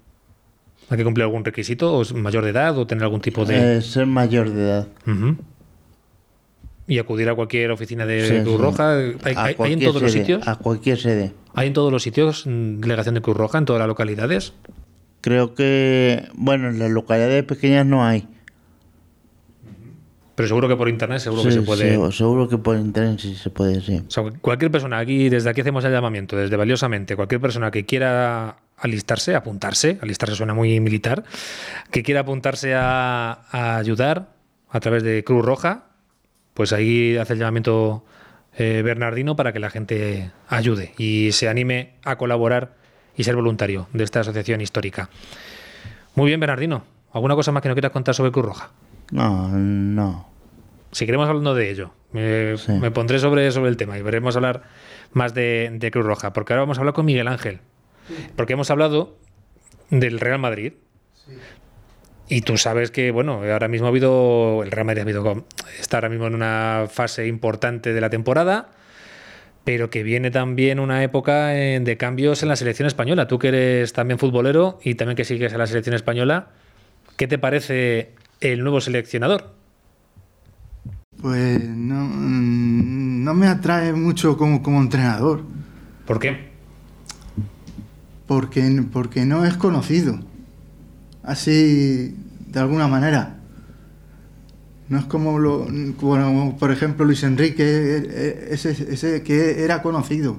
¿Hay 0.88 0.96
que 0.96 1.04
cumplir 1.04 1.24
algún 1.24 1.44
requisito? 1.44 1.92
¿O 1.92 2.00
es 2.00 2.14
mayor 2.14 2.42
de 2.42 2.50
edad? 2.50 2.78
¿O 2.78 2.86
tener 2.86 3.04
algún 3.04 3.20
tipo 3.20 3.44
de...? 3.44 3.76
Eh, 3.76 3.82
ser 3.82 4.06
mayor 4.06 4.48
de 4.48 4.62
edad. 4.62 4.88
Ujú. 5.06 5.36
¿Y 6.88 6.98
acudir 6.98 7.28
a 7.28 7.34
cualquier 7.34 7.70
oficina 7.70 8.06
de 8.06 8.26
Sí, 8.26 8.42
Cruz. 8.42 8.60
Roja? 8.60 8.96
¿Hay, 8.96 9.34
A 9.36 9.44
hay- 9.44 9.56
hay 9.58 9.72
en 9.74 9.80
todos 9.80 10.00
los 10.02 10.10
sitios? 10.10 10.48
A 10.48 10.56
cualquier 10.56 10.98
sede. 10.98 11.32
¿Hay 11.54 11.68
en 11.68 11.74
todos 11.74 11.92
los 11.92 12.02
sitios 12.02 12.46
mm, 12.46 12.80
delegación 12.80 13.14
de 13.14 13.20
Cruz 13.20 13.36
Roja, 13.36 13.58
en 13.58 13.66
todas 13.66 13.78
las 13.80 13.88
localidades? 13.88 14.54
Creo 15.20 15.54
que, 15.54 16.28
bueno, 16.34 16.68
en 16.70 16.78
las 16.78 16.90
localidades 16.90 17.44
pequeñas 17.44 17.84
no 17.84 18.04
hay. 18.06 18.26
Pero 20.34 20.46
seguro 20.46 20.68
que 20.68 20.76
por 20.76 20.88
internet 20.88 21.18
seguro 21.18 21.42
que 21.42 21.50
se 21.50 21.62
puede... 21.62 21.96
sí, 21.96 22.16
seguro 22.16 22.48
que 22.48 22.58
por 22.58 22.76
internet 22.76 23.18
sí 23.18 23.34
se 23.34 23.50
puede, 23.50 23.80
sí. 23.80 24.04
O 24.06 24.10
sea, 24.10 24.22
cualquier 24.40 24.70
persona, 24.70 24.98
aquí 24.98 25.28
desde 25.28 25.50
aquí 25.50 25.62
hacemos 25.62 25.84
el 25.84 25.90
llamamiento, 25.92 26.36
desde 26.36 26.56
valiosamente, 26.56 27.16
cualquier 27.16 27.40
persona 27.40 27.72
que 27.72 27.84
quiera 27.84 28.58
alistarse, 28.76 29.34
apuntarse, 29.34 29.98
alistarse 30.00 30.36
suena 30.36 30.54
muy 30.54 30.78
militar, 30.78 31.24
que 31.90 32.04
quiera 32.04 32.20
apuntarse 32.20 32.72
a, 32.76 33.32
a 33.50 33.78
ayudar 33.78 34.28
a 34.70 34.78
través 34.78 35.02
de 35.02 35.24
Cruz 35.24 35.44
Roja, 35.44 35.86
pues 36.58 36.72
ahí 36.72 37.16
hace 37.16 37.34
el 37.34 37.38
llamamiento 37.38 38.04
eh, 38.56 38.82
Bernardino 38.84 39.36
para 39.36 39.52
que 39.52 39.60
la 39.60 39.70
gente 39.70 40.32
ayude 40.48 40.92
y 40.98 41.30
se 41.30 41.48
anime 41.48 41.94
a 42.04 42.16
colaborar 42.18 42.74
y 43.16 43.22
ser 43.22 43.36
voluntario 43.36 43.86
de 43.92 44.02
esta 44.02 44.18
asociación 44.20 44.60
histórica. 44.60 45.08
Muy 46.16 46.26
bien, 46.26 46.40
Bernardino. 46.40 46.82
¿Alguna 47.12 47.36
cosa 47.36 47.52
más 47.52 47.62
que 47.62 47.68
no 47.68 47.76
quieras 47.76 47.92
contar 47.92 48.12
sobre 48.16 48.32
Cruz 48.32 48.44
Roja? 48.44 48.70
No, 49.12 49.48
no. 49.50 50.28
Seguiremos 50.90 51.28
hablando 51.28 51.54
de 51.54 51.70
ello. 51.70 51.92
Me, 52.10 52.56
Sí. 52.56 52.72
me 52.72 52.90
pondré 52.90 53.20
sobre, 53.20 53.52
sobre 53.52 53.70
el 53.70 53.76
tema 53.76 53.96
y 53.96 54.02
veremos 54.02 54.34
hablar 54.34 54.64
más 55.12 55.34
de, 55.34 55.70
de 55.74 55.90
Cruz 55.92 56.04
Roja, 56.06 56.32
porque 56.32 56.54
ahora 56.54 56.62
vamos 56.62 56.78
a 56.78 56.80
hablar 56.80 56.94
con 56.94 57.06
Miguel 57.06 57.28
Ángel. 57.28 57.60
Porque 58.34 58.54
hemos 58.54 58.68
hablado 58.72 59.16
del 59.90 60.18
Real 60.18 60.40
Madrid. 60.40 60.72
Y 62.28 62.42
tú 62.42 62.58
sabes 62.58 62.90
que, 62.90 63.10
bueno, 63.10 63.42
ahora 63.50 63.68
mismo 63.68 63.86
ha 63.86 63.90
habido, 63.90 64.62
el 64.62 64.70
Real 64.70 64.86
Madrid 64.86 65.00
ha 65.00 65.02
habido, 65.02 65.46
está 65.80 65.96
ahora 65.96 66.08
mismo 66.10 66.26
en 66.26 66.34
una 66.34 66.86
fase 66.90 67.26
importante 67.26 67.92
de 67.92 68.00
la 68.00 68.10
temporada, 68.10 68.68
pero 69.64 69.88
que 69.88 70.02
viene 70.02 70.30
también 70.30 70.78
una 70.78 71.02
época 71.02 71.56
eh, 71.56 71.80
de 71.80 71.96
cambios 71.96 72.42
en 72.42 72.50
la 72.50 72.56
selección 72.56 72.86
española. 72.86 73.26
Tú 73.28 73.38
que 73.38 73.48
eres 73.48 73.92
también 73.94 74.18
futbolero 74.18 74.78
y 74.82 74.94
también 74.94 75.16
que 75.16 75.24
sigues 75.24 75.54
a 75.54 75.58
la 75.58 75.66
selección 75.66 75.94
española, 75.94 76.48
¿qué 77.16 77.26
te 77.26 77.38
parece 77.38 78.12
el 78.40 78.62
nuevo 78.62 78.80
seleccionador? 78.80 79.54
Pues 81.20 81.64
no, 81.64 82.04
mm, 82.04 83.24
no 83.24 83.34
me 83.34 83.46
atrae 83.46 83.92
mucho 83.92 84.36
como, 84.36 84.62
como 84.62 84.80
entrenador, 84.80 85.42
¿Por 86.06 86.18
qué? 86.18 86.48
porque, 88.28 88.84
porque 88.92 89.24
no 89.24 89.44
es 89.44 89.56
conocido. 89.56 90.20
Así, 91.28 92.14
de 92.46 92.58
alguna 92.58 92.88
manera. 92.88 93.36
No 94.88 94.98
es 94.98 95.04
como, 95.04 95.38
lo, 95.38 95.66
como, 96.00 96.56
por 96.56 96.72
ejemplo, 96.72 97.04
Luis 97.04 97.22
Enrique, 97.22 97.62
eh, 97.66 98.48
ese, 98.50 98.70
ese 98.70 99.22
que 99.22 99.62
era 99.62 99.82
conocido. 99.82 100.38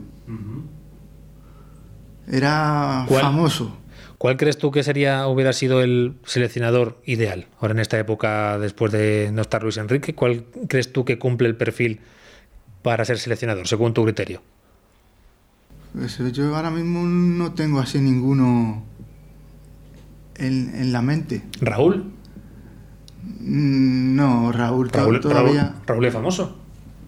Era 2.28 3.06
¿Cuál? 3.08 3.22
famoso. 3.22 3.78
¿Cuál 4.18 4.36
crees 4.38 4.58
tú 4.58 4.72
que 4.72 4.82
sería 4.82 5.28
hubiera 5.28 5.54
sido 5.54 5.84
el 5.84 6.16
seleccionador 6.26 7.00
ideal 7.06 7.46
ahora 7.60 7.74
en 7.76 7.80
esta 7.82 8.00
época 8.00 8.58
después 8.58 8.92
de 8.92 9.30
no 9.32 9.44
estar 9.44 9.62
Luis 9.62 9.78
Enrique? 9.78 10.16
¿Cuál 10.16 10.46
crees 10.68 10.92
tú 10.92 11.06
que 11.06 11.20
cumple 11.20 11.48
el 11.48 11.56
perfil 11.56 12.00
para 12.82 13.06
ser 13.06 13.20
seleccionador, 13.20 13.68
según 13.68 13.94
tu 13.94 14.04
criterio? 14.04 14.42
Pues 15.94 16.18
yo 16.34 16.56
ahora 16.56 16.72
mismo 16.72 17.04
no 17.04 17.54
tengo 17.54 17.80
así 17.80 18.00
ninguno 18.00 18.84
en, 20.40 20.74
en 20.76 20.92
la 20.92 21.02
mente. 21.02 21.44
Raúl. 21.62 22.12
Mm, 23.40 24.16
No, 24.16 24.52
Raúl, 24.52 24.90
Raúl, 24.90 25.20
todavía, 25.20 25.74
Raúl- 25.76 25.86
Raúl 25.88 26.06
es 26.06 26.14
famoso. 26.14 26.58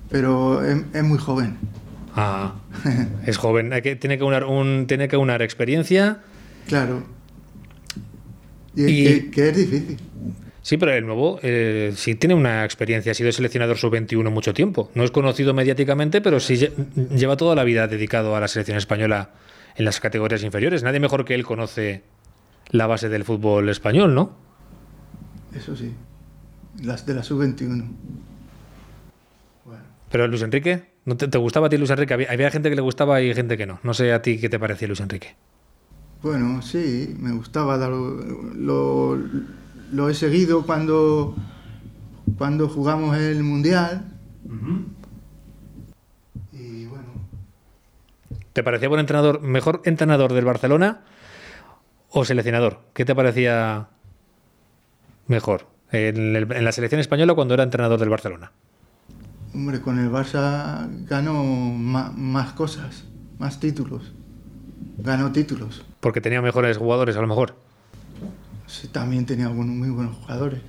pero 0.10 0.64
es, 0.66 0.82
es 0.94 1.04
muy 1.04 1.18
joven. 1.18 1.58
Ah, 2.16 2.56
es 3.26 3.38
joven. 3.38 3.72
Hay 3.74 3.82
que, 3.82 3.96
tiene, 3.96 4.18
que 4.18 4.24
unar 4.24 4.44
un, 4.46 4.86
tiene 4.88 5.08
que 5.08 5.18
unar 5.18 5.42
experiencia. 5.42 6.20
Claro. 6.68 7.04
Y, 8.76 8.84
Y- 8.86 9.04
Que, 9.06 9.32
que 9.32 9.50
es 9.50 9.58
difícil. 9.58 9.98
Sí, 10.64 10.78
pero 10.78 10.94
el 10.94 11.06
nuevo 11.08 11.40
eh, 11.42 11.92
sí 11.96 12.14
tiene 12.14 12.36
una 12.36 12.64
experiencia. 12.64 13.14
Ha 13.14 13.16
sido 13.16 13.32
seleccionador 13.32 13.78
sub-21 13.78 14.30
mucho 14.30 14.54
tiempo. 14.54 14.92
No 14.94 15.04
es 15.04 15.10
conocido 15.10 15.56
mediáticamente, 15.56 16.22
pero 16.22 16.40
sí 16.40 16.54
lle- 16.56 16.72
lleva 17.18 17.36
toda 17.36 17.56
la 17.56 17.64
vida 17.64 17.88
dedicado 17.88 18.36
a 18.36 18.40
la 18.40 18.48
selección 18.48 18.78
española 18.78 19.32
en 19.76 19.86
las 19.86 20.00
categorías 20.00 20.44
inferiores. 20.44 20.84
Nadie 20.84 21.00
mejor 21.00 21.26
que 21.26 21.34
él 21.34 21.44
conoce 21.46 22.04
la 22.72 22.88
base 22.88 23.10
del 23.10 23.24
fútbol 23.24 23.70
español, 23.70 24.16
¿no? 24.16 24.32
Eso 25.54 25.76
sí. 25.76 25.94
Las 26.82 27.06
de 27.06 27.14
la 27.14 27.24
sub-21. 27.24 27.86
Bueno. 29.66 29.84
Pero 30.10 30.28
Luis 30.28 30.42
Enrique, 30.42 30.92
¿no 31.06 31.18
te, 31.18 31.28
te 31.28 31.38
gustaba 31.38 31.68
a 31.68 31.70
ti 31.70 31.78
Luis 31.78 31.90
Enrique? 31.90 32.14
Había, 32.14 32.32
había 32.32 32.50
gente 32.50 32.70
que 32.70 32.76
le 32.76 32.82
gustaba 32.82 33.22
y 33.22 33.34
gente 33.34 33.58
que 33.58 33.66
no. 33.66 33.80
No 33.84 33.94
sé 33.94 34.14
a 34.14 34.22
ti 34.22 34.40
qué 34.40 34.50
te 34.50 34.58
parecía 34.58 34.88
Luis 34.88 35.02
Enrique. 35.02 35.36
Bueno, 36.24 36.62
sí, 36.62 37.16
me 37.20 37.34
gustaba. 37.34 37.78
Lo, 37.78 38.16
lo, 38.54 39.20
lo 39.92 40.10
he 40.10 40.14
seguido 40.14 40.66
cuando, 40.66 41.36
cuando 42.38 42.70
jugamos 42.70 43.18
el 43.18 43.44
Mundial. 43.44 44.06
Y 46.54 46.86
bueno, 46.86 47.06
¿Te 48.54 48.64
parecía 48.64 48.88
buen 48.88 49.00
entrenador, 49.00 49.42
mejor 49.42 49.82
entrenador 49.86 50.34
del 50.34 50.46
Barcelona 50.46 51.02
o 52.12 52.26
seleccionador? 52.26 52.80
¿Qué 52.94 53.06
te 53.06 53.16
parecía 53.16 53.88
mejor? 55.28 55.68
En, 55.92 56.36
el- 56.36 56.52
en 56.52 56.64
la 56.66 56.72
selección 56.72 57.02
española 57.02 57.34
cuando 57.34 57.54
era 57.54 57.64
entrenador 57.64 58.00
del 58.00 58.10
Barcelona. 58.10 58.52
hombre, 59.54 59.82
con 59.82 60.00
el 60.00 60.10
Barça 60.10 60.88
ganó 61.06 61.44
más 61.44 62.54
cosas, 62.54 63.04
más 63.40 63.60
títulos. 63.60 64.14
Ganó 64.98 65.32
títulos. 65.32 65.84
Porque 66.00 66.22
tenía 66.22 66.42
mejores 66.42 66.78
jugadores, 66.78 67.18
a 67.18 67.22
lo 67.22 67.28
mejor. 67.28 67.56
Sí, 68.68 68.88
también 68.88 69.26
tenía 69.26 69.48
algunos 69.48 69.76
muy 69.76 69.90
buenos 69.90 70.16
jugadores. 70.18 70.62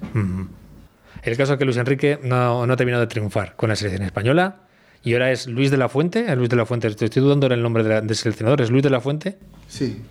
El 1.22 1.36
caso 1.36 1.52
es 1.52 1.58
que 1.58 1.64
Luis 1.64 1.76
Enrique 1.76 2.18
no, 2.24 2.66
no 2.66 2.72
ha 2.72 2.76
terminado 2.76 3.02
de 3.02 3.06
triunfar 3.06 3.54
con 3.54 3.68
la 3.68 3.76
selección 3.76 4.02
española 4.04 4.56
y 5.04 5.12
ahora 5.12 5.30
es 5.30 5.46
Luis 5.46 5.70
de 5.70 5.76
la 5.76 5.88
Fuente. 5.88 6.26
¿Es 6.30 6.36
Luis 6.36 6.48
de 6.48 6.56
la 6.56 6.66
Fuente, 6.66 6.90
te 6.94 7.04
estoy 7.04 7.22
dudando 7.22 7.46
el 7.46 7.62
nombre 7.62 7.84
de 7.84 7.88
la- 7.90 8.00
del 8.00 8.16
seleccionador. 8.16 8.60
¿Es 8.60 8.70
Luis 8.70 8.82
de 8.82 8.90
la 8.90 9.00
Fuente? 9.00 9.38
Sí, 9.68 10.02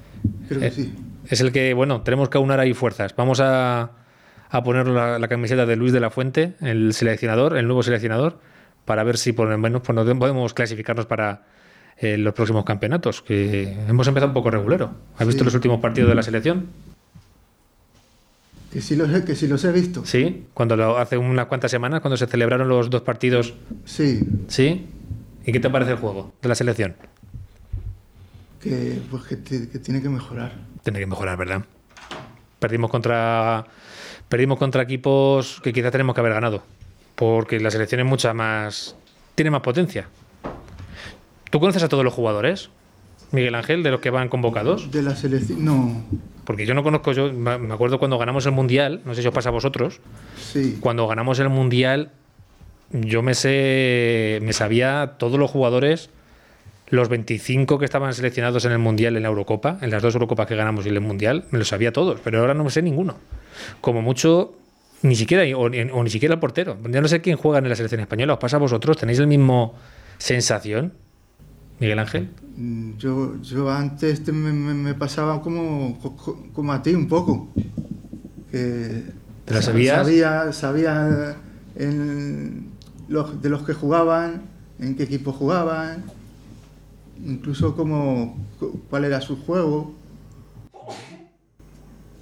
creo 0.48 0.62
que 0.62 0.68
Eh, 0.68 0.72
sí. 0.72 0.94
Es 1.32 1.40
el 1.40 1.54
que, 1.54 1.74
bueno, 1.74 2.02
tenemos 2.02 2.28
que 2.28 2.38
aunar 2.38 2.60
ahí 2.60 2.74
fuerzas. 2.74 3.16
Vamos 3.16 3.40
a, 3.40 3.92
a 4.50 4.64
poner 4.64 4.86
la, 4.88 5.18
la 5.18 5.28
camiseta 5.30 5.66
de 5.66 5.78
Luis 5.78 5.94
de 5.94 6.02
la 6.02 6.10
Fuente, 6.10 6.56
el 6.60 6.94
seleccionador, 6.94 7.58
el 7.58 7.66
nuevo 7.68 7.82
seleccionador, 7.84 8.40
para 8.84 9.04
ver 9.06 9.18
si 9.18 9.32
por 9.32 9.48
lo 9.48 9.58
menos 9.58 9.82
pues, 9.82 9.98
podemos 10.18 10.54
clasificarnos 10.54 11.06
para 11.06 11.44
eh, 11.98 12.18
los 12.18 12.34
próximos 12.34 12.66
campeonatos. 12.66 13.22
Que 13.22 13.78
hemos 13.88 14.06
empezado 14.10 14.28
un 14.28 14.34
poco 14.34 14.52
regulero. 14.52 14.92
¿Has 15.18 15.26
visto 15.26 15.46
los 15.46 15.56
últimos 15.56 15.80
partidos 15.80 16.10
de 16.10 16.16
la 16.16 16.24
selección? 16.24 16.68
Que 18.74 18.82
sí 18.82 18.98
los 18.98 19.10
he, 19.14 19.24
que 19.24 19.34
sí 19.34 19.48
los 19.48 19.64
he 19.64 19.72
visto. 19.72 20.06
Sí, 20.06 20.48
cuando 20.54 20.76
lo, 20.76 20.98
hace 20.98 21.18
unas 21.18 21.46
cuantas 21.46 21.72
semanas, 21.72 22.02
cuando 22.02 22.18
se 22.18 22.28
celebraron 22.28 22.68
los 22.68 22.90
dos 22.90 23.04
partidos 23.04 23.54
Sí, 23.86 24.20
¿Sí? 24.50 24.86
¿Y 25.46 25.52
qué 25.54 25.62
te 25.62 25.70
parece 25.70 25.92
el 25.92 25.98
juego 25.98 26.34
de 26.42 26.50
la 26.50 26.56
selección? 26.56 26.96
Que, 28.62 29.00
pues 29.10 29.24
que, 29.24 29.36
ti- 29.38 29.68
que 29.72 29.80
tiene 29.80 30.02
que 30.02 30.10
mejorar. 30.10 30.54
Tiene 30.84 31.00
que 31.00 31.06
mejorar, 31.08 31.38
¿verdad? 31.38 31.64
Perdimos 32.60 32.90
contra 32.92 33.66
perdimos 34.30 34.58
contra 34.60 34.84
equipos 34.84 35.60
que 35.62 35.74
quizás 35.74 35.92
tenemos 35.92 36.14
que 36.16 36.22
haber 36.22 36.34
ganado, 36.34 36.64
porque 37.16 37.60
la 37.60 37.70
selección 37.72 38.02
es 38.02 38.08
mucha 38.08 38.34
más 38.34 38.96
tiene 39.36 39.52
más 39.52 39.62
potencia. 39.62 40.08
¿Tú 41.50 41.60
conoces 41.60 41.84
a 41.84 41.90
todos 41.90 42.04
los 42.04 42.14
jugadores, 42.14 42.70
Miguel 43.32 43.56
Ángel, 43.56 43.84
de 43.84 43.92
los 43.92 44.00
que 44.00 44.10
van 44.10 44.30
convocados? 44.30 44.90
De 44.92 45.02
la 45.04 45.16
selección, 45.16 45.66
no. 45.66 46.04
Porque 46.46 46.66
yo 46.66 46.74
no 46.74 46.84
conozco, 46.84 47.12
yo 47.12 47.32
me 47.34 47.58
me 47.58 47.74
acuerdo 47.74 48.00
cuando 48.00 48.18
ganamos 48.18 48.46
el 48.46 48.52
Mundial, 48.54 49.02
no 49.06 49.14
sé 49.16 49.22
si 49.22 49.28
os 49.28 49.34
pasa 49.34 49.50
a 49.50 49.52
vosotros, 49.52 50.00
Sí. 50.38 50.78
cuando 50.80 51.08
ganamos 51.08 51.40
el 51.40 51.50
Mundial, 51.50 52.12
yo 52.92 53.22
me 53.22 53.34
sé, 53.34 54.40
me 54.44 54.54
sabía 54.54 55.16
todos 55.18 55.40
los 55.40 55.52
jugadores, 55.52 56.10
los 56.92 57.10
25 57.10 57.80
que 57.80 57.86
estaban 57.86 58.14
seleccionados 58.14 58.64
en 58.66 58.74
el 58.74 58.78
Mundial, 58.80 59.16
en 59.18 59.24
la 59.24 59.30
Eurocopa, 59.30 59.78
en 59.82 59.90
las 59.90 60.02
dos 60.04 60.14
Eurocopas 60.14 60.46
que 60.48 60.56
ganamos 60.56 60.86
y 60.86 60.90
en 60.90 60.96
el 60.96 61.02
Mundial, 61.02 61.46
me 61.52 61.58
los 61.60 61.68
sabía 61.70 61.92
todos, 61.92 62.20
pero 62.24 62.40
ahora 62.40 62.54
no 62.54 62.64
me 62.64 62.70
sé 62.70 62.82
ninguno. 62.82 63.16
Como 63.82 64.02
mucho, 64.02 64.54
ni 65.02 65.16
siquiera, 65.16 65.44
o, 65.58 65.70
ni- 65.70 65.80
o 65.90 66.04
ni 66.04 66.10
siquiera 66.10 66.36
el 66.36 66.40
portero. 66.40 66.78
Ya 66.90 67.02
no 67.02 67.08
sé 67.08 67.22
quién 67.22 67.38
juega 67.38 67.58
en 67.60 67.68
la 67.70 67.76
selección 67.76 68.02
española. 68.02 68.34
¿Os 68.34 68.40
pasa 68.40 68.58
a 68.58 68.60
vosotros? 68.60 68.98
¿Tenéis 68.98 69.20
el 69.20 69.28
mismo 69.28 69.74
sensación, 70.18 70.94
Miguel 71.80 71.98
Ángel? 72.00 72.30
Mm, 72.58 72.98
Yo, 72.98 73.42
yo 73.42 73.72
antes 73.72 74.24
te- 74.24 74.32
me, 74.34 74.52
me- 74.52 74.74
me 74.74 74.94
pasaba 74.94 75.42
como, 75.42 75.98
co- 76.00 76.44
como 76.54 76.74
a 76.74 76.84
ti 76.84 76.94
un 76.94 77.08
poco. 77.08 77.48
Que 78.52 79.04
¿Te 79.46 79.54
la 79.54 79.62
sabías? 79.62 79.96
Sabía, 80.06 80.52
sabía 80.54 81.36
en 81.78 82.68
los, 83.08 83.42
de 83.42 83.50
los 83.50 83.64
que 83.64 83.74
jugaban, 83.74 84.42
en 84.80 84.96
qué 84.96 85.04
equipo 85.04 85.32
jugaban, 85.32 86.04
incluso 87.26 87.76
cómo, 87.76 88.38
cu- 88.60 88.82
cuál 88.90 89.06
era 89.06 89.22
su 89.22 89.38
juego. 89.44 89.94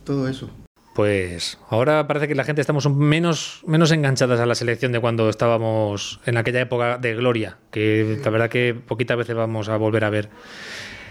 Todo 0.03 0.27
eso. 0.27 0.49
Pues 0.95 1.57
ahora 1.69 2.07
parece 2.07 2.27
que 2.27 2.35
la 2.35 2.43
gente 2.43 2.61
estamos 2.61 2.89
menos, 2.89 3.61
menos 3.65 3.91
enganchadas 3.91 4.39
a 4.39 4.45
la 4.45 4.55
selección 4.55 4.91
de 4.91 4.99
cuando 4.99 5.29
estábamos 5.29 6.19
en 6.25 6.35
aquella 6.37 6.61
época 6.61 6.97
de 6.97 7.15
gloria, 7.15 7.57
que 7.71 8.19
la 8.23 8.29
verdad 8.31 8.49
que 8.49 8.73
poquitas 8.73 9.15
veces 9.17 9.35
vamos 9.35 9.69
a 9.69 9.77
volver 9.77 10.03
a 10.03 10.09
ver 10.09 10.29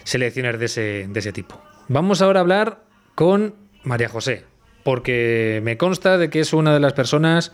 selecciones 0.05 0.59
de 0.59 0.65
ese, 0.67 1.07
de 1.09 1.19
ese 1.21 1.33
tipo. 1.33 1.61
Vamos 1.89 2.21
ahora 2.21 2.41
a 2.41 2.43
hablar 2.43 2.83
con 3.15 3.55
María 3.85 4.09
José, 4.11 4.45
porque 4.85 5.61
me 5.65 5.79
consta 5.79 6.19
de 6.19 6.29
que 6.29 6.41
es 6.41 6.53
una 6.53 6.75
de 6.75 6.81
las 6.81 6.93
personas 6.93 7.53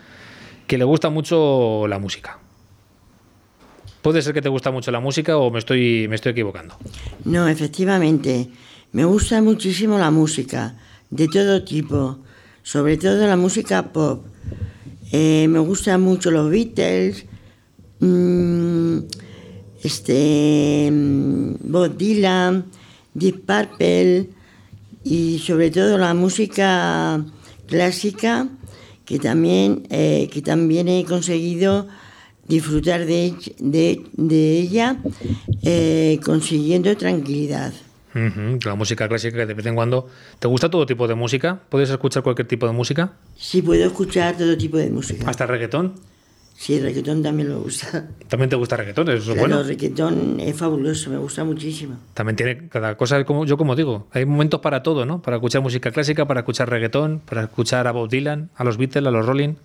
que 0.67 0.77
le 0.77 0.83
gusta 0.83 1.09
mucho 1.09 1.87
la 1.87 1.99
música. 1.99 2.39
Puede 4.05 4.21
ser 4.21 4.35
que 4.35 4.41
te 4.43 4.49
gusta 4.49 4.69
mucho 4.69 4.91
la 4.91 4.99
música 4.99 5.35
o 5.35 5.49
me 5.49 5.57
estoy, 5.57 6.07
me 6.07 6.13
estoy 6.13 6.33
equivocando. 6.33 6.77
No, 7.23 7.47
efectivamente. 7.47 8.51
Me 8.91 9.03
gusta 9.03 9.41
muchísimo 9.41 9.97
la 9.97 10.11
música, 10.11 10.75
de 11.09 11.27
todo 11.27 11.63
tipo, 11.63 12.19
sobre 12.61 12.97
todo 12.97 13.25
la 13.25 13.35
música 13.35 13.91
pop. 13.91 14.23
Eh, 15.11 15.47
me 15.49 15.57
gustan 15.57 16.01
mucho 16.01 16.29
los 16.29 16.51
Beatles, 16.51 17.25
mm, 17.99 18.99
este, 19.81 20.91
mm, 20.91 21.55
Bob 21.61 21.97
Dylan, 21.97 22.65
Deep 23.15 23.43
Purple 23.43 24.29
y 25.03 25.39
sobre 25.39 25.71
todo 25.71 25.97
la 25.97 26.13
música 26.13 27.25
clásica 27.65 28.49
que 29.03 29.17
también, 29.17 29.87
eh, 29.89 30.29
que 30.31 30.43
también 30.43 30.89
he 30.89 31.03
conseguido 31.05 31.87
disfrutar 32.47 33.05
de, 33.05 33.31
ell- 33.31 33.55
de, 33.59 34.01
de 34.13 34.59
ella 34.59 34.97
eh, 35.63 36.19
consiguiendo 36.23 36.95
tranquilidad. 36.97 37.73
La 38.63 38.75
música 38.75 39.09
clásica 39.09 39.35
que 39.39 39.45
de 39.45 39.53
vez 39.53 39.65
en 39.65 39.75
cuando... 39.75 40.07
¿Te 40.39 40.47
gusta 40.47 40.69
todo 40.69 40.85
tipo 40.85 41.05
de 41.05 41.15
música? 41.15 41.59
¿Puedes 41.67 41.89
escuchar 41.89 42.23
cualquier 42.23 42.47
tipo 42.47 42.65
de 42.65 42.71
música? 42.71 43.11
Sí, 43.35 43.61
puedo 43.61 43.85
escuchar 43.85 44.37
todo 44.37 44.55
tipo 44.57 44.77
de 44.77 44.89
música. 44.89 45.29
¿Hasta 45.29 45.45
reggaetón? 45.45 45.95
Sí, 46.57 46.75
el 46.75 46.83
reggaetón 46.83 47.21
también 47.21 47.49
me 47.49 47.55
gusta. 47.55 48.07
También 48.29 48.49
te 48.49 48.55
gusta 48.55 48.77
reggaetón, 48.77 49.09
eso 49.09 49.17
es 49.17 49.23
Claro, 49.25 49.39
bueno. 49.41 49.59
el 49.59 49.67
reggaetón 49.67 50.39
es 50.39 50.55
fabuloso, 50.55 51.09
me 51.09 51.17
gusta 51.17 51.43
muchísimo. 51.43 51.97
También 52.13 52.37
tiene 52.37 52.69
cada 52.69 52.95
cosa, 52.95 53.21
como 53.25 53.45
yo 53.45 53.57
como 53.57 53.75
digo, 53.75 54.07
hay 54.13 54.23
momentos 54.25 54.61
para 54.61 54.81
todo, 54.81 55.05
¿no? 55.05 55.21
Para 55.21 55.35
escuchar 55.35 55.61
música 55.61 55.91
clásica, 55.91 56.25
para 56.25 56.39
escuchar 56.39 56.69
reggaetón, 56.69 57.19
para 57.19 57.43
escuchar 57.43 57.85
a 57.87 57.91
Bob 57.91 58.07
Dylan, 58.09 58.49
a 58.55 58.63
los 58.63 58.77
Beatles, 58.77 59.05
a 59.05 59.11
los 59.11 59.25
Rolling. 59.25 59.55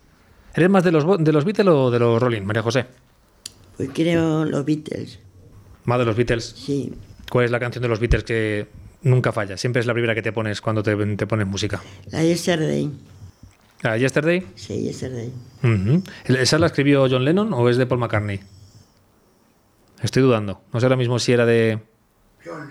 ¿Eres 0.55 0.68
más 0.70 0.82
de 0.84 0.92
los, 0.92 1.05
de 1.22 1.32
los 1.32 1.44
Beatles 1.44 1.68
o 1.68 1.90
de 1.90 1.98
los 1.98 2.20
Rolling, 2.20 2.42
María 2.42 2.62
José? 2.62 2.86
Pues 3.76 3.90
creo 3.94 4.44
los 4.44 4.64
Beatles, 4.64 5.18
Más 5.84 5.98
de 5.98 6.05
los 6.05 6.16
Beatles. 6.16 6.44
sí. 6.57 6.92
¿Cuál 7.30 7.44
es 7.44 7.51
la 7.53 7.61
canción 7.61 7.80
de 7.82 7.88
los 7.88 8.01
Beatles 8.01 8.24
que 8.24 8.66
nunca 9.03 9.30
falla? 9.30 9.57
Siempre 9.57 9.78
es 9.78 9.86
la 9.86 9.92
primera 9.92 10.16
que 10.16 10.22
te 10.22 10.32
pones 10.32 10.61
cuando 10.61 10.82
te, 10.82 10.96
te 11.16 11.26
pones 11.28 11.46
música. 11.46 11.80
La 12.11 12.24
Yesterday, 12.24 12.90
¿La 13.82 13.96
Yesterday? 13.96 14.44
sí, 14.57 14.82
Yesterday. 14.82 15.30
¿Esa 16.26 16.59
la 16.59 16.66
escribió 16.66 17.07
John 17.09 17.24
Lennon 17.24 17.53
o 17.53 17.68
es 17.68 17.76
de 17.76 17.86
Paul 17.86 18.01
McCartney? 18.01 18.40
Estoy 20.03 20.22
dudando. 20.24 20.61
No 20.72 20.80
sé 20.80 20.86
ahora 20.86 20.96
mismo 20.96 21.18
si 21.20 21.30
era 21.32 21.46
de... 21.46 21.78
John 22.44 22.68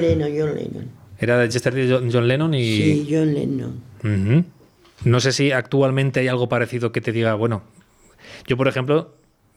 Lennon, 0.00 0.30
John 0.38 0.54
Lennon. 0.54 0.88
Era 1.18 1.36
de 1.38 1.50
Yesterday 1.50 1.86
de 1.86 1.92
John- 1.94 2.10
John 2.10 2.26
Lennon 2.26 2.54
y... 2.54 2.64
Sí, 2.76 3.08
John 3.10 3.34
Lennon. 3.34 3.80
Ujú. 4.02 4.44
No 5.04 5.20
sé 5.20 5.32
si 5.32 5.52
actualmente 5.52 6.20
hay 6.20 6.28
algo 6.28 6.48
parecido 6.48 6.92
que 6.92 7.00
te 7.00 7.12
diga, 7.12 7.34
bueno, 7.34 7.62
yo 8.46 8.56
por 8.56 8.68
ejemplo, 8.68 9.14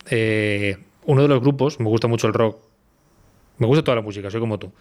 eh, 0.09 0.77
uno 1.05 1.21
de 1.21 1.27
los 1.27 1.41
grupos, 1.41 1.79
me 1.79 1.87
gusta 1.87 2.07
mucho 2.07 2.27
el 2.27 2.33
rock, 2.33 2.63
me 3.57 3.67
gusta 3.67 3.83
toda 3.83 3.95
la 3.95 4.01
música, 4.01 4.29
soy 4.29 4.39
como 4.39 4.57
tú, 4.57 4.71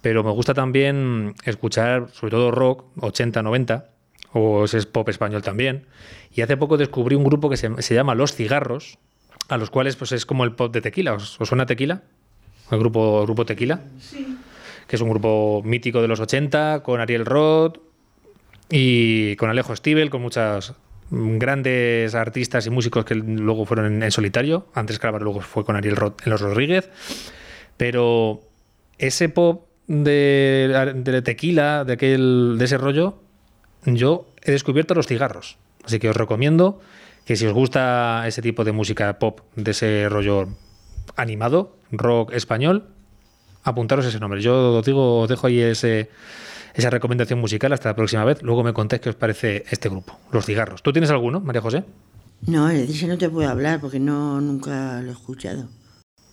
pero 0.00 0.22
me 0.22 0.30
gusta 0.30 0.54
también 0.54 1.34
escuchar 1.44 2.08
sobre 2.12 2.30
todo 2.30 2.50
rock 2.50 2.84
80, 3.00 3.42
90, 3.42 3.90
o 4.32 4.64
ese 4.64 4.78
es 4.78 4.86
pop 4.86 5.08
español 5.08 5.42
también, 5.42 5.86
y 6.32 6.42
hace 6.42 6.56
poco 6.56 6.76
descubrí 6.76 7.16
un 7.16 7.24
grupo 7.24 7.50
que 7.50 7.56
se, 7.56 7.82
se 7.82 7.94
llama 7.94 8.14
Los 8.14 8.34
Cigarros, 8.34 8.98
a 9.48 9.56
los 9.56 9.70
cuales 9.70 9.96
pues 9.96 10.12
es 10.12 10.26
como 10.26 10.44
el 10.44 10.52
pop 10.52 10.72
de 10.72 10.80
Tequila, 10.80 11.14
¿os, 11.14 11.40
os 11.40 11.48
suena 11.48 11.66
Tequila? 11.66 12.02
El 12.70 12.78
grupo, 12.78 13.20
el 13.20 13.26
grupo 13.26 13.44
Tequila, 13.44 13.80
que 14.86 14.96
es 14.96 15.02
un 15.02 15.10
grupo 15.10 15.62
mítico 15.64 16.00
de 16.00 16.08
los 16.08 16.20
80, 16.20 16.82
con 16.82 17.00
Ariel 17.00 17.26
Roth, 17.26 17.78
y 18.70 19.36
con 19.36 19.50
Alejo 19.50 19.74
Stivel, 19.76 20.10
con 20.10 20.22
muchas 20.22 20.74
grandes 21.10 22.14
artistas 22.14 22.66
y 22.66 22.70
músicos 22.70 23.04
que 23.04 23.14
luego 23.14 23.66
fueron 23.66 24.02
en, 24.02 24.10
solitario. 24.10 24.66
Antes, 24.74 24.98
claro, 24.98 25.18
luego 25.18 25.40
fue 25.40 25.64
con 25.64 25.76
Ariel 25.76 25.96
en 26.24 26.30
Los 26.30 26.40
Rodríguez. 26.40 26.90
Pero 27.76 28.42
ese 28.98 29.28
pop 29.28 29.66
de, 29.86 30.92
de 30.96 31.22
tequila, 31.22 31.84
de, 31.84 31.92
aquel, 31.94 32.56
de 32.58 32.64
ese 32.64 32.78
rollo, 32.78 33.18
yo 33.84 34.26
he 34.42 34.52
descubierto 34.52 34.94
los 34.94 35.06
cigarros. 35.06 35.58
Así 35.84 35.98
que 35.98 36.08
os 36.08 36.16
recomiendo 36.16 36.80
que 37.24 37.36
si 37.36 37.46
os 37.46 37.52
gusta 37.52 38.24
ese 38.26 38.42
tipo 38.42 38.64
de 38.64 38.72
música 38.72 39.18
pop, 39.18 39.40
de 39.56 39.70
ese 39.70 40.08
rollo 40.08 40.48
animado, 41.16 41.76
rock 41.90 42.32
español, 42.32 42.88
apuntaros 43.62 44.06
ese 44.06 44.20
nombre. 44.20 44.40
Yo 44.40 44.78
os 44.78 44.84
digo, 44.84 45.20
os 45.20 45.28
dejo 45.28 45.46
ahí 45.46 45.60
ese, 45.60 46.10
esa 46.74 46.90
recomendación 46.90 47.38
musical 47.40 47.72
hasta 47.72 47.88
la 47.90 47.96
próxima 47.96 48.24
vez. 48.24 48.42
Luego 48.42 48.62
me 48.64 48.72
contéis 48.72 49.00
qué 49.00 49.08
os 49.10 49.14
parece 49.16 49.64
este 49.70 49.88
grupo, 49.88 50.18
Los 50.32 50.44
Cigarros. 50.46 50.82
¿Tú 50.82 50.92
tienes 50.92 51.10
alguno, 51.10 51.40
María 51.40 51.62
José? 51.62 51.84
No, 52.46 52.66
de 52.68 52.84
ese 52.84 53.06
no 53.06 53.16
te 53.16 53.28
puedo 53.30 53.48
hablar 53.48 53.80
porque 53.80 53.98
no 54.00 54.40
nunca 54.40 55.00
lo 55.00 55.10
he 55.10 55.12
escuchado. 55.12 55.68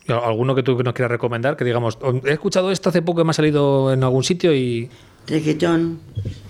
¿Alguno 0.08 0.56
que 0.56 0.64
tú 0.64 0.82
nos 0.84 0.94
quieras 0.94 1.12
recomendar? 1.12 1.56
Que 1.56 1.64
digamos, 1.64 1.98
"Oh, 2.02 2.20
he 2.26 2.32
escuchado 2.34 2.72
esto 2.72 2.90
hace 2.90 3.02
poco 3.02 3.20
que 3.22 3.24
me 3.24 3.30
ha 3.30 3.34
salido 3.34 3.94
en 3.94 4.04
algún 4.04 4.24
sitio 4.24 4.54
y... 4.54 4.90
Reggaetón, 5.28 6.00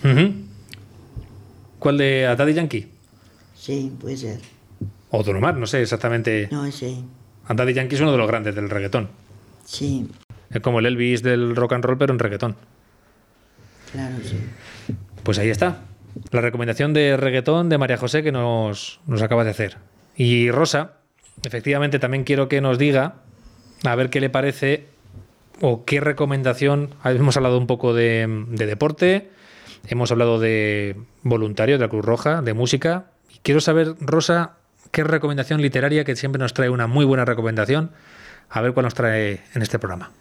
Ujú. 0.04 0.34
¿Cuál 1.78 1.98
de 1.98 2.26
a 2.28 2.36
Daddy 2.36 2.54
Yankee? 2.54 2.88
sí, 3.56 3.92
puede 4.00 4.18
ser. 4.18 4.40
O 5.12 5.22
Don 5.24 5.36
Omar, 5.36 5.58
no 5.58 5.68
sé 5.68 5.82
exactamente. 5.82 6.48
No, 6.52 6.66
ese, 6.66 6.96
A 7.48 7.54
Daddy 7.54 7.74
Yankee 7.74 7.96
es 7.96 8.02
uno 8.02 8.12
de 8.14 8.18
los 8.18 8.28
grandes 8.28 8.56
del 8.56 8.70
reggaetón. 8.70 9.10
sí, 9.66 10.08
Es 10.50 10.62
como 10.62 10.80
el 10.80 10.86
Elvis 10.86 11.22
del 11.22 11.56
rock 11.56 11.74
and 11.74 11.84
roll, 11.84 11.98
pero 11.98 12.14
en 12.14 12.20
reggaetón. 12.20 12.56
Claro, 13.92 14.16
sí. 14.24 14.38
Pues 15.24 15.40
ahí 15.40 15.50
está. 15.50 15.82
La 16.32 16.42
recomendación 16.42 16.94
de 16.94 17.16
reggaetón 17.18 17.70
de 17.70 17.78
María 17.78 17.98
José 17.98 18.24
que 18.24 18.32
nos, 18.32 19.00
nos 19.08 19.22
acaba 19.22 19.44
de 19.44 19.52
hacer. 19.52 19.78
Y 20.16 20.52
Rosa, 20.52 20.94
efectivamente 21.44 22.00
también 22.00 22.24
quiero 22.24 22.50
que 22.50 22.62
nos 22.62 22.78
diga, 22.78 23.16
a 23.84 23.96
ver 23.96 24.10
qué 24.10 24.20
le 24.20 24.30
parece 24.30 24.88
o 25.62 25.86
qué 25.86 26.00
recomendación. 26.00 26.96
Hemos 27.06 27.38
hablado 27.38 27.58
un 27.58 27.68
poco 27.68 27.94
de, 27.94 28.46
de 28.50 28.66
deporte, 28.66 29.30
hemos 29.88 30.12
hablado 30.12 30.40
de 30.40 30.98
voluntario 31.24 31.78
de 31.78 31.86
la 31.86 31.90
Cruz 31.90 32.06
Roja, 32.06 32.42
de 32.42 32.54
música. 32.54 33.06
Y 33.34 33.40
quiero 33.40 33.62
saber, 33.62 33.96
Rosa, 34.00 34.58
qué 34.92 35.04
recomendación 35.04 35.62
literaria, 35.62 36.04
que 36.04 36.16
siempre 36.16 36.40
nos 36.40 36.54
trae 36.54 36.70
una 36.70 36.88
muy 36.88 37.06
buena 37.06 37.26
recomendación, 37.26 37.92
a 38.50 38.62
ver 38.62 38.74
cuál 38.74 38.86
nos 38.86 38.94
trae 38.94 39.42
en 39.54 39.62
este 39.62 39.80
programa. 39.80 40.12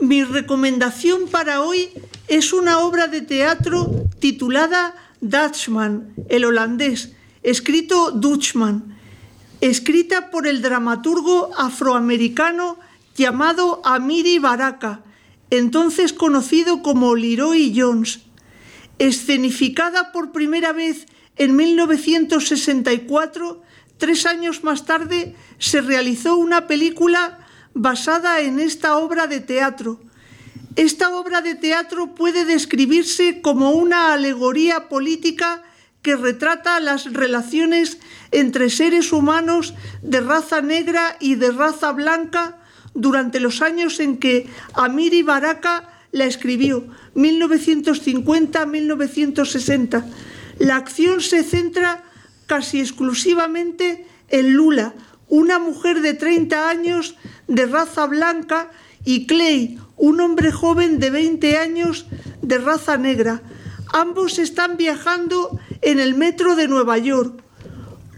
Mi 0.00 0.24
recomendación 0.24 1.28
para 1.28 1.60
hoy 1.60 1.90
es 2.26 2.54
una 2.54 2.78
obra 2.78 3.06
de 3.06 3.20
teatro 3.20 4.06
titulada 4.18 4.94
Dutchman, 5.20 6.14
el 6.30 6.46
holandés, 6.46 7.12
escrito 7.42 8.10
Dutchman, 8.10 8.96
escrita 9.60 10.30
por 10.30 10.46
el 10.46 10.62
dramaturgo 10.62 11.50
afroamericano 11.54 12.78
llamado 13.14 13.82
Amiri 13.84 14.38
Baraka, 14.38 15.02
entonces 15.50 16.14
conocido 16.14 16.80
como 16.80 17.14
Leroy 17.14 17.74
Jones, 17.76 18.20
escenificada 18.98 20.12
por 20.12 20.32
primera 20.32 20.72
vez 20.72 21.04
en 21.36 21.56
1964, 21.56 23.62
tres 23.98 24.24
años 24.24 24.64
más 24.64 24.86
tarde 24.86 25.36
se 25.58 25.82
realizó 25.82 26.36
una 26.36 26.66
película 26.66 27.39
basada 27.74 28.40
en 28.40 28.58
esta 28.58 28.96
obra 28.96 29.26
de 29.26 29.40
teatro. 29.40 30.00
Esta 30.76 31.10
obra 31.10 31.42
de 31.42 31.54
teatro 31.54 32.14
puede 32.14 32.44
describirse 32.44 33.40
como 33.40 33.72
una 33.72 34.12
alegoría 34.12 34.88
política 34.88 35.62
que 36.02 36.16
retrata 36.16 36.80
las 36.80 37.12
relaciones 37.12 37.98
entre 38.30 38.70
seres 38.70 39.12
humanos 39.12 39.74
de 40.02 40.20
raza 40.20 40.62
negra 40.62 41.16
y 41.20 41.34
de 41.34 41.50
raza 41.50 41.92
blanca 41.92 42.58
durante 42.94 43.40
los 43.40 43.60
años 43.62 43.98
en 44.00 44.18
que 44.18 44.48
Amiri 44.74 45.22
Baraka 45.22 45.88
la 46.12 46.24
escribió, 46.24 46.86
1950-1960. 47.14 50.04
La 50.58 50.74
acción 50.76 51.20
se 51.20 51.44
centra 51.44 52.02
casi 52.46 52.80
exclusivamente 52.80 54.08
en 54.28 54.54
Lula, 54.54 54.94
una 55.30 55.58
mujer 55.58 56.02
de 56.02 56.12
30 56.12 56.68
años 56.68 57.16
de 57.48 57.64
raza 57.64 58.06
blanca, 58.06 58.70
y 59.04 59.26
Clay, 59.26 59.78
un 59.96 60.20
hombre 60.20 60.52
joven 60.52 60.98
de 60.98 61.08
20 61.08 61.56
años 61.56 62.06
de 62.42 62.58
raza 62.58 62.98
negra. 62.98 63.42
Ambos 63.92 64.38
están 64.38 64.76
viajando 64.76 65.58
en 65.80 66.00
el 66.00 66.14
metro 66.14 66.54
de 66.54 66.68
Nueva 66.68 66.98
York. 66.98 67.42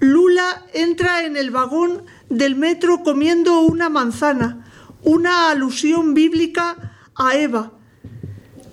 Lula 0.01 0.65
entra 0.75 1.25
en 1.25 1.37
el 1.37 1.51
vagón 1.51 2.03
del 2.29 2.57
metro 2.57 3.03
comiendo 3.05 3.61
una 3.61 3.89
manzana, 3.89 4.67
una 5.03 5.51
alusión 5.51 6.15
bíblica 6.15 6.97
a 7.15 7.37
Eva. 7.37 7.73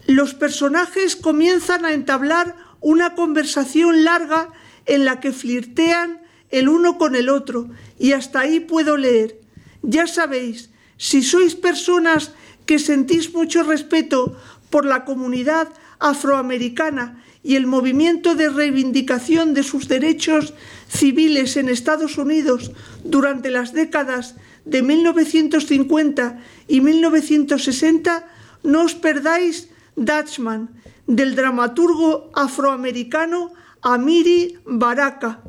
Los 0.07 0.33
personajes 0.33 1.15
comienzan 1.15 1.85
a 1.85 1.93
entablar 1.93 2.55
una 2.79 3.13
conversación 3.13 4.03
larga 4.03 4.49
en 4.85 5.05
la 5.05 5.19
que 5.19 5.31
flirtean 5.31 6.21
el 6.51 6.69
uno 6.69 6.97
con 6.97 7.15
el 7.15 7.29
otro, 7.29 7.69
y 7.97 8.13
hasta 8.13 8.41
ahí 8.41 8.59
puedo 8.59 8.97
leer. 8.97 9.39
Ya 9.81 10.07
sabéis, 10.07 10.69
si 10.97 11.23
sois 11.23 11.55
personas 11.55 12.33
que 12.65 12.79
sentís 12.79 13.33
mucho 13.33 13.63
respeto 13.63 14.35
por 14.69 14.85
la 14.85 15.05
comunidad 15.05 15.69
afroamericana 15.99 17.23
y 17.43 17.55
el 17.55 17.67
movimiento 17.67 18.35
de 18.35 18.49
reivindicación 18.49 19.53
de 19.53 19.63
sus 19.63 19.87
derechos 19.87 20.53
civiles 20.89 21.55
en 21.57 21.69
Estados 21.69 22.17
Unidos 22.17 22.71
durante 23.03 23.49
las 23.49 23.73
décadas 23.73 24.35
de 24.65 24.83
1950 24.83 26.39
y 26.67 26.81
1960, 26.81 28.27
no 28.63 28.83
os 28.83 28.93
perdáis 28.95 29.69
Dutchman, 29.95 30.69
del 31.07 31.35
dramaturgo 31.35 32.29
afroamericano 32.35 33.51
Amiri 33.81 34.59
Baraka. 34.65 35.41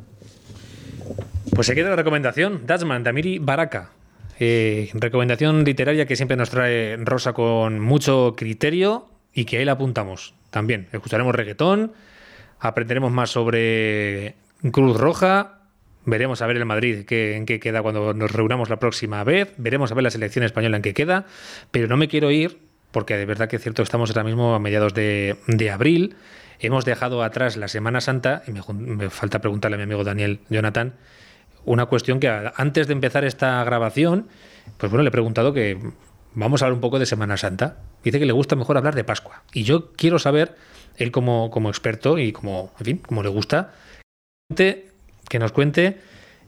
Pues 1.53 1.67
se 1.67 1.75
queda 1.75 1.89
la 1.89 1.95
recomendación, 1.95 2.65
Dutchman, 2.65 3.03
de 3.03 3.09
Amiri 3.09 3.39
Baraka. 3.39 3.91
Eh, 4.39 4.89
recomendación 4.93 5.63
literaria 5.63 6.05
que 6.05 6.15
siempre 6.15 6.37
nos 6.37 6.49
trae 6.49 6.97
Rosa 6.97 7.33
con 7.33 7.79
mucho 7.79 8.35
criterio 8.37 9.07
y 9.33 9.45
que 9.45 9.57
ahí 9.57 9.65
la 9.65 9.73
apuntamos 9.73 10.33
también. 10.49 10.87
Escucharemos 10.91 11.35
reggaetón, 11.35 11.93
aprenderemos 12.59 13.11
más 13.11 13.29
sobre 13.29 14.35
Cruz 14.71 14.97
Roja, 14.97 15.59
veremos 16.05 16.41
a 16.41 16.47
ver 16.47 16.57
el 16.57 16.65
Madrid 16.65 17.05
qué, 17.05 17.35
en 17.35 17.45
qué 17.45 17.59
queda 17.59 17.81
cuando 17.81 18.13
nos 18.13 18.31
reunamos 18.31 18.69
la 18.69 18.77
próxima 18.77 19.23
vez, 19.23 19.53
veremos 19.57 19.91
a 19.91 19.95
ver 19.95 20.03
la 20.03 20.11
selección 20.11 20.43
española 20.45 20.77
en 20.77 20.83
qué 20.83 20.93
queda, 20.93 21.25
pero 21.69 21.87
no 21.87 21.97
me 21.97 22.07
quiero 22.07 22.31
ir 22.31 22.57
porque 22.91 23.17
de 23.17 23.25
verdad 23.25 23.47
que 23.47 23.55
es 23.55 23.61
cierto, 23.61 23.81
estamos 23.81 24.09
ahora 24.09 24.23
mismo 24.23 24.53
a 24.53 24.59
mediados 24.59 24.93
de, 24.93 25.37
abril, 25.71 26.15
hemos 26.59 26.85
dejado 26.85 27.23
atrás 27.23 27.57
la 27.57 27.67
Semana 27.67 28.01
Santa, 28.01 28.43
y 28.47 28.51
me, 28.51 29.09
falta 29.09 29.39
preguntarle 29.39 29.75
a 29.75 29.77
mi 29.77 29.83
amigo 29.83 30.03
Daniel 30.03 30.39
Jonathan, 30.49 30.93
una 31.65 31.85
cuestión 31.85 32.19
que 32.19 32.29
antes 32.55 32.87
de 32.87 32.93
empezar 32.93 33.23
esta 33.23 33.63
grabación, 33.63 34.27
pues 34.77 34.91
bueno, 34.91 35.03
le 35.03 35.09
he 35.09 35.11
preguntado 35.11 35.53
que 35.53 35.77
vamos 36.33 36.61
a 36.61 36.65
hablar 36.65 36.75
un 36.75 36.81
poco 36.81 36.99
de 36.99 37.05
Semana 37.05 37.37
Santa. 37.37 37.77
Dice 38.03 38.19
que 38.19 38.25
le 38.25 38.33
gusta 38.33 38.55
mejor 38.55 38.77
hablar 38.77 38.95
de 38.95 39.03
Pascua. 39.03 39.43
Y 39.53 39.63
yo 39.63 39.91
quiero 39.93 40.19
saber, 40.19 40.55
él 40.97 41.11
como, 41.11 41.51
como 41.51 41.69
experto 41.69 42.17
y 42.17 42.31
como, 42.31 42.71
en 42.79 42.85
fin, 42.85 42.97
como 42.97 43.23
le 43.23 43.29
gusta, 43.29 43.73
que 44.55 45.39
nos 45.39 45.51
cuente 45.51 45.99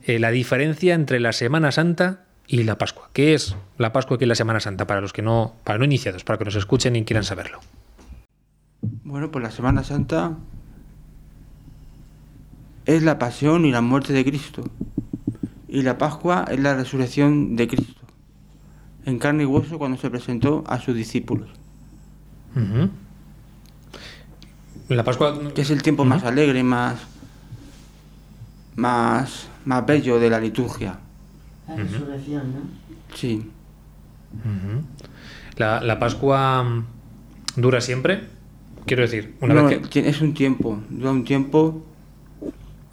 eh, 0.04 0.18
la 0.18 0.30
diferencia 0.30 0.94
entre 0.94 1.20
la 1.20 1.32
Semana 1.32 1.72
Santa 1.72 2.24
y 2.46 2.64
la 2.64 2.76
Pascua. 2.76 3.08
¿Qué 3.12 3.34
es 3.34 3.56
la 3.78 3.92
Pascua 3.92 4.18
y 4.20 4.26
la 4.26 4.34
Semana 4.34 4.60
Santa 4.60 4.86
para 4.86 5.00
los 5.00 5.12
que 5.12 5.22
no, 5.22 5.54
para 5.64 5.78
no 5.78 5.84
iniciados, 5.84 6.24
para 6.24 6.38
que 6.38 6.44
nos 6.44 6.56
escuchen 6.56 6.96
y 6.96 7.04
quieran 7.04 7.24
saberlo? 7.24 7.60
Bueno, 8.82 9.30
pues 9.30 9.42
la 9.42 9.50
Semana 9.50 9.82
Santa 9.82 10.36
es 12.84 13.02
la 13.02 13.18
pasión 13.18 13.64
y 13.64 13.72
la 13.72 13.80
muerte 13.80 14.12
de 14.12 14.24
Cristo. 14.24 14.64
Y 15.74 15.82
la 15.82 15.98
Pascua 15.98 16.44
es 16.48 16.60
la 16.60 16.76
resurrección 16.76 17.56
de 17.56 17.66
Cristo, 17.66 18.00
en 19.06 19.18
carne 19.18 19.42
y 19.42 19.46
hueso 19.46 19.76
cuando 19.76 19.98
se 19.98 20.08
presentó 20.08 20.62
a 20.68 20.78
sus 20.78 20.94
discípulos. 20.94 21.50
La 24.88 25.02
Pascua... 25.02 25.36
Que 25.52 25.62
es 25.62 25.70
el 25.70 25.82
tiempo 25.82 26.04
más 26.04 26.22
alegre, 26.22 26.62
más, 26.62 27.00
más, 28.76 29.48
más 29.64 29.84
bello 29.84 30.20
de 30.20 30.30
la 30.30 30.38
liturgia. 30.38 31.00
La 31.66 31.74
resurrección, 31.74 32.54
¿no? 32.54 32.60
Sí. 33.16 33.50
la, 35.56 35.98
Pascua 35.98 36.62
mm, 36.62 36.84
dura 37.56 37.80
siempre? 37.80 38.28
Quiero 38.86 39.02
decir, 39.02 39.34
una 39.40 39.60
vez 39.60 39.88
que... 39.88 40.08
Es 40.08 40.20
un 40.20 40.34
tiempo, 40.34 40.80
dura 40.88 41.10
un 41.10 41.24
tiempo... 41.24 41.84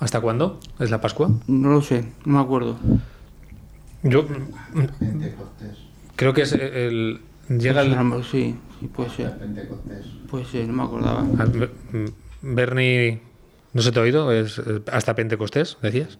¿Hasta 0.02 0.20
cuándo 0.20 0.60
es 0.80 0.90
la 0.90 1.00
Pascua? 1.00 1.30
No 1.48 1.70
lo 1.70 1.82
sé, 1.82 2.06
no 2.26 2.34
me 2.34 2.42
acuerdo. 2.42 2.78
Yo... 4.04 4.26
Creo 6.18 6.34
que 6.34 6.42
es 6.42 6.52
el... 6.52 7.22
Llega 7.48 7.82
el... 7.82 8.24
Sí, 8.24 8.58
sí, 8.80 8.88
puede 8.88 9.12
ser. 9.12 9.34
Puede 10.30 10.46
ser, 10.46 10.68
no 10.68 10.74
me 10.74 10.84
acordaba. 10.84 11.26
Ah, 11.38 11.46
Bernie, 12.42 13.22
¿no 13.74 13.82
se 13.82 13.92
te 13.92 14.00
ha 14.00 14.02
oído? 14.02 14.32
Es 14.32 14.60
hasta 14.92 15.16
Pentecostés, 15.16 15.78
decías 15.82 16.18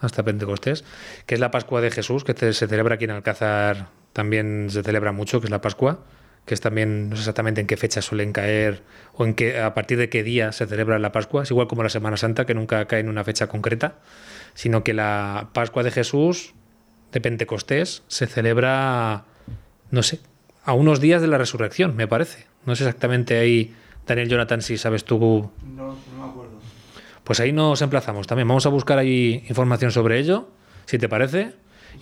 hasta 0.00 0.22
Pentecostés, 0.22 0.84
que 1.26 1.34
es 1.34 1.40
la 1.40 1.50
Pascua 1.50 1.80
de 1.80 1.90
Jesús, 1.90 2.24
que 2.24 2.34
se 2.34 2.68
celebra 2.68 2.96
aquí 2.96 3.04
en 3.04 3.10
Alcázar, 3.10 3.88
también 4.12 4.68
se 4.70 4.82
celebra 4.82 5.12
mucho, 5.12 5.40
que 5.40 5.46
es 5.46 5.50
la 5.50 5.60
Pascua, 5.60 6.00
que 6.44 6.54
es 6.54 6.60
también, 6.60 7.08
no 7.08 7.16
sé 7.16 7.22
exactamente 7.22 7.60
en 7.60 7.66
qué 7.66 7.76
fecha 7.76 8.02
suelen 8.02 8.32
caer 8.32 8.82
o 9.14 9.24
en 9.24 9.34
qué, 9.34 9.60
a 9.60 9.72
partir 9.74 9.98
de 9.98 10.08
qué 10.08 10.22
día 10.22 10.52
se 10.52 10.66
celebra 10.66 10.98
la 10.98 11.12
Pascua, 11.12 11.42
es 11.42 11.50
igual 11.50 11.68
como 11.68 11.82
la 11.82 11.88
Semana 11.88 12.16
Santa, 12.16 12.44
que 12.44 12.54
nunca 12.54 12.84
cae 12.86 13.00
en 13.00 13.08
una 13.08 13.24
fecha 13.24 13.46
concreta, 13.46 13.96
sino 14.54 14.84
que 14.84 14.92
la 14.92 15.48
Pascua 15.52 15.82
de 15.82 15.90
Jesús, 15.90 16.54
de 17.12 17.20
Pentecostés, 17.20 18.02
se 18.08 18.26
celebra, 18.26 19.24
no 19.90 20.02
sé, 20.02 20.20
a 20.64 20.74
unos 20.74 21.00
días 21.00 21.22
de 21.22 21.28
la 21.28 21.38
resurrección, 21.38 21.96
me 21.96 22.06
parece. 22.06 22.46
No 22.66 22.74
sé 22.76 22.84
exactamente 22.84 23.38
ahí, 23.38 23.74
Daniel 24.06 24.28
Jonathan, 24.28 24.62
si 24.62 24.76
sabes 24.76 25.04
tú. 25.04 25.50
No, 25.64 25.86
no 25.86 26.24
me 26.24 26.30
acuerdo. 26.30 26.52
Pues 27.22 27.40
ahí 27.40 27.52
nos 27.52 27.80
emplazamos 27.80 28.26
también. 28.26 28.48
Vamos 28.48 28.66
a 28.66 28.68
buscar 28.68 28.98
ahí 28.98 29.44
información 29.48 29.92
sobre 29.92 30.18
ello, 30.18 30.50
si 30.84 30.98
te 30.98 31.08
parece. 31.08 31.52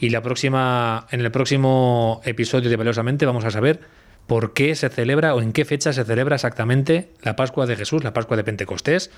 Y 0.01 0.11
la 0.11 0.23
próxima, 0.23 1.07
en 1.11 1.21
el 1.21 1.31
próximo 1.31 2.21
episodio 2.25 2.71
de 2.71 2.77
Valiosamente 2.77 3.27
vamos 3.27 3.45
a 3.45 3.51
saber 3.51 3.81
por 4.27 4.53
qué 4.53 4.75
se 4.75 4.89
celebra 4.89 5.35
o 5.35 5.43
en 5.43 5.53
qué 5.53 5.65
fecha 5.65 5.93
se 5.93 6.05
celebra 6.05 6.37
exactamente 6.37 7.11
la 7.23 7.37
Pascua 7.37 7.67
de 7.67 7.77
Jesús, 7.77 8.05
la 8.05 8.13
Pascua 8.13 8.37
de 8.37 8.45
Pentecostés. 8.45 9.11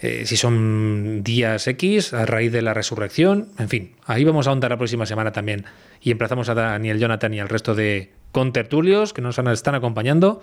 Eh, 0.00 0.24
si 0.24 0.36
son 0.36 1.22
días 1.22 1.66
X 1.66 2.14
a 2.14 2.24
raíz 2.24 2.50
de 2.52 2.62
la 2.62 2.72
resurrección, 2.72 3.48
en 3.58 3.68
fin, 3.68 3.92
ahí 4.06 4.24
vamos 4.24 4.46
a 4.46 4.50
ahondar 4.50 4.70
la 4.70 4.78
próxima 4.78 5.04
semana 5.04 5.32
también. 5.32 5.66
Y 6.00 6.10
emplazamos 6.10 6.48
a 6.48 6.54
Daniel 6.54 6.98
Jonathan 6.98 7.34
y 7.34 7.40
al 7.40 7.48
resto 7.48 7.74
de 7.74 8.12
contertulios 8.32 9.12
que 9.12 9.20
nos 9.20 9.38
están 9.38 9.74
acompañando 9.74 10.40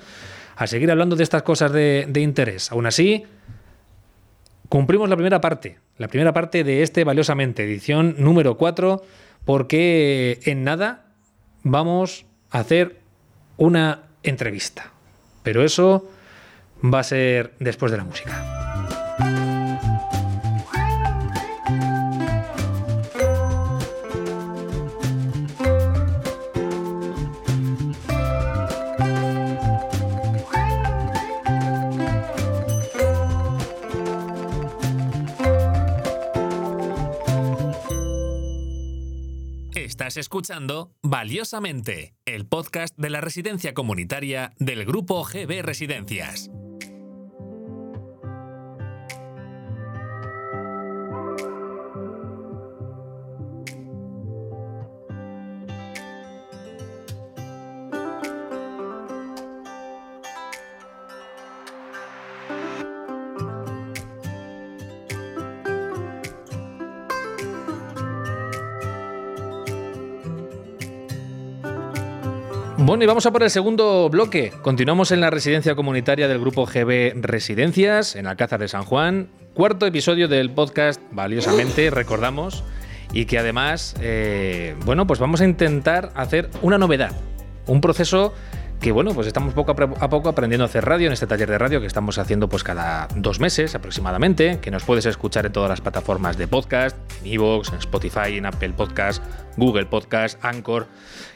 a 0.56 0.68
seguir 0.68 0.92
hablando 0.92 1.16
de 1.16 1.24
estas 1.24 1.44
cosas 1.44 1.72
de, 1.72 2.06
de 2.08 2.22
interés. 2.22 2.72
Aún 2.72 2.86
así, 2.86 3.26
Cumplimos 4.70 5.08
la 5.10 5.16
primera 5.16 5.40
parte, 5.40 5.78
la 5.98 6.10
primera 6.10 6.34
parte 6.34 6.64
de 6.66 6.82
este 6.84 7.06
Valiosamente, 7.06 7.64
edición 7.64 8.16
número 8.18 8.58
4, 8.58 9.02
porque 9.46 10.40
en 10.44 10.66
nada 10.66 11.06
vamos 11.64 12.26
a 12.50 12.60
hacer 12.60 12.98
una 13.58 14.04
entrevista. 14.24 14.92
Pero 15.44 15.64
eso 15.64 16.10
va 16.84 17.00
a 17.00 17.04
ser 17.04 17.54
después 17.60 17.92
de 17.92 17.98
la 17.98 18.04
música. 18.04 18.67
Escuchando 40.16 40.94
Valiosamente, 41.04 42.16
el 42.26 42.48
podcast 42.48 42.96
de 42.98 43.10
la 43.10 43.20
residencia 43.20 43.74
comunitaria 43.74 44.54
del 44.58 44.86
grupo 44.86 45.26
GB 45.26 45.62
Residencias. 45.62 46.50
Bueno, 72.88 73.04
y 73.04 73.08
vamos 73.08 73.26
a 73.26 73.32
por 73.32 73.44
el 73.44 73.50
segundo 73.50 74.10
bloque. 74.10 74.54
Continuamos 74.62 75.12
en 75.12 75.20
la 75.20 75.30
residencia 75.30 75.76
comunitaria 75.76 76.30
del 76.30 76.40
grupo 76.40 76.66
GB 76.66 77.16
Residencias, 77.22 78.16
en 78.16 78.28
Alcázar 78.28 78.62
de 78.62 78.70
San 78.70 78.86
Juan. 78.86 79.28
Cuarto 79.54 79.86
episodio 79.86 80.30
del 80.30 80.52
podcast, 80.52 81.02
valiosamente, 81.12 81.90
recordamos. 81.90 82.64
Y 83.12 83.26
que 83.26 83.40
además, 83.40 83.94
eh, 84.00 84.74
bueno, 84.86 85.06
pues 85.06 85.20
vamos 85.20 85.42
a 85.42 85.44
intentar 85.44 86.14
hacer 86.16 86.50
una 86.62 86.78
novedad. 86.78 87.12
Un 87.66 87.82
proceso 87.82 88.34
que 88.80 88.92
bueno, 88.92 89.12
pues 89.14 89.28
estamos 89.28 89.54
poco 89.54 89.72
a 89.72 90.10
poco 90.10 90.30
aprendiendo 90.30 90.64
a 90.64 90.68
hacer 90.68 90.86
radio 90.86 91.08
en 91.08 91.14
este 91.14 91.28
taller 91.28 91.50
de 91.50 91.58
radio 91.58 91.82
que 91.82 91.88
estamos 91.88 92.18
haciendo 92.20 92.48
pues 92.48 92.64
cada 92.64 93.08
dos 93.16 93.40
meses 93.40 93.74
aproximadamente, 93.76 94.60
que 94.62 94.72
nos 94.72 94.84
puedes 94.84 95.06
escuchar 95.06 95.46
en 95.46 95.52
todas 95.52 95.70
las 95.70 95.82
plataformas 95.82 96.38
de 96.38 96.48
podcast, 96.48 96.96
en 97.24 97.34
Evox, 97.34 97.70
en 97.70 97.80
Spotify, 97.80 98.38
en 98.38 98.46
Apple 98.46 98.74
Podcast, 98.74 99.24
Google 99.58 99.88
Podcast, 99.88 100.44
Anchor, 100.46 100.88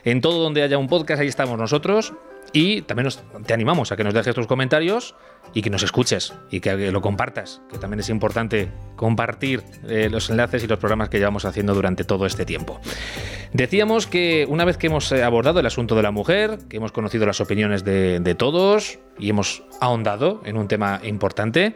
en 0.04 0.22
todo 0.22 0.44
donde 0.44 0.62
haya 0.62 0.78
un 0.78 0.88
podcast 0.88 1.22
ahí 1.22 1.28
estamos 1.28 1.58
nosotros 1.58 2.14
y 2.54 2.82
también 2.82 3.10
te 3.46 3.54
animamos 3.54 3.92
a 3.92 3.98
que 3.98 4.04
nos 4.04 4.14
dejes 4.14 4.36
tus 4.36 4.48
comentarios 4.48 5.16
y 5.54 5.62
que 5.62 5.70
nos 5.70 5.84
escuches 5.84 6.34
y 6.50 6.60
que 6.60 6.92
lo 6.92 7.02
compartas, 7.02 7.62
que 7.72 7.78
también 7.78 8.02
es 8.02 8.10
importante 8.10 8.70
compartir 8.96 9.64
eh, 9.88 10.10
los 10.12 10.30
enlaces 10.30 10.64
y 10.64 10.68
los 10.68 10.80
programas 10.80 11.10
que 11.10 11.18
llevamos 11.18 11.46
haciendo 11.46 11.74
durante 11.74 12.04
todo 12.04 12.26
este 12.26 12.46
tiempo. 12.46 12.80
Decíamos 13.54 14.08
que 14.08 14.46
una 14.50 14.66
vez 14.66 14.78
que 14.78 14.88
hemos 14.88 15.12
eh, 15.12 15.24
abordado 15.24 15.60
el 15.60 15.66
asunto 15.66 15.96
de 15.96 16.04
la 16.04 16.12
mujer, 16.12 16.60
que 16.70 16.78
hemos 16.78 16.92
conocido 16.92 17.26
las 17.26 17.42
opiniones 17.42 17.84
de, 17.84 18.36
todos 18.38 19.00
y 19.20 19.30
hemos 19.30 19.64
ahondado 19.80 20.42
en 20.46 20.58
un 20.58 20.68
tema 20.68 21.02
importante, 21.04 21.76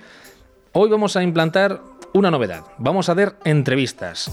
hoy 0.72 0.90
vamos 0.90 1.16
a 1.16 1.24
implantar 1.24 1.82
una 2.14 2.32
novedad. 2.32 2.64
Vamos 2.78 3.10
a 3.10 3.14
ver 3.14 3.36
entrevistas. 3.44 4.32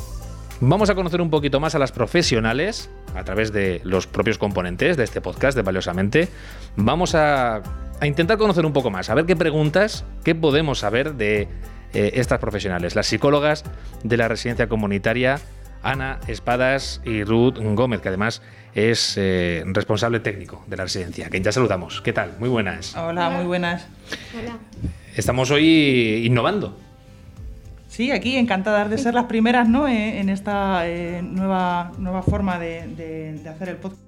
Vamos 0.61 0.89
a 0.91 0.95
conocer 0.95 1.21
un 1.21 1.31
poquito 1.31 1.59
más 1.59 1.75
a 1.75 1.81
las 1.81 1.91
profesionales 1.91 2.89
a 3.15 3.25
través 3.25 3.53
de 3.53 3.81
los 3.85 4.07
propios 4.07 4.39
componentes 4.39 4.97
de 4.97 5.05
este 5.05 5.21
podcast 5.21 5.57
de 5.57 5.63
Valiosamente. 5.63 6.29
Vamos 6.77 7.15
a, 7.15 7.63
intentar 8.03 8.39
conocer 8.39 8.67
un 8.67 8.73
poco 8.73 8.91
más, 8.91 9.11
a 9.11 9.15
ver 9.15 9.27
qué 9.27 9.37
preguntas, 9.37 10.05
qué 10.25 10.35
podemos 10.35 10.81
saber 10.81 11.15
de 11.15 11.49
eh, 11.93 12.13
estas 12.15 12.39
profesionales, 12.41 12.97
las 12.97 13.07
psicólogas 13.07 13.65
de 14.03 14.17
la 14.17 14.29
residencia 14.29 14.69
comunitaria. 14.69 15.41
Ana 15.85 16.21
Espadas 16.29 17.01
y 17.05 17.25
Ruth 17.25 17.59
Gómez, 17.59 18.01
que 18.01 18.09
además 18.09 18.41
es 18.73 19.15
eh, 19.17 19.65
responsable 19.67 20.21
técnico 20.21 20.65
de 20.69 20.77
la 20.77 20.85
residencia, 20.85 21.29
que 21.29 21.41
ya 21.41 21.51
saludamos. 21.51 22.01
¿Qué 22.03 22.13
tal? 22.13 22.35
Muy 22.39 22.49
buenas. 22.49 22.97
Hola, 22.97 23.31
muy 23.31 23.47
buenas. 23.47 23.89
Hola. 24.33 24.59
Estamos 25.17 25.51
hoy 25.51 26.23
innovando 26.25 26.79
Sí, 27.93 28.11
aquí 28.11 28.39
encantadas 28.39 28.89
de 28.89 28.97
ser 28.97 29.13
las 29.13 29.27
primeras 29.27 29.69
¿no? 29.69 29.87
Eh, 29.87 30.19
en 30.19 30.31
esta 30.31 30.89
eh, 30.89 31.21
nueva, 31.23 31.93
nueva 31.99 32.23
forma 32.23 32.59
de, 32.59 33.39
hacer 33.47 33.69
el 33.69 33.77
podcast. 33.77 34.01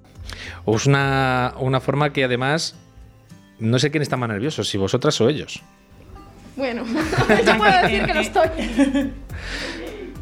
Es 0.65 0.87
una, 0.87 1.53
una 1.59 1.79
forma 1.79 2.11
que 2.11 2.23
además 2.23 2.75
no 3.59 3.77
sé 3.77 3.91
quién 3.91 4.01
está 4.01 4.17
más 4.17 4.29
nervioso, 4.29 4.63
si 4.63 4.79
vosotras 4.79 5.21
o 5.21 5.29
ellos. 5.29 5.61
Bueno, 6.55 6.83
yo 7.45 7.57
puedo 7.59 7.81
decir 7.83 8.05
que 8.07 8.13
lo 8.15 8.19
estoy. 8.21 8.49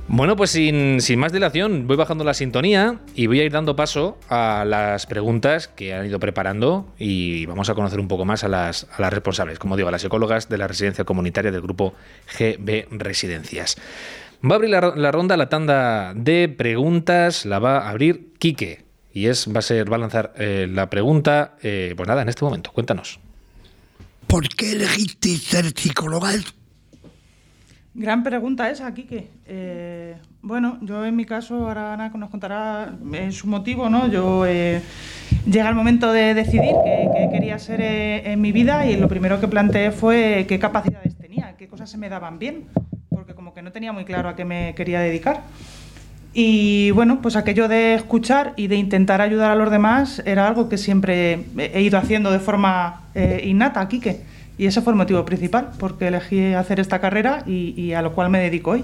Bueno, 0.08 0.36
pues 0.36 0.52
sin, 0.52 1.00
más 1.18 1.32
dilación, 1.32 1.88
voy 1.88 1.96
bajando 1.96 2.24
la 2.24 2.34
sintonía 2.34 3.00
y 3.16 3.28
voy 3.28 3.40
a 3.40 3.46
ir 3.46 3.52
dando 3.52 3.76
paso 3.76 4.18
a 4.30 4.66
las 4.68 5.06
preguntas 5.06 5.68
que 5.70 5.94
han 5.94 6.06
ido 6.06 6.20
preparando 6.20 6.94
y 7.00 7.46
vamos 7.46 7.70
a 7.70 7.74
conocer 7.74 8.00
un 8.00 8.08
poco 8.08 8.26
más 8.26 8.44
a 8.44 8.50
las, 8.50 8.86
a 8.96 9.02
las 9.02 9.14
responsables, 9.14 9.60
como 9.60 9.78
digo, 9.78 9.88
a 9.88 9.92
las 9.92 10.02
psicólogas 10.02 10.50
de 10.50 10.58
la 10.58 10.68
residencia 10.68 11.06
comunitaria 11.06 11.52
del 11.52 11.62
grupo 11.62 11.94
GB 12.38 12.88
Residencias. 12.92 13.78
Va 14.46 14.52
a 14.52 14.56
abrir 14.56 14.72
la, 14.72 15.12
ronda, 15.12 15.38
la 15.38 15.48
tanda 15.48 16.14
de 16.14 16.50
preguntas, 16.50 17.46
la 17.46 17.60
va 17.60 17.78
a 17.80 17.90
abrir 17.90 18.34
Quique 18.40 18.84
y 19.14 19.28
es, 19.28 19.48
va 19.48 19.60
a 19.60 19.62
ser, 19.62 19.92
va 19.92 19.96
a 19.96 20.00
lanzar 20.00 20.34
eh, 20.38 20.68
la 20.70 20.90
pregunta, 20.90 21.56
eh, 21.64 21.94
pues 21.96 22.10
nada, 22.10 22.24
en 22.24 22.30
este 22.30 22.44
momento, 22.44 22.72
cuéntanos. 22.74 23.22
¿Por 24.28 24.50
qué 24.50 24.74
elegiste 24.74 25.38
ser 25.38 25.72
psicóloga? 25.72 26.34
Gran 27.96 28.24
pregunta 28.24 28.72
esa, 28.72 28.92
Kike. 28.92 29.28
Eh, 29.46 30.16
bueno, 30.42 30.80
yo 30.82 31.06
en 31.06 31.16
mi 31.16 31.26
caso, 31.26 31.68
ahora 31.68 31.94
Ana 31.94 32.10
nos 32.10 32.32
contará 32.32 32.92
eh, 33.14 33.32
su 33.32 33.46
motivo, 33.48 33.88
¿no? 33.88 34.08
Yo 34.08 34.48
eh, 34.48 34.82
llega 35.46 35.70
el 35.70 35.76
momento 35.76 36.12
de 36.12 36.34
decidir 36.34 36.74
qué, 36.84 37.30
quería 37.32 37.60
ser 37.60 37.82
eh, 37.82 38.32
en 38.32 38.42
mi 38.42 38.52
vida 38.52 38.88
y 38.88 38.98
lo 38.98 39.08
primero 39.08 39.40
que 39.40 39.48
planteé 39.48 39.92
fue 39.92 40.46
qué 40.50 40.58
capacidades 40.58 41.16
tenía, 41.18 41.56
qué 41.56 41.68
cosas 41.68 41.88
se 41.88 42.00
me 42.00 42.10
daban 42.10 42.40
bien, 42.40 42.64
porque 43.10 43.36
como 43.36 43.54
que 43.54 43.62
no 43.62 43.72
tenía 43.72 43.94
muy 43.94 44.06
claro 44.06 44.28
a 44.28 44.36
qué 44.36 44.44
me 44.44 44.74
quería 44.74 45.00
dedicar. 45.00 45.42
Y 46.34 46.90
bueno, 46.92 47.22
pues 47.22 47.36
aquello 47.36 47.68
de 47.68 47.94
escuchar 47.94 48.54
y 48.56 48.68
de 48.68 48.76
intentar 48.76 49.22
ayudar 49.22 49.52
a 49.52 49.56
los 49.56 49.70
demás 49.70 50.20
era 50.26 50.48
algo 50.48 50.68
que 50.68 50.80
siempre 50.80 51.46
he 51.58 51.82
ido 51.84 52.00
haciendo 52.00 52.32
de 52.32 52.40
forma 52.40 53.04
innata, 53.44 53.88
Kike. 53.88 54.33
Y 54.58 54.68
ese 54.68 54.82
fue 54.82 54.94
el 54.94 54.98
motivo 54.98 55.26
principal, 55.26 55.72
porque 55.80 56.08
elegí 56.08 56.54
hacer 56.54 56.80
esta 56.80 57.00
carrera 57.00 57.44
y, 57.46 57.94
a 57.94 58.02
lo 58.02 58.14
cual 58.14 58.30
me 58.30 58.40
dedico 58.40 58.72
hoy. 58.72 58.84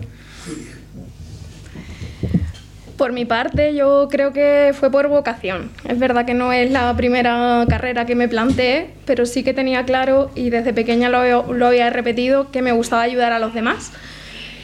Por 2.98 3.14
mi 3.14 3.24
parte, 3.24 3.74
yo 3.76 4.08
creo 4.12 4.34
que 4.34 4.74
fue 4.78 4.92
por 4.92 5.08
vocación. 5.08 5.70
Es 5.88 6.00
verdad 6.00 6.26
que 6.26 6.34
no 6.34 6.52
es 6.52 6.70
la 6.70 6.94
primera 6.98 7.66
carrera 7.70 8.06
que 8.06 8.16
me 8.16 8.28
planteé, 8.28 8.90
pero 9.06 9.26
sí 9.26 9.44
que 9.44 9.54
tenía 9.54 9.86
claro 9.86 10.32
y 10.36 10.50
desde 10.50 10.74
pequeña 10.74 11.08
lo, 11.08 11.54
lo 11.54 11.68
había 11.68 11.90
repetido 11.92 12.52
que 12.52 12.62
me 12.62 12.74
gustaba 12.74 13.04
ayudar 13.04 13.32
a 13.32 13.40
los 13.40 13.54
demás. 13.54 13.94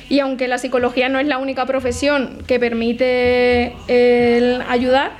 Y 0.09 0.19
aunque 0.19 0.47
la 0.47 0.57
psicología 0.57 1.07
no 1.07 1.19
es 1.19 1.27
la 1.27 1.37
única 1.37 1.65
profesión 1.65 2.43
que 2.45 2.59
permite 2.59 3.73
el 3.87 4.61
ayudar, 4.67 5.11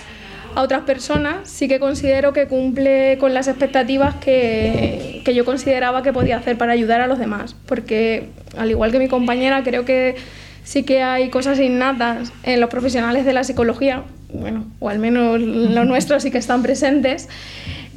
a 0.56 0.62
otras 0.62 0.84
personas, 0.84 1.50
sí 1.50 1.68
que 1.68 1.80
considero 1.80 2.34
que 2.34 2.48
cumple 2.48 3.18
con 3.20 3.34
las 3.34 3.48
expectativas 3.48 4.16
que, 4.16 5.22
que, 5.26 5.36
yo 5.36 5.44
consideraba 5.46 6.02
que 6.02 6.14
podía 6.14 6.38
hacer 6.38 6.58
para 6.58 6.72
ayudar 6.72 7.02
a 7.02 7.08
los 7.08 7.20
demás. 7.20 7.56
Porque, 7.66 8.30
al 8.58 8.72
igual 8.72 8.92
que 8.92 9.00
mi 9.00 9.10
compañera, 9.10 9.64
creo 9.64 9.84
que 9.84 10.16
sí 10.64 10.84
que 10.84 11.04
hay 11.04 11.30
cosas 11.30 11.60
innatas 11.60 12.32
en 12.44 12.62
los 12.62 12.70
profesionales 12.70 13.26
de 13.26 13.34
la 13.34 13.44
psicología, 13.44 14.04
bueno, 14.34 14.66
o 14.80 14.90
al 14.90 15.00
menos 15.00 15.40
los 15.40 15.86
nuestros 15.88 16.24
sí 16.24 16.32
que 16.32 16.38
están 16.38 16.64
presentes. 16.64 17.28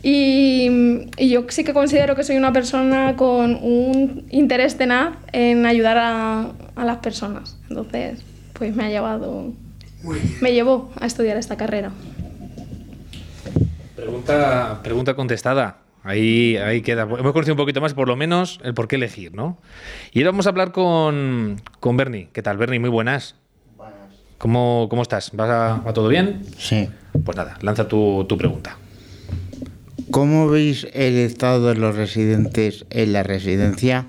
Y, 0.02 0.68
y, 1.16 1.28
yo 1.28 1.46
sí 1.48 1.64
que 1.64 1.72
considero 1.72 2.14
que 2.14 2.22
soy 2.22 2.36
una 2.36 2.52
persona 2.52 3.16
con 3.16 3.56
un 3.56 4.24
interés 4.30 4.76
tenaz 4.76 5.16
en 5.32 5.66
ayudar 5.66 5.98
a, 5.98 6.52
a 6.76 6.84
las 6.84 6.98
personas. 6.98 7.56
Entonces, 7.68 8.20
pues 8.52 8.74
me 8.74 8.84
ha 8.84 8.88
llevado, 8.90 9.52
me 10.40 10.52
llevó 10.52 10.90
a 11.00 11.06
estudiar 11.06 11.36
esta 11.36 11.56
carrera. 11.56 11.90
Pregunta, 13.98 14.78
pregunta 14.84 15.14
contestada. 15.14 15.78
Ahí, 16.04 16.56
ahí 16.56 16.82
queda. 16.82 17.02
Hemos 17.02 17.32
conocido 17.32 17.54
un 17.54 17.58
poquito 17.58 17.80
más, 17.80 17.94
por 17.94 18.06
lo 18.06 18.14
menos, 18.14 18.60
el 18.62 18.72
por 18.72 18.86
qué 18.86 18.94
elegir, 18.94 19.34
¿no? 19.34 19.58
Y 20.12 20.20
ahora 20.20 20.30
vamos 20.30 20.46
a 20.46 20.50
hablar 20.50 20.70
con, 20.70 21.60
con 21.80 21.96
Bernie. 21.96 22.28
¿Qué 22.32 22.40
tal, 22.40 22.58
Bernie? 22.58 22.78
Muy 22.78 22.90
buenas. 22.90 23.34
Buenas. 23.76 23.96
¿Cómo, 24.38 24.86
cómo 24.88 25.02
estás? 25.02 25.32
¿Va, 25.38 25.82
todo 25.92 26.06
bien? 26.06 26.42
Sí. 26.56 26.88
Pues 27.24 27.36
nada, 27.36 27.58
lanza 27.60 27.88
tu, 27.88 28.24
tu 28.28 28.38
pregunta. 28.38 28.76
¿Cómo 30.12 30.46
veis 30.46 30.86
el 30.92 31.16
estado 31.16 31.66
de 31.66 31.74
los 31.74 31.96
residentes 31.96 32.86
en 32.90 33.12
la 33.12 33.24
residencia? 33.24 34.06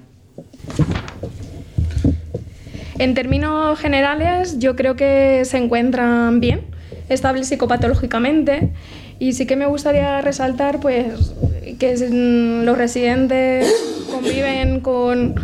En 3.00 3.16
términos 3.16 3.80
generales, 3.80 4.60
yo 4.60 4.76
creo 4.76 4.96
que 4.96 5.42
se 5.46 5.58
encuentran 5.58 6.40
bien, 6.40 6.62
estables 7.10 7.48
psicopatológicamente 7.48 8.72
y 9.20 9.34
sí 9.34 9.46
que 9.46 9.58
me 9.58 9.66
gustaría 9.66 10.22
resaltar 10.22 10.80
pues, 10.80 11.34
que 11.78 11.96
mm, 11.96 12.64
los 12.64 12.78
residentes 12.78 13.68
conviven 14.10 14.80
con, 14.80 15.36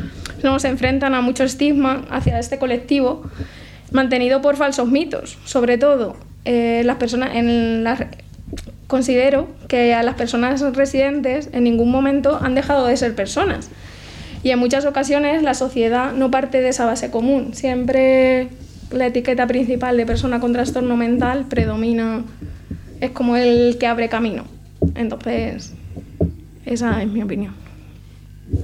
no, 0.44 0.60
se 0.60 0.70
enfrentan 0.70 1.14
a 1.14 1.22
mucho 1.22 1.44
estigma 1.44 2.06
hacia 2.10 2.40
este 2.40 2.58
colectivo, 2.58 3.24
mantenido 3.92 4.42
por 4.42 4.56
falsos 4.56 4.90
mitos, 4.90 5.38
sobre 5.44 5.78
todo. 5.78 6.16
Eh, 6.46 6.84
las 6.86 6.98
personas 6.98 7.36
en 7.36 7.84
la, 7.84 8.10
considero 8.88 9.48
que 9.68 9.94
a 9.94 10.04
las 10.04 10.16
personas 10.16 10.62
residentes 10.76 11.50
en 11.52 11.64
ningún 11.66 11.92
momento 11.92 12.40
han 12.42 12.56
dejado 12.56 12.88
de 12.88 12.96
ser 12.96 13.14
personas. 13.14 13.70
Y 14.42 14.52
en 14.52 14.60
muchas 14.60 14.86
ocasiones 14.86 15.42
la 15.44 15.54
sociedad 15.54 16.14
no 16.14 16.32
parte 16.32 16.62
de 16.62 16.70
esa 16.70 16.86
base 16.86 17.10
común. 17.10 17.54
Siempre 17.54 18.50
la 18.92 19.08
etiqueta 19.08 19.48
principal 19.48 19.98
de 19.98 20.06
persona 20.06 20.40
con 20.40 20.54
trastorno 20.54 20.96
mental 20.96 21.46
predomina 21.50 22.24
es 23.02 23.12
como 23.12 23.36
el 23.36 23.78
que 23.80 23.88
abre 23.88 24.10
camino. 24.10 24.46
Entonces, 24.96 25.74
esa 26.66 27.02
es 27.02 27.08
mi 27.08 27.22
opinión. 27.22 27.54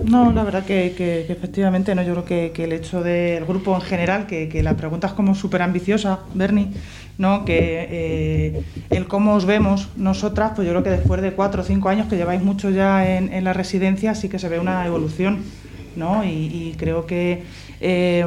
No, 0.06 0.32
la 0.32 0.44
verdad 0.44 0.64
que, 0.64 1.26
efectivamente, 1.28 1.96
no, 1.96 2.04
yo 2.04 2.14
creo 2.14 2.26
que, 2.26 2.52
que, 2.54 2.66
el 2.66 2.74
hecho 2.74 3.02
del 3.02 3.46
grupo 3.46 3.74
en 3.76 3.82
general, 3.82 4.28
que, 4.28 4.62
la 4.62 4.76
pregunta 4.78 5.08
es 5.08 5.14
como 5.14 5.34
súper 5.34 5.64
ambiciosa, 5.64 6.20
Bernie, 6.36 6.68
¿no? 7.18 7.46
que 7.46 7.88
eh, 7.90 8.64
el 8.92 9.08
cómo 9.08 9.34
os 9.34 9.46
vemos 9.46 9.90
nosotras, 9.96 10.52
pues 10.56 10.68
yo 10.68 10.74
creo 10.74 10.84
que 10.84 10.92
después 10.92 11.22
de 11.22 11.32
cuatro 11.32 11.64
o 11.64 11.66
cinco 11.66 11.90
años 11.90 12.08
que 12.08 12.16
lleváis 12.16 12.44
mucho 12.44 12.70
ya 12.70 13.18
en, 13.18 13.34
en, 13.34 13.44
la 13.44 13.54
residencia, 13.54 14.14
sí 14.14 14.30
que 14.30 14.38
se 14.38 14.50
ve 14.50 14.60
una 14.60 14.86
evolución. 14.86 15.40
¿no? 15.96 16.24
Y, 16.24 16.76
creo 16.78 17.06
que 17.06 17.44
eh, 17.84 18.24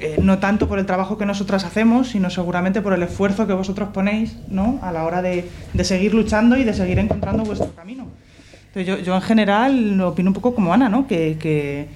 eh, 0.00 0.18
no 0.22 0.38
tanto 0.40 0.68
por 0.68 0.78
el 0.78 0.84
trabajo 0.84 1.16
que 1.16 1.24
nosotras 1.24 1.64
hacemos, 1.64 2.08
sino 2.08 2.28
seguramente 2.28 2.82
por 2.82 2.92
el 2.92 3.02
esfuerzo 3.02 3.46
que 3.46 3.54
vosotros 3.54 3.88
ponéis 3.94 4.36
¿no? 4.48 4.78
a 4.82 4.92
la 4.92 5.04
hora 5.04 5.22
de, 5.22 5.48
seguir 5.84 6.12
luchando 6.12 6.58
y 6.58 6.64
de 6.64 6.74
seguir 6.74 6.98
encontrando 6.98 7.42
vuestro 7.42 7.74
camino. 7.74 8.08
yo, 8.74 8.98
yo, 8.98 9.14
en 9.14 9.22
general 9.22 9.98
opino 10.02 10.28
un 10.28 10.34
poco 10.34 10.54
como 10.54 10.74
Ana, 10.74 10.90
¿no? 10.90 11.06
que, 11.06 11.38
que, 11.40 11.88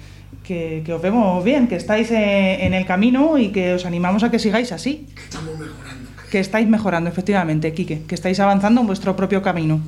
que, 0.83 0.91
os 0.91 0.99
vemos 0.99 1.43
bien, 1.43 1.67
que 1.67 1.75
estáis 1.75 2.09
en 2.09 2.73
el 2.73 2.87
camino 2.87 3.37
y 3.37 3.49
que 3.49 3.75
os 3.75 3.85
animamos 3.85 4.23
a 4.23 4.31
que 4.31 4.39
sigáis 4.39 4.71
así. 4.71 5.05
Que 5.13 5.21
estamos 5.21 5.59
mejorando. 5.59 6.09
Que 6.31 6.39
estáis 6.39 6.67
mejorando, 6.67 7.09
efectivamente, 7.09 7.71
Quique, 7.73 8.01
que 8.07 8.15
estáis 8.15 8.39
avanzando 8.39 8.81
en 8.81 8.87
vuestro 8.87 9.15
propio 9.15 9.43
camino. 9.43 9.79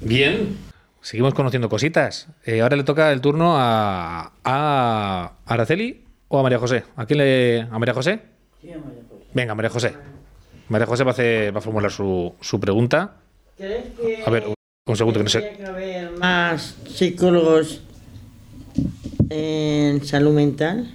Bien, 0.00 0.65
seguimos 1.06 1.34
conociendo 1.34 1.68
cositas. 1.68 2.26
Eh, 2.44 2.62
ahora 2.62 2.76
le 2.76 2.82
toca 2.82 3.12
el 3.12 3.20
turno 3.20 3.54
a, 3.56 4.32
a 4.42 5.32
Araceli 5.46 6.04
o 6.26 6.40
a 6.40 6.42
María 6.42 6.58
José. 6.58 6.82
¿A 6.96 7.06
quién 7.06 7.18
le.? 7.18 7.60
¿A 7.62 7.78
María 7.78 7.94
José? 7.94 8.22
Sí, 8.60 8.72
a 8.72 8.78
María 8.78 9.02
José. 9.08 9.24
Venga, 9.32 9.54
María 9.54 9.70
José. 9.70 9.94
María 10.68 10.86
José 10.88 11.04
va 11.04 11.10
a, 11.10 11.12
hacer, 11.12 11.54
va 11.54 11.58
a 11.58 11.62
formular 11.62 11.92
su, 11.92 12.34
su 12.40 12.58
pregunta. 12.58 13.18
¿Crees 13.56 13.84
que 13.94 14.24
a 14.26 14.30
ver, 14.30 14.46
un 14.84 14.96
segundo 14.96 15.20
que 15.20 15.24
no 15.24 15.30
sé. 15.30 15.56
que 15.56 15.64
haber 15.64 16.10
más 16.18 16.76
psicólogos 16.88 17.82
en 19.30 20.04
salud 20.04 20.34
mental? 20.34 20.92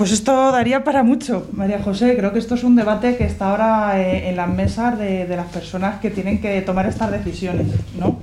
Pues 0.00 0.12
esto 0.12 0.50
daría 0.50 0.82
para 0.82 1.02
mucho, 1.02 1.46
María 1.52 1.82
José. 1.82 2.16
Creo 2.16 2.32
que 2.32 2.38
esto 2.38 2.54
es 2.54 2.64
un 2.64 2.74
debate 2.74 3.18
que 3.18 3.24
está 3.24 3.50
ahora 3.50 4.00
eh, 4.00 4.30
en 4.30 4.36
las 4.36 4.48
mesas 4.48 4.98
de, 4.98 5.26
las 5.28 5.52
personas 5.52 6.00
que 6.00 6.08
tienen 6.08 6.40
que 6.40 6.62
tomar 6.62 6.86
estas 6.86 7.10
decisiones. 7.10 7.66
¿no? 7.98 8.18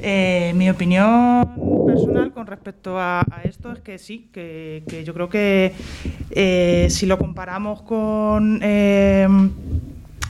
Eh, 0.00 0.54
mi 0.56 0.70
opinión 0.70 1.46
personal 1.86 2.32
con 2.32 2.46
respecto 2.46 2.98
a, 2.98 3.22
esto 3.42 3.70
es 3.72 3.80
que 3.80 3.98
sí, 3.98 4.30
que, 4.32 4.82
yo 5.04 5.12
creo 5.12 5.28
que 5.28 5.74
eh, 6.30 6.86
si 6.88 7.04
lo 7.04 7.18
comparamos 7.18 7.82
con 7.82 8.62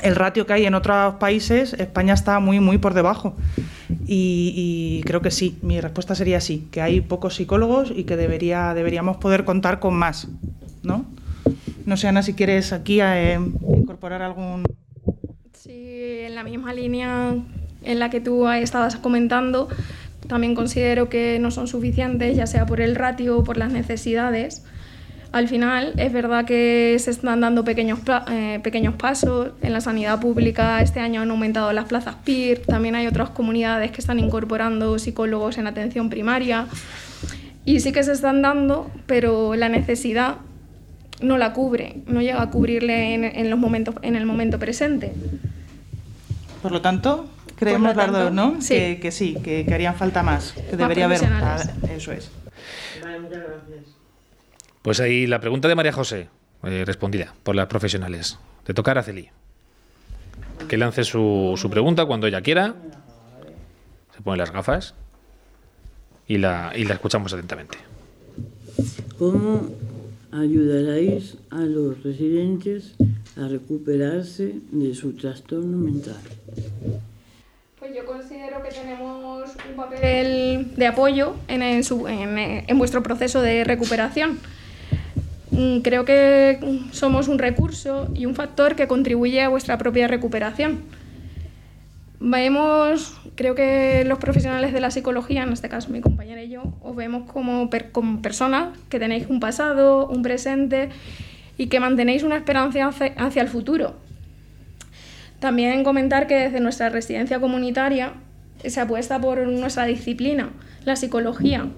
el 0.05 0.17
ratio 0.17 0.45
que 0.45 0.55
hay 0.55 0.67
en 0.67 0.75
otros 0.75 1.15
países, 1.15 1.75
España 1.75 2.15
está 2.15 2.41
muy, 2.41 2.59
muy 2.59 2.79
por 2.79 2.95
debajo. 2.95 3.37
Y, 4.07 5.03
creo 5.07 5.23
que 5.23 5.31
sí, 5.31 5.59
mi 5.63 5.81
respuesta 5.81 6.15
sería 6.15 6.41
sí, 6.41 6.69
que 6.71 6.83
hay 6.83 7.01
pocos 7.01 7.37
psicólogos 7.37 7.93
y 7.95 8.05
que 8.05 8.17
debería, 8.17 8.75
deberíamos 8.75 9.17
poder 9.17 9.45
contar 9.45 9.81
con 9.81 9.95
más, 9.95 10.29
¿no? 10.85 11.07
No 11.87 11.97
sé, 11.97 12.09
Ana, 12.09 12.23
si 12.23 12.35
quieres 12.35 12.73
aquí 12.73 13.01
eh, 13.01 13.39
incorporar 13.77 14.23
algún... 14.23 14.65
Sí, 15.53 16.21
en 16.21 16.35
la 16.35 16.45
misma 16.45 16.73
línea 16.73 17.35
en 17.83 17.99
la 17.99 18.11
que 18.11 18.21
tú 18.21 18.49
estabas 18.49 18.97
comentando, 18.97 19.69
también 20.29 20.55
considero 20.55 21.09
que 21.09 21.39
no 21.39 21.51
son 21.51 21.69
suficientes, 21.69 22.37
ya 22.37 22.47
sea 22.47 22.67
por 22.67 22.81
el 22.81 22.95
ratio 22.95 23.39
o 23.39 23.45
por 23.45 23.57
las 23.57 23.73
necesidades 23.73 24.63
al 25.35 25.49
final 25.49 25.95
es 25.97 26.13
verdad 26.13 26.45
que 26.45 26.97
se 27.01 27.11
están 27.11 27.41
dando 27.41 27.65
pequeños, 27.65 27.99
eh, 28.31 28.61
pequeños 28.63 28.95
pasos. 28.95 29.51
En 29.63 29.73
la 29.73 29.81
sanidad 29.81 30.21
pública 30.21 30.81
este 30.81 31.01
año 31.01 31.23
han 31.23 31.31
aumentado 31.33 31.73
las 31.73 31.87
plazas 31.87 32.15
PIR. 32.25 32.63
También 32.65 32.95
hay 32.95 33.09
otras 33.09 33.31
comunidades 33.31 33.91
que 33.91 34.01
están 34.01 34.21
incorporando 34.21 34.97
psicólogos 34.97 35.59
en 35.59 35.67
atención 35.67 36.09
primaria. 36.09 36.69
Y 37.65 37.81
sí 37.81 37.91
que 37.91 38.05
se 38.05 38.13
están 38.13 38.43
dando, 38.43 38.93
pero 39.07 39.57
la 39.57 39.69
necesidad 39.69 40.37
no 41.21 41.39
la 41.39 41.53
cubre, 41.53 42.03
no 42.07 42.21
llega 42.21 42.43
a 42.43 42.51
cubrirle 42.51 43.15
en, 43.15 43.51
los 43.51 43.59
momentos, 43.59 43.95
en 44.03 44.17
el 44.17 44.27
momento 44.27 44.59
presente. 44.59 45.13
Por 46.63 46.73
lo 46.73 46.81
tanto, 46.81 47.29
creemos 47.57 47.95
las 47.95 48.13
dos, 48.13 48.33
¿no? 48.33 48.61
Sí. 48.61 48.99
Que, 49.01 49.11
sí, 49.11 49.37
que, 49.43 49.67
harían 49.73 49.95
falta 49.95 50.23
más, 50.23 50.53
que 50.53 50.77
debería 50.77 51.07
haber. 51.07 51.21
Eso 51.91 52.13
es. 52.13 52.31
Vale, 53.03 53.21
muchas 53.21 53.39
gracias. 53.39 53.95
Pues 54.83 55.01
ahí 55.01 55.27
la 55.27 55.41
pregunta 55.41 55.69
de 55.69 55.75
María 55.75 55.93
José, 55.93 56.29
eh, 56.65 56.85
respondida 56.87 57.35
por 57.43 57.55
las 57.55 57.67
profesionales. 57.67 58.39
Te 58.65 58.75
toca 58.75 58.91
a 58.91 58.93
Araceli. 58.93 59.31
Que 60.69 60.77
lance 60.77 61.05
su, 61.05 61.55
su, 61.57 61.71
pregunta 61.71 62.07
cuando 62.07 62.27
ella 62.27 62.41
quiera. 62.41 62.75
Se 64.15 64.23
pone 64.23 64.39
las 64.39 64.51
gafas 64.51 64.95
y 66.27 66.39
la, 66.39 66.73
y 66.75 66.85
la 66.85 66.95
escuchamos 66.95 67.33
atentamente. 67.33 67.79
¿Cómo 69.19 69.69
ayudaréis 70.35 71.37
a 71.51 71.61
los 71.61 72.03
residentes 72.03 72.95
a 73.37 73.49
recuperarse 73.49 74.55
de 74.71 74.95
su 74.95 75.13
trastorno 75.13 75.79
mental? 75.79 76.21
Pues 77.79 77.95
yo 77.95 78.05
considero 78.05 78.63
que 78.63 78.71
tenemos 78.71 79.51
un 79.69 79.77
papel 79.77 80.73
de 80.77 80.87
apoyo 80.87 81.35
en, 81.49 81.63
en, 81.63 81.83
en, 82.09 82.65
en 82.67 82.79
vuestro 82.79 83.03
proceso 83.03 83.41
de 83.41 83.65
recuperación 83.65 84.39
Mm, 85.55 85.81
creo 85.83 86.05
que 86.05 86.59
somos 86.91 87.29
un 87.29 87.39
recurso 87.39 88.09
y 88.13 88.27
un 88.27 88.35
factor 88.35 88.75
que 88.75 88.89
contribuye 88.89 89.41
a 89.41 89.49
vuestra 89.49 89.79
propia 89.79 90.09
recuperación. 90.09 90.81
Vemos, 92.21 93.21
creo 93.35 93.55
que 93.55 94.05
los 94.07 94.19
profesionales 94.19 94.73
de 94.73 94.81
la 94.81 94.91
psicología, 94.91 95.43
en 95.43 95.53
este 95.53 95.69
caso 95.69 95.91
mi 95.91 96.01
compañera 96.01 96.43
y 96.43 96.49
yo, 96.49 96.63
os 96.83 96.95
vemos 96.97 97.31
como, 97.31 97.69
como 97.93 98.23
personas 98.23 98.79
que 98.89 98.99
tenéis 98.99 99.27
un 99.29 99.41
pasado, 99.41 100.07
un 100.07 100.23
presente 100.23 100.91
y 101.59 101.67
que 101.67 101.81
mantenéis 101.81 102.23
una 102.23 102.37
esperanza 102.37 102.89
hacia 102.89 103.43
el 103.43 103.49
futuro. 103.49 103.97
También 105.41 105.85
comentar 105.85 106.27
que 106.27 106.37
desde 106.37 106.61
nuestra 106.61 106.89
residencia 106.89 107.41
comunitaria 107.41 108.15
se 108.65 108.81
apuesta 108.81 109.21
por 109.21 109.47
nuestra 109.47 109.85
disciplina, 109.85 110.51
la 110.85 110.97
psicología 110.97 111.69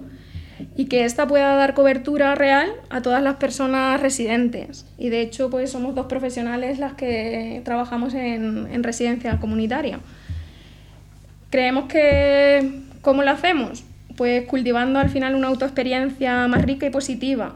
y 0.75 0.85
que 0.85 1.05
ésta 1.05 1.27
pueda 1.27 1.55
dar 1.55 1.73
cobertura 1.73 2.33
real 2.35 2.69
a 2.89 3.01
todas 3.01 3.21
las 3.21 3.35
personas 3.35 3.99
residentes. 3.99 4.85
Y 4.97 5.09
de 5.09 5.21
hecho, 5.21 5.49
pues 5.49 5.71
somos 5.71 5.95
dos 5.95 6.05
profesionales 6.05 6.79
las 6.79 6.93
que 6.93 7.61
trabajamos 7.65 8.13
en, 8.13 8.67
en 8.71 8.83
residencia 8.83 9.39
comunitaria. 9.39 9.99
Creemos 11.57 11.85
que, 11.85 12.83
¿cómo 13.01 13.23
lo 13.23 13.31
hacemos? 13.31 13.83
Pues 14.15 14.45
cultivando 14.45 14.99
al 14.99 15.09
final 15.09 15.33
una 15.33 15.47
autoexperiencia 15.47 16.47
más 16.47 16.61
rica 16.63 16.85
y 16.85 16.91
positiva, 16.91 17.55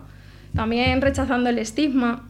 también 0.56 1.02
rechazando 1.02 1.52
el 1.52 1.60
estigma, 1.60 2.28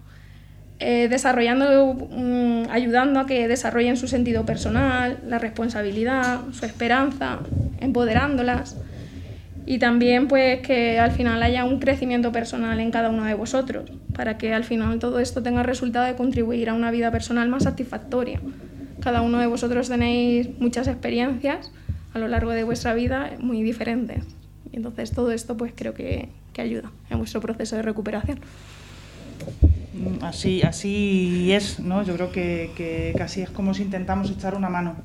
eh, 0.80 1.07
desarrollando, 1.09 1.93
mm, 1.93 2.63
ayudando 2.72 3.22
a 3.22 3.26
que 3.26 3.47
desarrollen 3.47 3.95
su 3.95 4.09
sentido 4.09 4.45
personal, 4.45 5.19
la 5.26 5.39
responsabilidad, 5.39 6.41
su 6.51 6.65
esperanza, 6.65 7.39
empoderándolas 7.80 8.76
y 9.65 9.80
también 9.80 10.28
pues 10.28 10.59
que 10.59 10.99
al 10.99 11.11
final 11.11 11.41
haya 11.41 11.63
un 11.63 11.80
crecimiento 11.80 12.34
personal 12.34 12.82
en 12.82 12.91
cada 12.91 13.09
uno 13.09 13.24
de 13.24 13.34
vosotros, 13.34 13.89
para 14.13 14.38
que 14.38 14.53
al 14.53 14.65
final 14.65 14.99
todo 14.99 15.22
esto 15.22 15.41
tenga 15.41 15.63
resultado 15.63 16.05
de 16.05 16.15
contribuir 16.15 16.69
a 16.69 16.74
una 16.74 16.91
vida 16.91 17.11
personal 17.11 17.47
más 17.47 17.63
satisfactoria. 17.63 18.41
Cada 19.02 19.22
uno 19.22 19.39
de 19.39 19.47
vosotros 19.47 19.89
tenéis 19.89 20.49
muchas 20.60 20.88
experiencias 20.88 21.72
a 22.14 22.20
lo 22.20 22.28
largo 22.28 22.52
de 22.52 22.64
vuestra 22.64 22.93
vida 22.93 23.32
muy 23.39 23.64
diferentes. 23.64 24.24
Y 24.72 24.78
entonces 24.78 25.12
todo 25.12 25.32
esto 25.32 25.58
pues 25.58 25.74
creo 25.76 25.93
que, 25.93 26.30
que 26.54 26.62
ayuda 26.62 26.91
en 27.10 27.18
vuestro 27.18 27.41
proceso 27.41 27.76
de 27.76 27.82
recuperación. 27.82 28.39
Mm, 29.93 30.24
así, 30.24 30.62
así 30.62 31.52
es, 31.52 31.80
¿no? 31.80 32.04
Yo 32.04 32.16
creo 32.16 32.32
que, 32.32 32.72
que 32.76 33.14
es 33.18 33.49
como 33.49 33.74
si 33.74 33.84
intentamos 33.84 34.30
echar 34.30 34.56
una 34.56 34.70
mano 34.70 34.95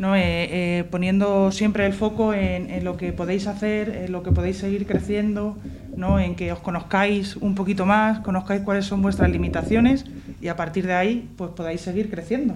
¿no? 0.00 0.16
Eh, 0.16 0.20
eh, 0.22 0.84
poniendo 0.90 1.52
siempre 1.52 1.84
el 1.84 1.92
foco 1.92 2.32
en, 2.32 2.84
lo 2.84 2.96
que 2.96 3.12
podéis 3.12 3.46
hacer, 3.46 3.90
en 3.90 4.12
lo 4.12 4.22
que 4.22 4.32
podéis 4.32 4.56
seguir 4.56 4.86
creciendo, 4.86 5.58
¿no? 5.94 6.18
en 6.18 6.36
que 6.36 6.52
os 6.52 6.58
conozcáis 6.60 7.36
un 7.36 7.54
poquito 7.54 7.84
más, 7.84 8.20
conozcáis 8.20 8.62
cuáles 8.62 8.86
son 8.86 9.02
vuestras 9.02 9.30
limitaciones 9.30 10.06
y 10.40 10.48
a 10.48 10.56
partir 10.56 10.86
de 10.86 10.94
ahí 10.94 11.28
pues 11.36 11.50
podáis 11.50 11.82
seguir 11.82 12.08
creciendo. 12.08 12.54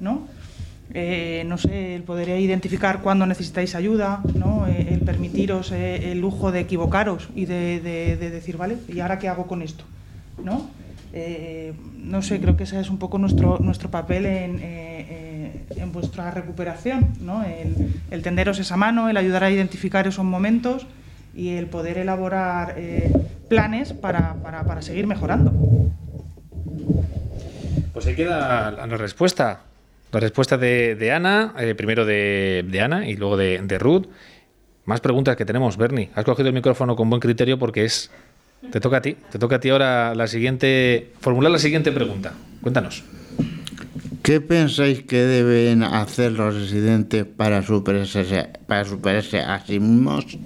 ¿No? 0.00 0.26
Eh, 0.94 1.44
no 1.46 1.58
sé, 1.58 1.94
el 1.94 2.02
poder 2.02 2.40
identificar 2.40 3.02
cuándo 3.02 3.26
necesitáis 3.26 3.74
ayuda, 3.74 4.22
¿no? 4.34 4.66
el 4.66 5.00
permitiros 5.00 5.70
el 5.72 6.18
lujo 6.18 6.50
de 6.50 6.60
equivocaros 6.60 7.28
y 7.34 7.44
de, 7.44 7.80
de, 7.80 8.30
decir, 8.30 8.56
vale, 8.56 8.78
¿y 8.88 9.00
ahora 9.00 9.18
qué 9.18 9.28
hago 9.28 9.46
con 9.46 9.60
esto? 9.60 9.84
¿no? 10.42 10.70
no 11.98 12.22
sé, 12.22 12.40
creo 12.40 12.56
que 12.56 12.64
ese 12.64 12.80
es 12.80 12.88
un 12.88 12.98
poco 12.98 13.18
nuestro, 13.18 13.58
nuestro 13.58 13.90
papel 13.90 14.24
en 14.24 14.62
en 15.76 15.92
vuestra 15.92 16.30
recuperación, 16.30 17.08
¿no? 17.20 17.44
el, 17.44 18.22
tenderos 18.22 18.58
esa 18.58 18.76
mano, 18.76 19.08
el 19.08 19.16
ayudar 19.16 19.44
a 19.44 19.50
identificar 19.50 20.06
esos 20.06 20.24
momentos 20.24 20.86
y 21.34 21.50
el 21.50 21.66
poder 21.66 21.98
elaborar 21.98 22.74
eh, 22.76 23.12
planes 23.48 23.92
para, 23.92 24.34
para, 24.34 24.82
seguir 24.82 25.06
mejorando. 25.06 25.52
Pues 27.92 28.06
ahí 28.06 28.14
queda 28.14 28.70
la, 28.70 28.86
respuesta. 28.96 29.60
La 30.10 30.20
respuesta 30.20 30.56
de, 30.56 31.12
Ana, 31.14 31.54
eh, 31.58 31.74
primero 31.74 32.06
de, 32.06 32.80
Ana 32.82 33.06
y 33.06 33.16
luego 33.16 33.36
de, 33.36 33.60
de, 33.62 33.78
Ruth. 33.78 34.06
Más 34.86 35.00
preguntas 35.00 35.36
que 35.36 35.44
tenemos, 35.44 35.76
Bernie. 35.76 36.10
Has 36.14 36.24
cogido 36.24 36.48
el 36.48 36.54
micrófono 36.54 36.96
con 36.96 37.10
buen 37.10 37.20
criterio 37.20 37.58
porque 37.58 37.84
es. 37.84 38.10
Te 38.72 38.80
toca 38.80 38.96
a 38.96 39.02
ti. 39.02 39.16
Te 39.30 39.38
toca 39.38 39.56
a 39.56 39.60
ti 39.60 39.68
ahora 39.68 40.14
la 40.14 40.26
siguiente. 40.26 41.12
Formular 41.20 41.52
la 41.52 41.58
siguiente 41.58 41.92
pregunta. 41.92 42.32
Cuéntanos. 42.62 43.04
¿Qué 44.22 44.40
pensáis 44.40 45.02
que 45.02 45.18
deben 45.18 45.82
hacer 45.82 46.32
los 46.32 46.54
residentes 46.54 47.24
para 47.24 47.62
superarse, 47.62 48.48
para 48.66 48.84
superarse 48.84 49.40
a 49.40 49.60
sí 49.64 49.78
mismos? 49.78 50.38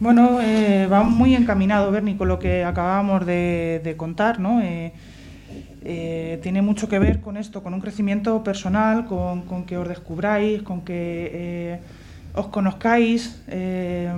Bueno, 0.00 0.40
eh, 0.40 0.86
va 0.86 1.02
muy 1.02 1.34
encaminado, 1.34 1.90
Bernie, 1.90 2.16
con 2.16 2.28
lo 2.28 2.38
que 2.38 2.64
acabábamos 2.64 3.26
de, 3.26 3.80
de 3.82 3.96
contar, 3.96 4.38
¿no? 4.38 4.60
Eh, 4.62 4.92
eh, 5.84 6.40
tiene 6.42 6.60
mucho 6.60 6.88
que 6.88 6.98
ver 6.98 7.20
con 7.20 7.36
esto, 7.36 7.62
con 7.62 7.72
un 7.72 7.80
crecimiento 7.80 8.42
personal, 8.42 9.06
con, 9.06 9.64
que 9.64 9.76
os 9.76 9.88
descubráis, 9.88 10.62
con 10.62 10.82
que 10.82 11.30
eh, 11.32 11.80
os 12.34 12.48
conozcáis, 12.48 13.40
eh, 13.46 14.10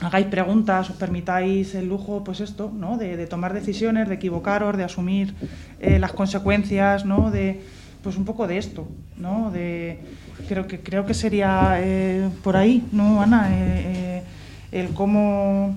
hagáis 0.00 0.26
preguntas, 0.26 0.90
os 0.90 0.96
permitáis 0.96 1.74
el 1.74 1.88
lujo, 1.88 2.24
pues 2.24 2.40
esto, 2.40 2.72
¿no? 2.74 2.98
De, 2.98 3.16
de 3.16 3.26
tomar 3.26 3.54
decisiones, 3.54 4.08
de 4.08 4.14
equivocaros, 4.14 4.76
de 4.76 4.84
asumir 4.84 5.34
las 5.80 6.12
consecuencias, 6.12 7.04
¿no? 7.04 7.30
De, 7.30 7.60
pues 8.02 8.16
un 8.16 8.24
poco 8.24 8.46
de 8.46 8.58
esto, 8.58 8.88
¿no? 9.18 9.50
De, 9.50 10.00
creo 10.48 10.66
que 10.66 10.80
creo 10.80 11.04
que 11.04 11.14
sería 11.14 11.78
por 12.42 12.56
ahí, 12.56 12.82
¿no, 12.92 13.20
Ana? 13.20 13.50
El 14.72 14.94
cómo 14.94 15.76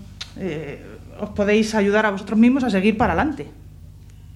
os 1.19 1.29
podéis 1.31 1.75
ayudar 1.75 2.05
a 2.05 2.11
vosotros 2.11 2.39
mismos 2.39 2.63
a 2.63 2.69
seguir 2.69 2.97
para 2.97 3.13
adelante. 3.13 3.62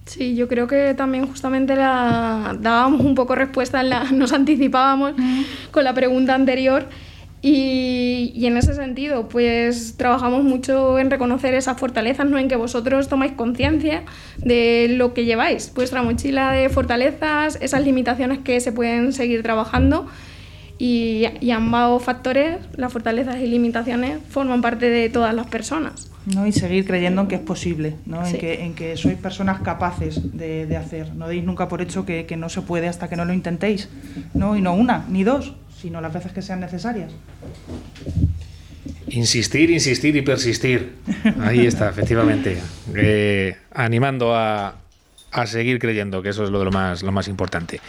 Sí, 0.08 0.34
yo 0.34 0.48
creo 0.48 0.66
que 0.66 0.94
también 0.94 1.26
justamente 1.26 1.76
la, 1.76 2.56
dábamos 2.58 3.02
un 3.02 3.14
poco 3.14 3.34
respuesta, 3.34 3.82
en 3.82 3.90
la, 3.90 4.04
nos 4.12 4.32
anticipábamos 4.32 5.12
con 5.70 5.84
la 5.84 5.92
pregunta 5.92 6.34
anterior 6.34 6.86
y, 7.42 8.32
y 8.34 8.46
en 8.46 8.56
ese 8.56 8.72
sentido 8.72 9.28
pues 9.28 9.96
trabajamos 9.98 10.44
mucho 10.44 10.98
en 10.98 11.10
reconocer 11.10 11.52
esas 11.52 11.78
fortalezas, 11.78 12.26
¿no? 12.26 12.38
en 12.38 12.48
que 12.48 12.56
vosotros 12.56 13.08
tomáis 13.08 13.32
conciencia 13.32 14.04
de 14.38 14.86
lo 14.96 15.12
que 15.12 15.26
lleváis, 15.26 15.72
vuestra 15.74 16.02
mochila 16.02 16.52
de 16.52 16.70
fortalezas, 16.70 17.58
esas 17.60 17.84
limitaciones 17.84 18.38
que 18.38 18.60
se 18.60 18.72
pueden 18.72 19.12
seguir 19.12 19.42
trabajando 19.42 20.06
y, 20.78 21.26
y 21.42 21.50
ambos 21.50 22.02
factores, 22.02 22.56
las 22.76 22.90
fortalezas 22.90 23.36
y 23.40 23.46
limitaciones, 23.46 24.20
forman 24.30 24.62
parte 24.62 24.88
de 24.88 25.10
todas 25.10 25.34
las 25.34 25.48
personas. 25.48 26.10
¿No? 26.34 26.46
y 26.46 26.52
seguir 26.52 26.86
creyendo 26.86 27.22
en 27.22 27.28
que 27.28 27.36
es 27.36 27.40
posible, 27.40 27.94
¿no? 28.06 28.26
en, 28.26 28.38
que, 28.38 28.64
en 28.64 28.74
que 28.74 28.96
sois 28.96 29.16
personas 29.16 29.60
capaces 29.60 30.36
de, 30.36 30.66
de 30.66 30.76
hacer. 30.76 31.14
No 31.14 31.28
deis 31.28 31.44
nunca 31.44 31.68
por 31.68 31.82
hecho 31.82 32.04
que, 32.04 32.26
que 32.26 32.36
no 32.36 32.48
se 32.48 32.62
puede 32.62 32.88
hasta 32.88 33.08
que 33.08 33.16
no 33.16 33.24
lo 33.24 33.32
intentéis. 33.32 33.88
¿no? 34.34 34.56
Y 34.56 34.62
no 34.62 34.74
una, 34.74 35.04
ni 35.08 35.24
dos, 35.24 35.54
sino 35.80 36.00
las 36.00 36.12
veces 36.12 36.32
que 36.32 36.42
sean 36.42 36.60
necesarias. 36.60 37.12
Insistir, 39.08 39.70
insistir 39.70 40.16
y 40.16 40.22
persistir. 40.22 40.96
Ahí 41.40 41.66
está, 41.66 41.88
efectivamente. 41.90 42.58
Eh, 42.94 43.56
animando 43.72 44.34
a, 44.34 44.76
a 45.30 45.46
seguir 45.46 45.78
creyendo, 45.78 46.22
que 46.22 46.30
eso 46.30 46.44
es 46.44 46.50
lo, 46.50 46.58
de 46.58 46.64
lo, 46.66 46.70
más, 46.70 47.02
lo 47.02 47.12
más 47.12 47.28
importante. 47.28 47.80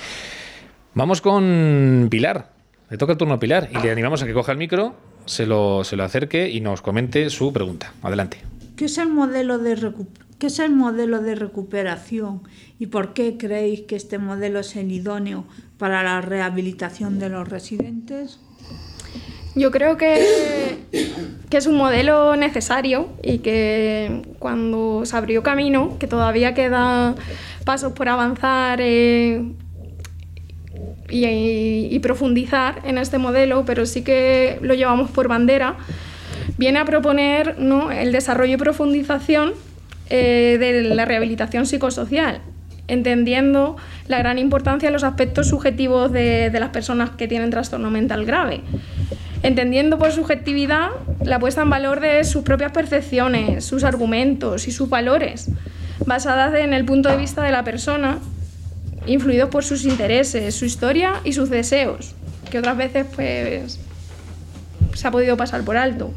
Vamos 0.94 1.22
con 1.22 2.08
Pilar. 2.10 2.52
Le 2.90 2.98
toca 2.98 3.12
el 3.14 3.18
turno 3.18 3.36
a 3.36 3.40
Pilar 3.40 3.70
y 3.72 3.78
le 3.80 3.92
animamos 3.92 4.24
a 4.24 4.26
que 4.26 4.34
coja 4.34 4.52
el 4.52 4.58
micro, 4.58 4.96
se 5.30 5.46
lo, 5.46 5.84
se 5.84 5.96
lo 5.96 6.04
acerque 6.04 6.50
y 6.50 6.60
nos 6.60 6.82
comente 6.82 7.30
su 7.30 7.54
pregunta. 7.54 7.94
Adelante. 8.02 8.40
¿Qué 8.76 8.86
es 8.86 8.98
el 8.98 9.10
modelo 9.10 9.60
de 9.60 9.78
recu- 9.78 10.08
¿Qué 10.40 10.48
es 10.48 10.58
el 10.60 10.72
modelo 10.72 11.22
de 11.22 11.36
recuperación 11.36 12.42
y 12.80 12.88
por 12.88 13.14
qué 13.14 13.38
creéis 13.38 13.82
que 13.82 13.96
este 13.96 14.18
modelo 14.18 14.60
es 14.60 14.76
el 14.76 14.92
idóneo 14.92 15.46
para 15.78 16.02
la 16.02 16.22
rehabilitación 16.22 17.20
de 17.20 17.30
los 17.30 17.48
residentes? 17.48 18.40
Yo 19.56 19.70
creo 19.72 19.98
que, 19.98 20.78
que 21.50 21.58
es 21.58 21.68
un 21.68 21.76
modelo 21.76 22.36
necesario 22.38 23.10
y 23.22 23.40
que 23.40 24.22
cuando 24.40 25.02
se 25.06 25.18
abrió 25.18 25.44
camino, 25.44 25.98
que 26.00 26.08
todavía 26.08 26.54
queda 26.54 27.16
pasos 27.66 27.92
por 27.94 28.08
avanzar 28.08 28.80
eh, 28.82 29.44
y, 31.10 31.98
profundizar 32.00 32.82
en 32.86 32.98
este 32.98 33.18
modelo, 33.18 33.66
pero 33.66 33.86
sí 33.86 34.04
que 34.04 34.58
lo 34.62 34.74
llevamos 34.74 35.12
por 35.12 35.28
bandera, 35.28 35.78
viene 36.58 36.80
a 36.80 36.86
proponer 36.86 37.60
¿no? 37.60 37.92
el 37.92 38.12
desarrollo 38.12 38.54
y 38.54 38.58
profundización 38.58 39.54
eh, 40.10 40.58
de 40.60 40.96
la 40.96 41.06
rehabilitación 41.06 41.66
psicosocial, 41.66 42.42
entendiendo 42.88 43.76
la 44.08 44.18
gran 44.20 44.40
importancia 44.40 44.90
de 44.90 44.94
los 44.94 45.04
aspectos 45.04 45.50
subjetivos 45.50 46.12
de 46.12 46.58
las 46.60 46.70
personas 46.70 47.12
que 47.12 47.28
tienen 47.28 47.50
trastorno 47.50 47.92
mental 47.92 48.26
grave 48.26 48.62
entendiendo 49.44 49.98
por 49.98 50.12
subjetividad 50.12 50.90
la 51.24 51.40
puesta 51.40 51.62
en 51.62 51.70
valor 51.70 52.00
de 52.00 52.24
sus 52.24 52.44
propias 52.44 52.72
percepciones, 52.72 53.66
sus 53.66 53.84
argumentos 53.84 54.68
y 54.68 54.72
sus 54.72 54.90
valores, 54.90 55.50
basadas 56.06 56.54
en 56.56 56.74
el 56.74 56.86
punto 56.86 57.10
de 57.10 57.18
vista 57.18 57.44
de 57.44 57.52
la 57.52 57.64
persona, 57.64 58.20
influidos 59.10 59.50
por 59.50 59.64
sus 59.64 59.86
intereses, 59.86 60.56
su 60.56 60.66
historia 60.66 61.22
y 61.24 61.34
sus 61.34 61.50
deseos, 61.50 62.16
que 62.50 62.60
otras 62.60 62.78
veces 62.78 63.06
pues 63.16 63.80
se 64.94 65.08
ha 65.08 65.12
podido 65.12 65.36
pasar 65.38 65.64
por 65.64 65.78
alto. 65.78 66.14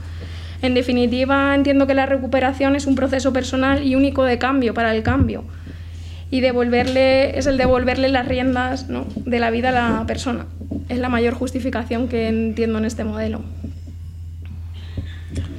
En 0.60 0.74
definitiva, 0.74 1.54
entiendo 1.54 1.86
que 1.86 1.94
la 1.94 2.06
recuperación 2.06 2.76
es 2.76 2.86
un 2.86 2.94
proceso 2.94 3.32
personal 3.32 3.84
y 3.84 3.96
único 3.96 4.24
de 4.24 4.38
cambio 4.38 4.74
para 4.74 4.94
el 4.94 5.02
cambio. 5.02 5.44
Y 6.30 6.40
devolverle, 6.40 7.36
es 7.38 7.46
el 7.46 7.58
devolverle 7.58 8.08
las 8.08 8.26
riendas 8.26 8.88
¿no? 8.88 9.06
de 9.16 9.38
la 9.40 9.50
vida 9.50 9.70
a 9.70 9.72
la 9.72 10.06
persona. 10.06 10.46
Es 10.88 10.98
la 10.98 11.08
mayor 11.08 11.34
justificación 11.34 12.08
que 12.08 12.28
entiendo 12.28 12.78
en 12.78 12.84
este 12.84 13.04
modelo. 13.04 13.42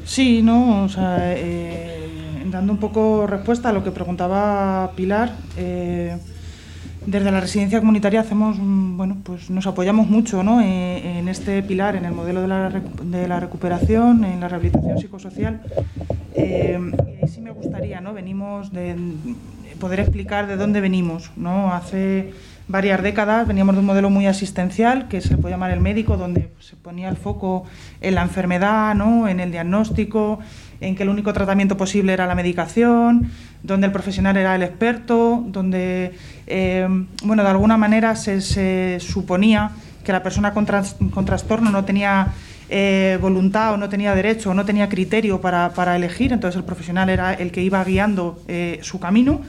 Sí, 0.05 0.41
no, 0.41 0.83
o 0.83 0.89
sea, 0.89 1.33
eh, 1.35 2.03
dando 2.45 2.73
un 2.73 2.79
poco 2.79 3.27
respuesta 3.27 3.69
a 3.69 3.73
lo 3.73 3.83
que 3.83 3.91
preguntaba 3.91 4.91
Pilar, 4.95 5.33
eh, 5.57 6.17
desde 7.05 7.31
la 7.31 7.39
residencia 7.39 7.79
comunitaria 7.79 8.21
hacemos, 8.21 8.57
bueno, 8.59 9.17
pues 9.23 9.49
nos 9.49 9.67
apoyamos 9.67 10.09
mucho 10.09 10.43
¿no? 10.43 10.61
Eh, 10.61 11.19
en 11.19 11.27
este 11.27 11.61
pilar, 11.63 11.95
en 11.95 12.05
el 12.05 12.13
modelo 12.13 12.41
de 12.41 12.47
la, 12.47 12.69
de 12.69 13.27
la 13.27 13.39
recuperación, 13.39 14.23
en 14.23 14.39
la 14.39 14.47
rehabilitación 14.47 14.97
psicosocial. 14.97 15.61
Eh, 16.35 16.79
y 17.07 17.23
ahí 17.23 17.29
sí 17.29 17.41
me 17.41 17.51
gustaría, 17.51 18.01
¿no? 18.01 18.13
Venimos 18.13 18.71
de 18.71 18.95
poder 19.79 19.99
explicar 19.99 20.47
de 20.47 20.55
dónde 20.55 20.81
venimos, 20.81 21.31
¿no? 21.35 21.73
Hace 21.73 22.33
varias 22.67 23.03
décadas 23.03 23.47
veníamos 23.47 23.75
de 23.75 23.79
un 23.81 23.85
modelo 23.85 24.09
muy 24.09 24.27
asistencial, 24.27 25.07
que 25.07 25.21
se 25.21 25.37
puede 25.37 25.53
llamar 25.53 25.71
el 25.71 25.79
médico, 25.79 26.17
donde 26.17 26.49
se 26.59 26.75
ponía 26.75 27.09
el 27.09 27.17
foco 27.17 27.65
en 28.01 28.15
la 28.15 28.21
enfermedad, 28.21 28.95
¿no? 28.95 29.27
en 29.27 29.39
el 29.39 29.51
diagnóstico, 29.51 30.39
en 30.83 30.95
que 30.95 31.03
el 31.03 31.09
único 31.09 31.33
tratamiento 31.33 31.77
posible 31.77 32.13
era 32.13 32.27
la 32.27 32.35
medicación, 32.35 33.31
donde 33.63 33.87
el 33.87 33.93
profesional 33.93 34.35
era 34.37 34.55
el 34.55 34.63
experto, 34.63 35.43
donde, 35.47 36.13
eh, 36.47 36.87
bueno, 37.23 37.43
de 37.43 37.49
alguna 37.49 37.77
manera 37.77 38.15
se, 38.15 38.99
suponía 38.99 39.71
que 40.03 40.11
la 40.11 40.21
persona 40.21 40.53
con, 40.53 40.65
con 41.13 41.25
trastorno 41.25 41.71
no 41.71 41.85
tenía 41.85 42.27
eh, 42.69 43.17
voluntad 43.21 43.73
o 43.73 43.77
no 43.77 43.87
tenía 43.87 44.13
derecho 44.13 44.51
o 44.51 44.53
no 44.53 44.65
tenía 44.65 44.89
criterio 44.89 45.39
para, 45.39 45.69
para 45.73 45.95
elegir, 45.95 46.33
entonces 46.33 46.57
el 46.57 46.65
profesional 46.65 47.09
era 47.09 47.33
el 47.33 47.51
que 47.51 47.61
iba 47.61 47.83
guiando 47.83 48.41
eh, 48.47 48.79
su 48.81 48.99
camino. 48.99 49.41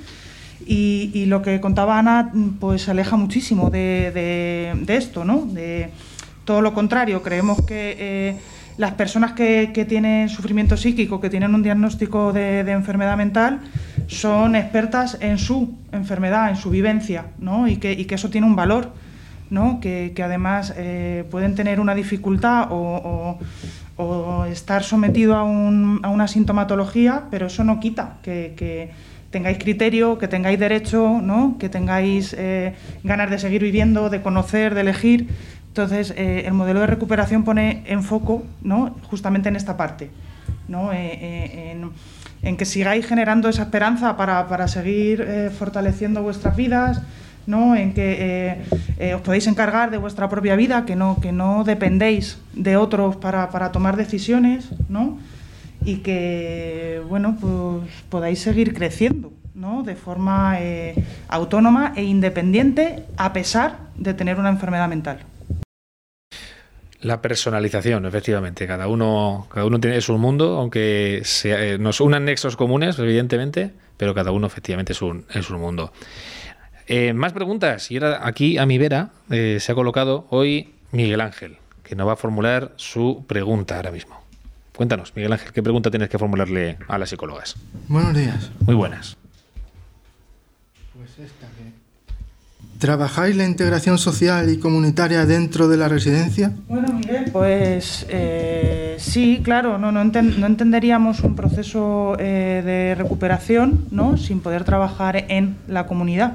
Y, 0.67 1.27
lo 1.27 1.43
que 1.43 1.61
contaba 1.61 1.99
Ana, 1.99 2.33
pues 2.59 2.83
se 2.83 2.91
aleja 2.91 3.17
muchísimo 3.17 3.69
de, 3.69 4.73
de- 4.87 4.97
esto, 4.97 5.23
¿no? 5.23 5.45
De 5.45 5.91
todo 6.47 6.63
lo 6.63 6.73
contrario, 6.73 7.23
creemos 7.23 7.61
que 7.67 8.39
las 8.77 8.93
personas 8.93 9.33
que, 9.33 9.87
tienen 9.89 10.29
sufrimiento 10.29 10.77
psíquico, 10.77 11.21
que 11.21 11.31
tienen 11.31 11.55
un 11.55 11.63
diagnóstico 11.63 12.33
de, 12.33 12.61
enfermedad 12.61 13.17
mental, 13.17 13.61
son 14.07 14.57
expertas 14.57 15.19
en 15.21 15.39
su 15.39 15.75
enfermedad, 15.93 16.51
en 16.51 16.57
su 16.57 16.71
vivencia, 16.71 17.27
¿no? 17.39 17.69
Y 17.69 17.77
que, 17.77 17.93
y 17.93 18.05
que 18.05 18.17
eso 18.17 18.31
tiene 18.31 18.47
un 18.47 18.57
valor, 18.57 18.93
¿no? 19.51 19.81
Que, 19.81 20.13
además 20.25 20.75
eh, 20.77 21.25
pueden 21.31 21.55
tener 21.55 21.81
una 21.81 21.95
dificultad 21.95 22.69
o, 22.71 23.39
estar 24.51 24.83
sometido 24.83 25.37
a, 25.37 25.45
un- 25.45 26.01
a 26.03 26.09
una 26.09 26.27
sintomatología, 26.27 27.25
pero 27.31 27.47
eso 27.47 27.63
no 27.63 27.79
quita 27.79 28.17
que, 28.23 28.55
que 28.57 28.91
tengáis 29.35 29.59
criterio, 29.59 30.17
que 30.17 30.29
tengáis 30.29 30.61
derecho, 30.61 31.21
¿no? 31.21 31.57
que 31.59 31.69
tengáis 31.69 32.37
eh, 32.39 32.75
ganas 33.03 33.31
de 33.31 33.41
seguir 33.41 33.63
viviendo, 33.65 34.09
de 34.09 34.23
conocer, 34.23 34.77
de 34.77 34.83
elegir. 34.83 35.27
Entonces, 35.75 36.15
eh, 36.17 36.45
el 36.47 36.53
modelo 36.53 36.79
de 36.79 36.87
recuperación 36.87 37.43
pone 37.43 37.83
en 37.87 38.05
foco 38.05 38.45
¿no? 38.63 38.95
justamente 39.11 39.49
en 39.49 39.57
esta 39.57 39.77
parte, 39.77 40.09
¿no? 40.69 40.93
Eh, 40.93 41.19
eh, 41.21 41.85
en, 42.43 42.57
que 42.57 42.65
sigáis 42.65 43.05
generando 43.05 43.49
esa 43.49 43.63
esperanza 43.63 44.17
para, 44.17 44.47
para 44.47 44.69
seguir 44.69 45.51
fortaleciendo 45.59 46.23
vuestras 46.23 46.55
vidas, 46.55 47.03
¿no? 47.49 47.75
en 47.75 47.93
que 47.93 48.63
os 49.17 49.21
podéis 49.23 49.49
encargar 49.49 49.91
de 49.91 49.99
vuestra 49.99 50.29
propia 50.29 50.55
vida, 50.55 50.85
que 50.85 50.95
no, 50.95 51.19
que 51.21 51.33
no 51.33 51.65
dependéis 51.65 52.39
de 52.53 52.77
otros 52.77 53.17
para, 53.17 53.51
para 53.51 53.73
tomar 53.73 53.97
decisiones, 53.97 54.71
¿no? 54.89 55.19
y 55.85 55.97
que 55.97 57.03
bueno, 57.09 57.37
pues 57.41 57.91
podáis 58.11 58.39
seguir 58.39 58.75
creciendo 58.75 59.33
¿no? 59.57 59.83
de 59.83 59.97
forma 59.97 60.57
autónoma 61.27 61.95
e 61.97 62.05
independiente 62.05 63.07
a 63.17 63.33
pesar 63.33 63.79
de 63.97 64.15
tener 64.15 64.39
una 64.39 64.51
enfermedad 64.51 64.89
mental. 64.89 65.34
La 67.05 67.21
personalización, 67.21 68.07
efectivamente. 68.07 68.67
Cada 68.67 68.89
uno, 68.89 69.47
cada 69.53 69.67
uno 69.67 69.79
tiene 69.79 70.01
su 70.01 70.17
mundo, 70.17 70.57
aunque 70.59 71.21
sea, 71.25 71.63
eh, 71.63 71.77
nos 71.77 72.01
unan 72.01 72.25
nexos 72.25 72.57
comunes, 72.57 72.99
evidentemente, 72.99 73.73
pero 73.99 74.15
cada 74.15 74.31
uno 74.31 74.47
efectivamente 74.47 74.95
es 74.95 75.03
un, 75.03 75.27
es 75.29 75.51
un 75.51 75.61
mundo. 75.61 75.93
Eh, 76.87 77.13
más 77.13 77.35
preguntas. 77.35 77.91
Y 77.91 77.97
ahora 77.99 78.27
aquí 78.27 78.57
a 78.57 78.65
mi 78.65 78.79
vera 78.79 79.11
eh, 79.29 79.59
se 79.61 79.73
ha 79.73 79.75
colocado 79.75 80.27
hoy 80.31 80.73
Miguel 80.93 81.21
Ángel, 81.21 81.59
que 81.83 81.95
nos 81.95 82.09
va 82.09 82.15
a 82.15 82.17
formular 82.17 82.73
su 82.77 83.23
pregunta 83.27 83.77
ahora 83.77 83.91
mismo. 83.91 84.25
Cuéntanos, 84.75 85.15
Miguel 85.15 85.35
Ángel, 85.35 85.53
¿qué 85.53 85.63
pregunta 85.63 85.91
tienes 85.91 86.09
que 86.09 86.19
formularle 86.19 86.79
a 86.89 86.97
las 86.97 87.11
psicólogas? 87.11 87.57
Buenos 87.87 88.15
días. 88.15 88.51
Muy 88.61 88.75
buenas. 88.75 89.19
Pues 90.97 91.11
esta 91.19 91.49
que... 91.49 91.85
¿Trabajáis 92.85 93.35
la 93.35 93.47
integración 93.47 93.97
social 93.97 94.51
y 94.51 94.59
comunitaria 94.59 95.25
dentro 95.25 95.69
de 95.69 95.79
la 95.79 95.89
residencia? 95.89 96.53
Bueno, 96.69 96.93
Miguel, 96.93 97.31
pues 97.33 98.05
eh, 98.11 98.97
sí, 98.99 99.41
claro, 99.43 99.79
no, 99.79 99.91
no, 99.91 100.03
enten- 100.05 100.37
no 100.37 100.45
entenderíamos 100.45 101.21
un 101.21 101.35
proceso 101.35 102.15
eh, 102.19 102.61
de 102.63 102.95
recuperación 102.95 103.87
¿no? 103.91 104.19
sin 104.19 104.41
poder 104.41 104.65
trabajar 104.65 105.25
en 105.31 105.57
la 105.67 105.87
comunidad. 105.87 106.35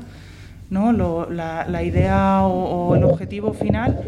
¿no? 0.72 0.92
La, 1.30 1.84
idea 1.84 2.42
o 2.42 2.96
el 2.96 3.04
objetivo 3.04 3.54
final 3.54 4.00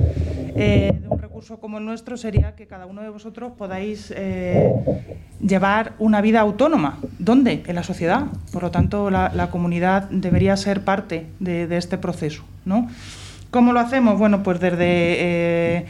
eh, 0.56 1.00
de 1.00 1.08
un 1.08 1.20
recurso 1.20 1.60
como 1.60 1.78
el 1.78 1.86
nuestro 1.86 2.18
sería 2.18 2.56
que 2.56 2.68
cada 2.68 2.86
uno 2.86 3.02
de 3.02 3.10
vosotros 3.10 3.54
podáis 3.58 4.14
eh, 4.16 4.74
llevar 5.42 5.94
una 6.00 6.22
vida 6.22 6.42
autónoma. 6.42 7.00
¿Dónde? 7.20 7.64
En 7.66 7.76
la 7.76 7.84
sociedad. 7.84 8.26
Por 8.52 8.64
lo 8.64 8.72
tanto, 8.72 9.10
la, 9.10 9.50
comunidad 9.52 10.10
debería 10.10 10.56
ser 10.58 10.84
parte 10.84 11.28
de, 11.40 11.78
este 11.78 11.98
proceso. 11.98 12.44
¿no? 12.66 12.88
¿Cómo 13.50 13.74
lo 13.74 13.80
hacemos? 13.80 14.20
Bueno, 14.20 14.44
pues 14.44 14.60
desde 14.60 15.86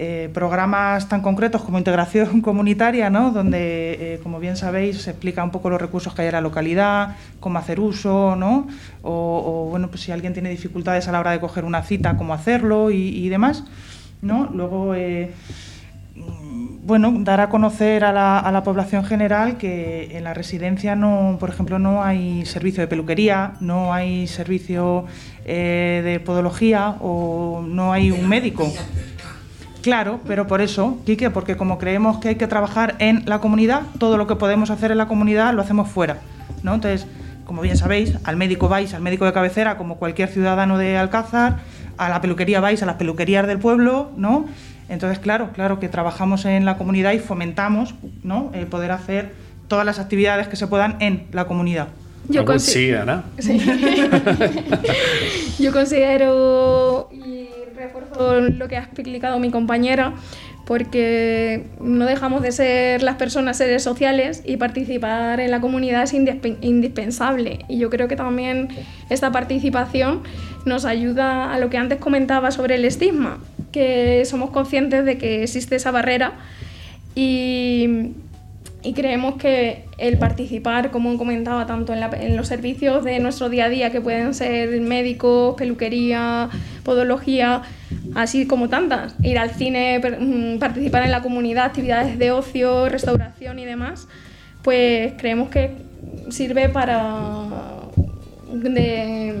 eh, 0.00 0.30
programas 0.32 1.08
tan 1.08 1.22
concretos 1.22 1.62
como 1.62 1.78
integración 1.78 2.40
comunitaria, 2.42 3.10
¿no? 3.10 3.30
donde, 3.30 4.20
como 4.22 4.40
bien 4.40 4.56
sabéis, 4.56 5.02
se 5.02 5.10
explica 5.10 5.44
un 5.44 5.50
poco 5.50 5.70
los 5.70 5.80
recursos 5.80 6.14
que 6.14 6.22
hay 6.22 6.28
en 6.28 6.34
la 6.34 6.40
localidad, 6.40 7.16
cómo 7.40 7.58
hacer 7.58 7.80
uso, 7.80 8.36
¿no? 8.36 8.68
o, 9.02 9.68
bueno, 9.70 9.88
pues 9.88 10.02
si 10.02 10.12
alguien 10.12 10.32
tiene 10.32 10.50
dificultades 10.50 11.08
a 11.08 11.12
la 11.12 11.20
hora 11.20 11.32
de 11.32 11.40
coger 11.40 11.64
una 11.64 11.82
cita, 11.82 12.16
cómo 12.16 12.34
hacerlo 12.34 12.90
y 12.90 13.28
demás. 13.28 13.64
¿No? 14.22 14.48
Luego, 14.52 14.94
eh, 14.94 15.32
mm, 16.14 16.86
bueno, 16.86 17.12
dar 17.18 17.40
a 17.40 17.48
conocer 17.48 18.04
a 18.04 18.12
la, 18.12 18.38
a 18.38 18.52
la 18.52 18.62
población 18.62 19.04
general 19.04 19.58
que 19.58 20.16
en 20.16 20.24
la 20.24 20.34
residencia 20.34 20.96
no, 20.96 21.36
por 21.38 21.50
ejemplo, 21.50 21.78
no 21.78 22.02
hay 22.02 22.44
servicio 22.46 22.80
de 22.82 22.88
peluquería, 22.88 23.54
no 23.60 23.92
hay 23.92 24.26
servicio 24.26 25.06
eh, 25.44 26.02
de 26.04 26.20
podología 26.20 26.96
o 27.00 27.64
no 27.66 27.92
hay 27.92 28.10
un 28.10 28.28
médico. 28.28 28.70
Claro, 29.82 30.20
pero 30.26 30.46
por 30.46 30.60
eso, 30.60 30.98
Quique, 31.06 31.30
porque 31.30 31.56
como 31.56 31.78
creemos 31.78 32.18
que 32.18 32.28
hay 32.28 32.34
que 32.34 32.46
trabajar 32.46 32.96
en 32.98 33.22
la 33.26 33.38
comunidad, 33.38 33.82
todo 33.98 34.16
lo 34.16 34.26
que 34.26 34.36
podemos 34.36 34.70
hacer 34.70 34.90
en 34.90 34.98
la 34.98 35.08
comunidad 35.08 35.54
lo 35.54 35.62
hacemos 35.62 35.88
fuera, 35.88 36.18
¿no? 36.62 36.74
Entonces, 36.74 37.06
como 37.44 37.62
bien 37.62 37.78
sabéis, 37.78 38.18
al 38.24 38.36
médico 38.36 38.68
vais, 38.68 38.92
al 38.92 39.00
médico 39.00 39.24
de 39.24 39.32
cabecera, 39.32 39.78
como 39.78 39.96
cualquier 39.96 40.28
ciudadano 40.28 40.76
de 40.76 40.98
Alcázar, 40.98 41.60
a 41.98 42.08
la 42.08 42.20
peluquería 42.20 42.60
vais, 42.60 42.82
a 42.82 42.86
las 42.86 42.96
peluquerías 42.96 43.46
del 43.46 43.58
pueblo, 43.58 44.10
¿no? 44.16 44.46
Entonces, 44.88 45.18
claro, 45.18 45.50
claro 45.52 45.78
que 45.80 45.88
trabajamos 45.88 46.44
en 46.46 46.64
la 46.64 46.78
comunidad 46.78 47.12
y 47.12 47.18
fomentamos, 47.18 47.94
¿no? 48.22 48.50
El 48.54 48.66
poder 48.66 48.90
hacer 48.92 49.32
todas 49.68 49.84
las 49.84 49.98
actividades 49.98 50.48
que 50.48 50.56
se 50.56 50.66
puedan 50.66 50.96
en 51.00 51.26
la 51.32 51.44
comunidad. 51.46 51.88
Yo 52.28 52.44
consi- 52.44 52.58
sí, 52.58 52.92
Ana. 52.94 53.24
Sí. 53.38 53.60
Yo 55.58 55.72
considero 55.72 57.08
y 57.12 57.48
refuerzo 57.76 58.40
lo 58.40 58.68
que 58.68 58.76
ha 58.76 58.82
explicado 58.84 59.38
mi 59.38 59.50
compañera, 59.50 60.12
porque 60.68 61.64
no 61.80 62.04
dejamos 62.04 62.42
de 62.42 62.52
ser 62.52 63.02
las 63.02 63.16
personas 63.16 63.56
seres 63.56 63.82
sociales 63.82 64.42
y 64.44 64.58
participar 64.58 65.40
en 65.40 65.50
la 65.50 65.62
comunidad 65.62 66.02
es 66.02 66.12
indispe- 66.12 66.58
indispensable. 66.60 67.60
Y 67.68 67.78
yo 67.78 67.88
creo 67.88 68.06
que 68.06 68.16
también 68.16 68.68
esta 69.08 69.32
participación 69.32 70.24
nos 70.66 70.84
ayuda 70.84 71.54
a 71.54 71.58
lo 71.58 71.70
que 71.70 71.78
antes 71.78 71.98
comentaba 71.98 72.50
sobre 72.50 72.74
el 72.74 72.84
estigma, 72.84 73.38
que 73.72 74.26
somos 74.26 74.50
conscientes 74.50 75.06
de 75.06 75.16
que 75.16 75.42
existe 75.42 75.76
esa 75.76 75.90
barrera 75.90 76.34
y 77.14 78.10
y 78.82 78.92
creemos 78.92 79.34
que 79.36 79.84
el 79.98 80.18
participar, 80.18 80.90
como 80.92 81.18
comentaba, 81.18 81.66
tanto 81.66 81.92
en, 81.92 82.00
la- 82.00 82.10
en 82.20 82.36
los 82.36 82.46
servicios 82.46 83.02
de 83.04 83.18
nuestro 83.18 83.48
día 83.48 83.64
a 83.64 83.68
día, 83.68 83.90
que 83.90 84.00
pueden 84.00 84.34
ser 84.34 84.80
médicos, 84.80 85.56
peluquería, 85.56 86.48
podología, 86.84 87.62
así 88.14 88.46
como 88.46 88.68
tantas, 88.68 89.16
ir 89.22 89.38
al 89.38 89.50
cine, 89.50 89.98
mm, 89.98 90.58
participar 90.58 91.02
en 91.04 91.10
la 91.10 91.22
comunidad, 91.22 91.64
actividades 91.66 92.18
de 92.18 92.30
ocio, 92.30 92.88
restauración 92.88 93.58
y 93.58 93.64
demás, 93.64 94.06
pues 94.62 95.12
creemos 95.18 95.48
que 95.50 95.72
sirve 96.30 96.68
para, 96.68 97.46
de- 98.52 99.34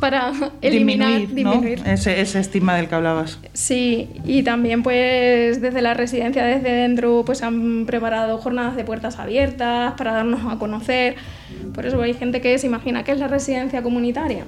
para 0.00 0.32
eliminar, 0.60 1.20
disminuir, 1.20 1.48
¿no? 1.48 1.54
disminuir. 1.54 1.82
Ese, 1.86 2.20
ese 2.20 2.40
estigma 2.40 2.76
del 2.76 2.88
que 2.88 2.94
hablabas. 2.94 3.38
Sí, 3.52 4.08
y 4.24 4.42
también 4.42 4.82
pues 4.82 5.60
desde 5.60 5.82
la 5.82 5.94
residencia, 5.94 6.44
desde 6.44 6.70
dentro, 6.70 7.22
pues 7.24 7.42
han 7.42 7.86
preparado 7.86 8.38
jornadas 8.38 8.76
de 8.76 8.84
puertas 8.84 9.18
abiertas 9.18 9.94
para 9.96 10.12
darnos 10.12 10.52
a 10.52 10.58
conocer. 10.58 11.16
Por 11.74 11.86
eso 11.86 12.00
hay 12.00 12.14
gente 12.14 12.40
que 12.40 12.58
se 12.58 12.66
imagina 12.66 13.04
que 13.04 13.12
es 13.12 13.18
la 13.18 13.28
residencia 13.28 13.82
comunitaria 13.82 14.44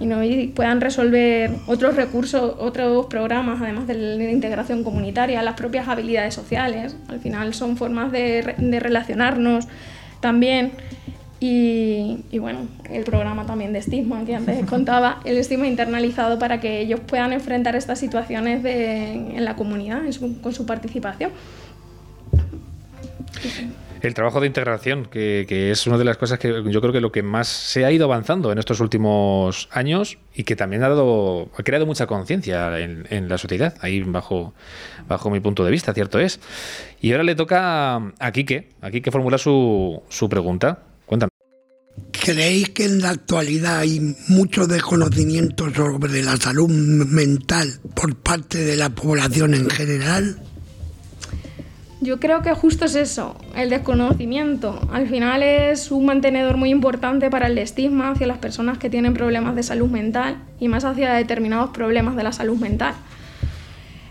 y 0.00 0.06
no 0.06 0.24
y 0.24 0.48
puedan 0.48 0.80
resolver 0.80 1.50
otros 1.66 1.94
recursos, 1.94 2.54
otros 2.58 3.06
programas, 3.06 3.60
además 3.60 3.86
de 3.86 3.94
la 3.94 4.30
integración 4.30 4.82
comunitaria, 4.82 5.42
las 5.42 5.54
propias 5.54 5.88
habilidades 5.88 6.34
sociales. 6.34 6.96
Al 7.08 7.20
final 7.20 7.52
son 7.52 7.76
formas 7.76 8.10
de, 8.10 8.54
de 8.56 8.80
relacionarnos 8.80 9.68
también. 10.20 10.72
Y, 11.42 12.18
y 12.30 12.38
bueno, 12.38 12.68
el 12.90 13.02
programa 13.04 13.46
también 13.46 13.72
de 13.72 13.78
estigma 13.78 14.22
que 14.26 14.34
antes 14.34 14.64
contaba, 14.68 15.20
el 15.24 15.38
estigma 15.38 15.66
internalizado 15.66 16.38
para 16.38 16.60
que 16.60 16.80
ellos 16.80 17.00
puedan 17.00 17.32
enfrentar 17.32 17.74
estas 17.76 17.98
situaciones 17.98 18.62
de- 18.62 19.12
en 19.36 19.44
la 19.44 19.56
comunidad 19.56 20.04
en 20.04 20.12
su- 20.12 20.40
con 20.42 20.52
su 20.52 20.66
participación. 20.66 21.30
El 24.02 24.14
trabajo 24.14 24.40
de 24.40 24.46
integración, 24.46 25.04
que, 25.04 25.44
que 25.46 25.70
es 25.70 25.86
una 25.86 25.98
de 25.98 26.04
las 26.04 26.16
cosas 26.16 26.38
que 26.38 26.62
yo 26.70 26.80
creo 26.80 26.90
que 26.92 27.02
lo 27.02 27.12
que 27.12 27.22
más 27.22 27.48
se 27.48 27.84
ha 27.84 27.92
ido 27.92 28.06
avanzando 28.06 28.50
en 28.50 28.58
estos 28.58 28.80
últimos 28.80 29.68
años 29.72 30.16
y 30.34 30.44
que 30.44 30.56
también 30.56 30.82
ha 30.82 30.88
dado, 30.88 31.50
ha 31.56 31.62
creado 31.62 31.84
mucha 31.84 32.06
conciencia 32.06 32.78
en, 32.80 33.06
en 33.10 33.28
la 33.28 33.36
sociedad, 33.36 33.74
ahí 33.82 34.00
bajo, 34.00 34.54
bajo 35.06 35.28
mi 35.28 35.40
punto 35.40 35.64
de 35.66 35.70
vista, 35.70 35.92
cierto 35.92 36.18
es. 36.18 36.40
Y 37.02 37.12
ahora 37.12 37.24
le 37.24 37.34
toca 37.34 37.96
a 38.18 38.32
Quique, 38.32 38.70
a 38.80 38.90
Quique 38.90 39.10
formular 39.10 39.38
su, 39.38 40.02
su 40.08 40.30
pregunta. 40.30 40.78
¿Creéis 42.12 42.70
que 42.70 42.84
en 42.84 43.00
la 43.00 43.10
actualidad 43.10 43.78
hay 43.78 44.14
mucho 44.28 44.66
desconocimiento 44.66 45.72
sobre 45.74 46.22
la 46.22 46.36
salud 46.36 46.68
mental 46.68 47.80
por 47.94 48.14
parte 48.16 48.58
de 48.58 48.76
la 48.76 48.90
población 48.90 49.54
en 49.54 49.70
general? 49.70 50.38
Yo 52.02 52.18
creo 52.18 52.40
que 52.40 52.54
justo 52.54 52.86
es 52.86 52.94
eso, 52.94 53.36
el 53.54 53.68
desconocimiento. 53.68 54.88
Al 54.90 55.06
final 55.06 55.42
es 55.42 55.90
un 55.90 56.06
mantenedor 56.06 56.56
muy 56.56 56.70
importante 56.70 57.28
para 57.28 57.46
el 57.46 57.58
estigma 57.58 58.10
hacia 58.10 58.26
las 58.26 58.38
personas 58.38 58.78
que 58.78 58.88
tienen 58.88 59.12
problemas 59.12 59.54
de 59.54 59.62
salud 59.62 59.90
mental 59.90 60.38
y 60.58 60.68
más 60.68 60.84
hacia 60.84 61.12
determinados 61.12 61.70
problemas 61.70 62.16
de 62.16 62.22
la 62.22 62.32
salud 62.32 62.58
mental. 62.58 62.94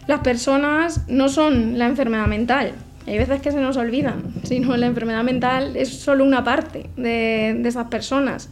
Las 0.05 0.19
personas 0.19 1.01
no 1.07 1.29
son 1.29 1.79
la 1.79 1.87
enfermedad 1.87 2.27
mental. 2.27 2.73
Hay 3.09 3.17
veces 3.17 3.41
que 3.41 3.51
se 3.51 3.59
nos 3.59 3.75
olvidan, 3.75 4.35
sino 4.43 4.77
la 4.77 4.85
enfermedad 4.85 5.23
mental 5.23 5.75
es 5.75 5.89
solo 5.89 6.23
una 6.23 6.43
parte 6.43 6.91
de, 6.95 7.57
de 7.57 7.67
esas 7.67 7.87
personas. 7.87 8.49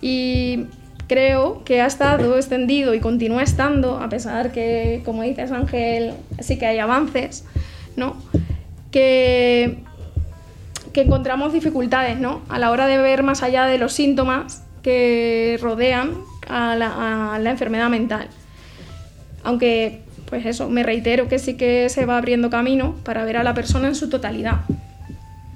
Y 0.00 0.64
creo 1.06 1.62
que 1.64 1.80
ha 1.80 1.86
estado 1.86 2.36
extendido 2.36 2.92
y 2.92 2.98
continúa 2.98 3.44
estando, 3.44 3.98
a 3.98 4.08
pesar 4.08 4.50
que, 4.50 5.02
como 5.04 5.22
dices 5.22 5.52
Ángel, 5.52 6.14
sí 6.40 6.58
que 6.58 6.66
hay 6.66 6.78
avances, 6.80 7.44
¿no? 7.94 8.16
Que, 8.90 9.78
que 10.92 11.02
encontramos 11.02 11.52
dificultades, 11.52 12.18
¿no? 12.18 12.42
A 12.48 12.58
la 12.58 12.72
hora 12.72 12.88
de 12.88 12.98
ver 12.98 13.22
más 13.22 13.44
allá 13.44 13.66
de 13.66 13.78
los 13.78 13.92
síntomas 13.92 14.64
que 14.82 15.56
rodean 15.62 16.14
a 16.48 16.74
la, 16.74 17.34
a 17.34 17.38
la 17.38 17.50
enfermedad 17.50 17.90
mental. 17.90 18.26
Aunque, 19.44 20.02
pues 20.28 20.46
eso, 20.46 20.68
me 20.68 20.82
reitero 20.82 21.28
que 21.28 21.38
sí 21.38 21.56
que 21.56 21.88
se 21.88 22.06
va 22.06 22.18
abriendo 22.18 22.50
camino 22.50 22.94
para 23.04 23.24
ver 23.24 23.36
a 23.36 23.42
la 23.42 23.54
persona 23.54 23.88
en 23.88 23.94
su 23.94 24.08
totalidad. 24.08 24.60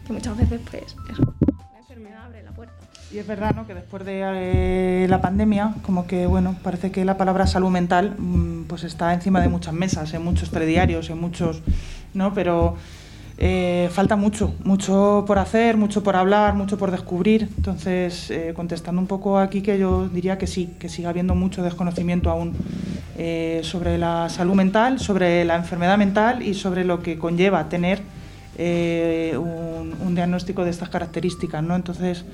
Que 0.06 0.12
muchas 0.12 0.36
veces, 0.36 0.60
pues, 0.70 0.82
eso, 1.10 1.34
la 1.72 1.78
enfermedad 1.78 2.24
abre 2.26 2.42
la 2.42 2.52
puerta. 2.52 2.74
Y 3.12 3.18
es 3.18 3.26
verdad, 3.26 3.54
¿no? 3.54 3.66
Que 3.66 3.74
después 3.74 4.04
de 4.04 4.22
eh, 4.24 5.06
la 5.08 5.20
pandemia, 5.20 5.74
como 5.82 6.06
que, 6.06 6.26
bueno, 6.26 6.56
parece 6.62 6.90
que 6.90 7.04
la 7.04 7.16
palabra 7.16 7.46
salud 7.46 7.70
mental, 7.70 8.14
mm, 8.18 8.64
pues 8.64 8.84
está 8.84 9.12
encima 9.12 9.40
de 9.40 9.48
muchas 9.48 9.74
mesas, 9.74 10.14
en 10.14 10.24
muchos 10.24 10.50
telediarios, 10.50 11.10
en 11.10 11.20
muchos, 11.20 11.62
¿no? 12.14 12.32
Pero 12.32 12.76
eh, 13.44 13.88
falta 13.90 14.14
mucho, 14.14 14.54
mucho 14.62 15.24
por 15.26 15.40
hacer, 15.40 15.76
mucho 15.76 16.04
por 16.04 16.14
hablar, 16.14 16.54
mucho 16.54 16.78
por 16.78 16.92
descubrir. 16.92 17.48
Entonces, 17.56 18.30
eh, 18.30 18.52
contestando 18.54 19.00
un 19.00 19.08
poco 19.08 19.36
aquí, 19.36 19.62
que 19.62 19.80
yo 19.80 20.08
diría 20.08 20.38
que 20.38 20.46
sí, 20.46 20.76
que 20.78 20.88
sigue 20.88 21.08
habiendo 21.08 21.34
mucho 21.34 21.60
desconocimiento 21.60 22.30
aún 22.30 22.52
eh, 23.18 23.58
sobre 23.64 23.98
la 23.98 24.28
salud 24.28 24.54
mental, 24.54 25.00
sobre 25.00 25.44
la 25.44 25.56
enfermedad 25.56 25.98
mental 25.98 26.40
y 26.44 26.54
sobre 26.54 26.84
lo 26.84 27.02
que 27.02 27.18
conlleva 27.18 27.68
tener 27.68 28.02
un, 28.56 29.92
un 30.06 30.14
diagnóstico 30.14 30.62
de 30.62 30.70
estas 30.70 30.88
características, 30.88 31.64
¿no? 31.64 31.74
Entonces, 31.74 32.24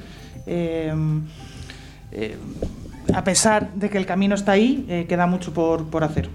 a 3.14 3.24
pesar 3.24 3.72
de 3.72 3.88
que 3.88 3.96
el 3.96 4.04
camino 4.04 4.34
está 4.34 4.52
ahí, 4.52 5.06
queda 5.08 5.26
mucho 5.26 5.54
por, 5.54 5.86
por 5.86 6.04
hacer. 6.04 6.28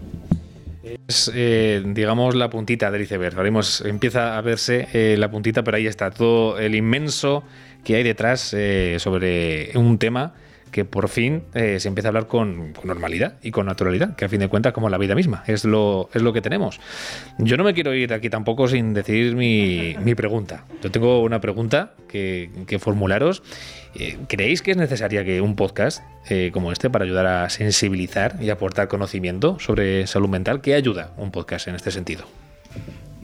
Es, 0.84 1.32
eh, 1.34 1.82
digamos, 1.86 2.36
la 2.36 2.50
puntita 2.50 2.92
del 2.92 3.04
iceberg. 3.04 3.38
Ahora 3.38 3.50
mismo 3.50 3.88
empieza 3.88 4.38
a 4.38 4.42
verse 4.42 4.88
eh, 4.94 5.16
la 5.18 5.32
puntita, 5.32 5.64
pero 5.64 5.78
ahí 5.78 5.88
está 5.88 6.12
todo 6.12 6.60
el 6.60 6.76
inmenso 6.76 7.44
que 7.86 7.96
hay 7.96 8.04
detrás 8.04 8.54
eh, 8.54 8.98
sobre 9.00 9.72
un 9.76 9.98
tema 9.98 10.34
que 10.74 10.84
por 10.84 11.08
fin 11.08 11.44
eh, 11.54 11.80
se 11.80 11.88
empieza 11.88 12.08
a 12.08 12.10
hablar 12.10 12.28
con, 12.28 12.74
normalidad 12.84 13.36
y 13.42 13.52
con 13.52 13.68
naturalidad, 13.68 14.18
que 14.18 14.26
a 14.26 14.30
fin 14.30 14.42
de 14.42 14.50
cuentas 14.50 14.74
como 14.74 14.90
la 14.90 14.98
vida 14.98 15.16
misma, 15.16 15.44
es 15.48 15.64
lo, 15.64 16.10
es 16.14 16.22
lo 16.22 16.34
que 16.34 16.42
tenemos. 16.42 16.82
Yo 17.38 17.56
no 17.56 17.64
me 17.64 17.74
quiero 17.74 17.94
ir 17.94 18.12
aquí 18.12 18.30
tampoco 18.30 18.68
sin 18.68 18.94
decir 18.94 19.36
mi, 19.36 19.96
mi 20.04 20.16
pregunta. 20.16 20.66
Yo 20.82 20.92
tengo 20.92 21.22
una 21.22 21.40
pregunta 21.40 21.94
que, 22.10 22.50
que 22.68 22.80
formularos. 22.80 23.44
Eh, 23.96 24.18
¿Creéis 24.28 24.62
que 24.62 24.72
es 24.72 24.78
necesaria 24.78 25.24
que 25.24 25.40
un 25.40 25.56
podcast 25.56 26.04
eh, 26.28 26.50
como 26.52 26.72
este 26.72 26.90
para 26.90 27.06
ayudar 27.06 27.28
a 27.28 27.50
sensibilizar 27.50 28.38
y 28.42 28.50
aportar 28.50 28.88
conocimiento 28.88 29.60
sobre 29.60 30.08
salud 30.08 30.30
mental? 30.30 30.62
¿Qué 30.62 30.74
ayuda 30.74 31.14
un 31.18 31.32
podcast 31.32 31.68
en 31.68 31.76
este 31.76 31.92
sentido? 31.92 32.26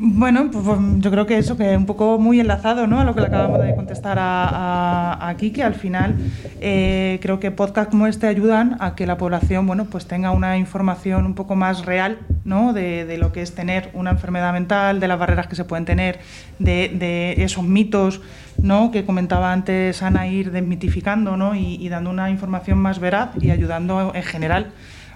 Bueno, 0.02 0.50
pues, 0.50 0.64
pues, 0.64 0.80
yo 1.00 1.12
creo 1.12 1.26
que 1.26 1.38
eso, 1.38 1.58
que 1.58 1.76
un 1.76 1.86
poco 1.86 2.18
muy 2.20 2.40
enlazado 2.40 2.88
¿no? 2.88 3.02
a 3.02 3.04
lo 3.04 3.14
que 3.14 3.20
le 3.20 3.28
acabamos 3.28 3.62
de 3.62 3.76
contestar 3.76 4.18
a, 4.18 4.48
a, 4.48 5.28
a 5.28 5.36
Kiki, 5.36 5.60
al 5.60 5.76
final 5.76 6.16
eh, 6.62 7.20
creo 7.22 7.42
que 7.42 7.52
podcasts 7.52 7.92
como 7.92 8.08
este 8.08 8.26
ayudan 8.28 8.78
a 8.80 8.96
que 8.96 9.06
la 9.06 9.18
población 9.18 9.68
bueno, 9.68 9.88
pues 9.92 10.06
tenga 10.06 10.32
una 10.32 10.58
información 10.58 11.26
un 11.26 11.36
poco 11.36 11.58
más 11.58 11.86
real 11.86 12.20
¿no? 12.46 12.72
de, 12.72 13.18
lo 13.18 13.34
que 13.34 13.42
es 13.42 13.54
tener 13.54 13.90
una 13.94 14.12
enfermedad 14.12 14.54
mental, 14.54 15.02
de 15.02 15.10
las 15.10 15.20
barreras 15.20 15.48
que 15.48 15.58
se 15.58 15.66
pueden 15.66 15.84
tener, 15.84 16.20
de, 16.60 16.96
de 16.98 17.44
esos 17.44 17.66
mitos 17.66 18.22
¿no? 18.58 18.92
que 18.92 19.04
comentaba 19.04 19.52
antes 19.52 20.02
Ana, 20.02 20.28
ir 20.28 20.52
desmitificando 20.52 21.36
¿no? 21.36 21.56
y, 21.56 21.76
y 21.76 21.90
dando 21.90 22.10
una 22.10 22.30
información 22.30 22.78
más 22.78 23.00
veraz 23.00 23.32
y 23.42 23.52
ayudando 23.52 24.14
en 24.16 24.24
general 24.24 24.72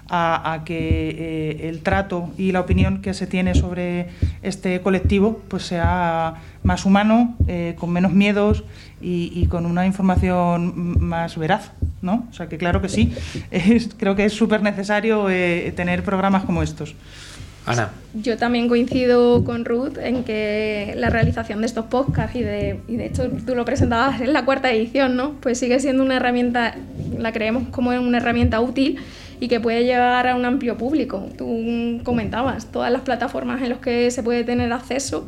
a, 0.08 0.52
a 0.52 0.64
que 0.64 1.10
eh, 1.10 1.68
el 1.68 1.80
trato 1.80 2.30
y 2.36 2.52
la 2.52 2.60
opinión 2.60 3.00
que 3.00 3.14
se 3.14 3.26
tiene 3.26 3.54
sobre 3.54 4.08
este 4.42 4.80
colectivo 4.80 5.40
pues 5.48 5.64
sea 5.64 6.34
más 6.62 6.84
humano, 6.84 7.36
eh, 7.46 7.74
con 7.78 7.90
menos 7.90 8.12
miedos 8.12 8.64
y, 9.00 9.32
y, 9.34 9.46
con 9.46 9.66
una 9.66 9.86
información 9.86 10.98
más 10.98 11.36
veraz. 11.36 11.72
¿no? 12.04 12.26
O 12.30 12.34
sea 12.34 12.48
que 12.48 12.58
claro 12.58 12.80
que 12.80 12.88
sí, 12.88 13.12
es, 13.50 13.90
creo 13.96 14.14
que 14.14 14.24
es 14.26 14.32
súper 14.32 14.62
necesario 14.62 15.28
eh, 15.30 15.72
tener 15.74 16.02
programas 16.02 16.44
como 16.44 16.62
estos. 16.62 16.94
Ana. 17.66 17.92
Yo 18.12 18.36
también 18.36 18.68
coincido 18.68 19.42
con 19.42 19.64
Ruth 19.64 19.96
en 19.98 20.22
que 20.24 20.92
la 20.98 21.08
realización 21.08 21.60
de 21.60 21.66
estos 21.66 21.86
podcasts 21.86 22.36
y 22.36 22.42
de, 22.42 22.78
y 22.88 22.96
de 22.96 23.06
hecho 23.06 23.30
tú 23.46 23.54
lo 23.54 23.64
presentabas 23.64 24.20
en 24.20 24.34
la 24.34 24.44
cuarta 24.44 24.70
edición, 24.70 25.16
¿no? 25.16 25.32
Pues 25.40 25.60
sigue 25.60 25.80
siendo 25.80 26.02
una 26.02 26.16
herramienta, 26.16 26.76
la 27.18 27.32
creemos 27.32 27.68
como 27.70 27.90
una 27.90 28.18
herramienta 28.18 28.60
útil 28.60 28.98
y 29.40 29.48
que 29.48 29.60
puede 29.60 29.84
llegar 29.84 30.26
a 30.26 30.34
un 30.34 30.44
amplio 30.44 30.76
público. 30.76 31.28
Tú 31.36 32.00
comentabas 32.04 32.66
todas 32.66 32.92
las 32.92 33.02
plataformas 33.02 33.62
en 33.62 33.70
las 33.70 33.78
que 33.78 34.10
se 34.10 34.22
puede 34.22 34.44
tener 34.44 34.72
acceso 34.72 35.26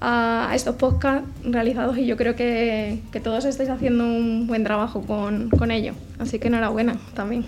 a 0.00 0.52
estos 0.54 0.76
podcasts 0.76 1.28
realizados 1.42 1.96
y 1.98 2.06
yo 2.06 2.16
creo 2.16 2.36
que, 2.36 3.00
que 3.12 3.20
todos 3.20 3.44
estáis 3.44 3.70
haciendo 3.70 4.04
un 4.04 4.46
buen 4.46 4.64
trabajo 4.64 5.02
con, 5.02 5.48
con 5.50 5.70
ello. 5.70 5.94
Así 6.18 6.38
que 6.38 6.48
enhorabuena 6.48 6.96
también. 7.14 7.46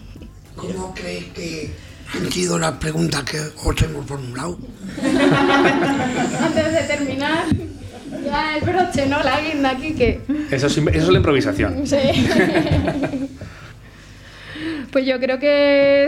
¿Cómo 0.56 0.94
crees 0.94 1.24
que 1.26 1.72
han 2.14 2.32
sido 2.32 2.58
las 2.58 2.72
preguntas 2.72 3.22
que 3.24 3.38
os 3.38 3.82
hemos 3.82 4.06
formulado? 4.06 4.58
Antes 6.42 6.72
de 6.72 6.96
terminar, 6.96 7.44
ya 8.24 8.56
el 8.56 8.64
broche, 8.64 9.06
¿no? 9.06 9.22
La 9.22 9.40
guinda 9.40 9.70
aquí 9.70 9.92
que... 9.94 10.20
Eso 10.50 10.66
es, 10.66 10.78
eso 10.78 10.86
es 10.88 11.08
la 11.08 11.18
improvisación. 11.18 11.86
Sí. 11.86 11.96
pues 14.90 15.06
yo 15.06 15.18
creo 15.18 15.38
que 15.38 16.06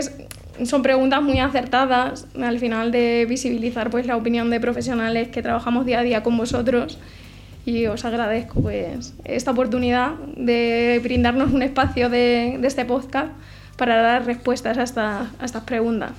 son 0.65 0.81
preguntas 0.81 1.21
muy 1.21 1.39
acertadas 1.39 2.27
al 2.39 2.59
final 2.59 2.91
de 2.91 3.25
visibilizar 3.27 3.89
pues 3.89 4.05
la 4.05 4.15
opinión 4.17 4.49
de 4.49 4.59
profesionales 4.59 5.29
que 5.29 5.41
trabajamos 5.41 5.85
día 5.85 5.99
a 5.99 6.03
día 6.03 6.23
con 6.23 6.37
vosotros 6.37 6.97
y 7.65 7.85
os 7.87 8.05
agradezco 8.05 8.61
pues 8.61 9.13
esta 9.23 9.51
oportunidad 9.51 10.13
de 10.35 10.99
brindarnos 11.03 11.51
un 11.51 11.61
espacio 11.61 12.09
de, 12.09 12.57
de 12.59 12.67
este 12.67 12.85
podcast 12.85 13.29
para 13.77 14.01
dar 14.01 14.25
respuestas 14.25 14.77
a, 14.77 14.83
esta, 14.83 15.31
a 15.39 15.45
estas 15.45 15.63
preguntas. 15.63 16.11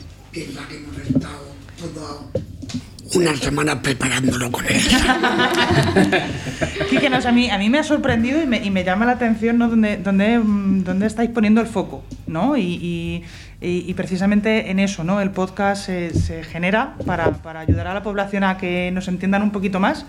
Una 3.15 3.37
semana 3.37 3.83
preparándolo 3.83 4.51
con 4.51 4.65
él. 4.67 4.81
Quique, 6.91 7.11
no, 7.11 7.19
o 7.19 7.21
sea, 7.21 7.31
a, 7.31 7.35
mí, 7.35 7.51
a 7.51 7.59
mí 7.59 7.69
me 7.69 7.79
ha 7.79 7.83
sorprendido 7.83 8.43
y 8.43 8.47
me, 8.47 8.65
y 8.65 8.71
me 8.71 8.85
llama 8.85 9.07
la 9.07 9.13
atención 9.13 9.59
¿no? 9.59 9.69
dónde, 9.69 9.99
dónde, 9.99 10.39
mm, 10.39 10.85
dónde 10.85 11.07
estáis 11.07 11.31
poniendo 11.31 11.61
el 11.61 11.67
foco, 11.67 12.05
¿no? 12.27 12.57
Y, 12.57 13.25
y, 13.61 13.95
precisamente 13.95 14.71
en 14.71 14.81
eso, 14.81 15.05
¿no? 15.05 15.21
El 15.21 15.31
podcast 15.31 15.87
se, 15.87 16.15
se 16.15 16.43
genera 16.43 16.97
para, 17.07 17.31
para, 17.31 17.61
ayudar 17.61 17.87
a 17.87 17.95
la 17.95 18.03
población 18.03 18.43
a 18.43 18.57
que 18.57 18.91
nos 18.93 19.07
entiendan 19.07 19.43
un 19.43 19.53
poquito 19.53 19.79
más 19.79 20.05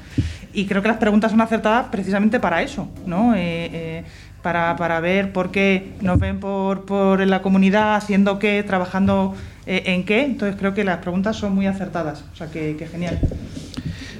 y 0.54 0.66
creo 0.66 0.82
que 0.82 0.88
las 0.88 0.98
preguntas 0.98 1.32
son 1.32 1.42
acertadas 1.42 1.88
precisamente 1.92 2.40
para 2.40 2.62
eso, 2.62 2.90
¿no? 3.06 3.36
Eh, 3.36 3.70
eh, 3.74 4.04
para, 4.42 4.76
para, 4.76 5.00
ver 5.00 5.32
por 5.32 5.52
qué 5.52 5.94
nos 6.02 6.20
ven 6.20 6.40
por, 6.40 6.53
por 6.82 7.26
la 7.26 7.42
comunidad, 7.42 7.96
haciendo 7.96 8.40
qué, 8.40 8.64
trabajando 8.64 9.36
eh, 9.66 9.84
en 9.88 10.04
qué. 10.06 10.24
Entonces 10.24 10.58
creo 10.60 10.74
que 10.74 10.84
las 10.84 10.98
preguntas 10.98 11.38
son 11.38 11.54
muy 11.56 11.68
acertadas. 11.68 12.24
O 12.34 12.36
sea, 12.36 12.48
que, 12.48 12.76
que 12.76 12.88
genial. 12.88 13.20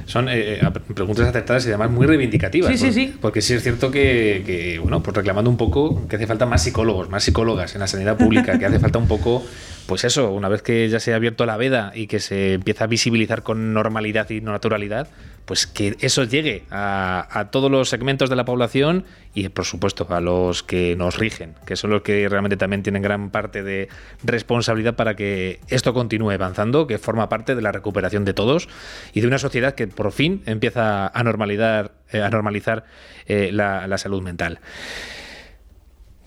Son 0.06 0.28
eh, 0.30 0.60
preguntas 0.94 1.28
acertadas 1.28 1.66
y 1.66 1.70
además 1.70 1.92
muy 1.92 2.06
reivindicativas. 2.06 2.72
Sí, 2.72 2.78
porque, 2.78 2.94
sí, 2.94 3.06
sí. 3.08 3.18
Porque 3.22 3.42
sí 3.42 3.54
es 3.54 3.64
cierto 3.64 3.90
que, 3.90 4.44
que, 4.46 4.80
bueno, 4.80 5.02
pues 5.02 5.16
reclamando 5.16 5.50
un 5.50 5.58
poco 5.58 6.08
que 6.08 6.18
hace 6.18 6.28
falta 6.28 6.46
más 6.46 6.64
psicólogos, 6.64 7.10
más 7.10 7.24
psicólogas 7.24 7.74
en 7.74 7.80
la 7.80 7.88
sanidad 7.88 8.18
pública, 8.18 8.60
que 8.60 8.66
hace 8.66 8.80
falta 8.80 9.00
un 9.00 9.08
poco, 9.08 9.44
pues 9.88 10.04
eso, 10.04 10.32
una 10.32 10.50
vez 10.50 10.62
que 10.62 10.90
ya 10.90 11.00
se 11.00 11.14
ha 11.14 11.16
abierto 11.16 11.46
la 11.46 11.58
veda 11.58 11.94
y 11.96 12.08
que 12.08 12.20
se 12.20 12.54
empieza 12.54 12.84
a 12.84 12.88
visibilizar 12.88 13.44
con 13.44 13.74
normalidad 13.74 14.30
y 14.30 14.42
naturalidad, 14.42 15.08
pues 15.46 15.68
que 15.68 15.98
eso 16.00 16.24
llegue 16.24 16.64
a, 16.72 17.50
todos 17.52 17.70
los 17.70 17.90
segmentos 17.90 18.30
de 18.30 18.36
la 18.36 18.46
población 18.46 19.06
y 19.34 19.50
por 19.50 19.66
supuesto 19.66 20.08
a 20.10 20.22
los 20.22 20.64
que 20.64 20.96
nos 20.96 21.18
rigen, 21.18 21.56
que 21.66 21.76
son 21.76 21.90
los 21.90 22.02
que 22.02 22.30
realmente 22.30 22.56
también 22.56 22.84
tienen 22.84 23.02
gran 23.02 23.30
parte 23.30 23.64
de 23.64 23.90
responsabilidad 24.24 24.96
para 24.96 25.16
que 25.16 25.60
esto 25.68 25.94
continúe 25.94 26.32
avanzando, 26.32 26.88
que 26.88 26.98
forma 26.98 27.28
parte 27.30 27.56
de 27.56 27.62
la 27.62 27.72
recuperación 27.72 28.24
de 28.26 28.34
todos 28.34 28.70
y 29.14 29.22
de 29.22 29.28
una 29.28 29.38
sociedad 29.38 29.76
que 29.76 29.88
por 29.88 30.12
fin 30.12 30.44
empieza 30.46 31.08
a 31.08 31.24
normalizar, 31.24 31.92
eh, 32.12 32.22
a 32.22 32.30
normalizar 32.30 32.86
eh, 33.26 33.50
la, 33.52 33.98
salud 33.98 34.22
mental. 34.22 34.60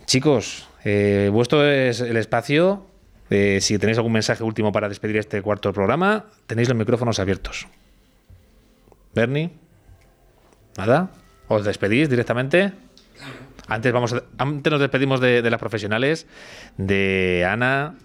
Chicos, 0.04 0.68
eh, 0.84 1.30
vuestro 1.32 1.66
es 1.66 2.00
el 2.00 2.16
espacio. 2.16 2.86
si 3.28 3.78
tenéis 3.78 3.98
algún 3.98 4.12
mensaje 4.12 4.44
último 4.44 4.70
para 4.72 4.88
despedir 4.88 5.16
este 5.16 5.42
cuarto 5.42 5.72
programa, 5.72 6.26
tenéis 6.46 6.68
los 6.68 6.78
micrófonos 6.78 7.18
abiertos. 7.18 7.66
Bernie, 9.16 9.50
nada, 10.76 11.08
os 11.48 11.64
despedís 11.64 12.12
directamente. 12.12 12.72
Antes, 13.66 13.90
vamos 13.90 14.12
a, 14.12 14.22
antes 14.36 14.70
nos 14.70 14.78
despedimos 14.78 15.20
de, 15.20 15.40
de, 15.40 15.50
las 15.50 15.58
profesionales, 15.58 16.26
de 16.76 17.48
Ana, 17.48 17.96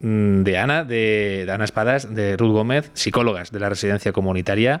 de 0.00 0.56
Ana, 0.58 0.84
de, 0.84 1.46
Ana 1.52 1.64
Espadas, 1.64 2.14
de 2.14 2.36
Ruth 2.36 2.52
Gómez, 2.52 2.90
psicólogas 2.94 3.52
de 3.52 3.60
la 3.60 3.68
residencia 3.68 4.12
comunitaria, 4.12 4.80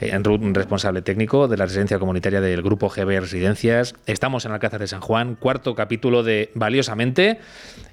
eh, 0.00 0.18
Ruth, 0.18 0.40
responsable 0.52 1.02
técnico 1.02 1.46
de 1.46 1.56
la 1.56 1.66
residencia 1.66 1.98
comunitaria 1.98 2.40
del 2.40 2.62
grupo 2.62 2.88
GB 2.88 3.20
Residencias. 3.20 3.94
Estamos 4.06 4.44
en 4.44 4.52
Alcázar 4.52 4.80
de 4.80 4.88
San 4.88 5.00
Juan, 5.00 5.36
cuarto 5.36 5.74
capítulo 5.74 6.24
de 6.24 6.50
Valiosamente. 6.54 7.38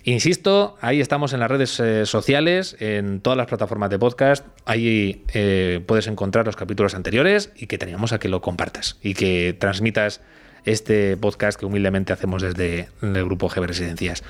Insisto, 0.04 0.76
ahí 0.82 1.00
estamos 1.00 1.34
en 1.34 1.40
las 1.42 1.52
redes 1.52 1.80
eh, 1.80 2.06
sociales, 2.08 2.76
en 2.80 3.22
todas 3.22 3.38
las 3.38 3.48
plataformas 3.48 3.92
de 3.92 4.00
podcast. 4.00 4.46
Ahí 4.66 5.24
eh, 5.34 5.80
puedes 5.86 6.08
encontrar 6.08 6.46
los 6.46 6.56
capítulos 6.56 6.96
anteriores 6.96 7.52
y 7.56 7.68
que 7.68 7.78
teníamos 7.78 8.14
a 8.14 8.20
que 8.20 8.30
lo 8.30 8.42
compartas 8.42 8.98
y 9.04 9.14
que 9.14 9.56
transmitas 9.58 10.22
este 10.66 11.18
podcast 11.18 11.60
que 11.60 11.66
humildemente 11.66 12.14
hacemos 12.14 12.42
desde 12.42 12.90
el 13.02 13.24
grupo 13.26 13.48
GB 13.48 13.68
Residencias. 13.68 14.24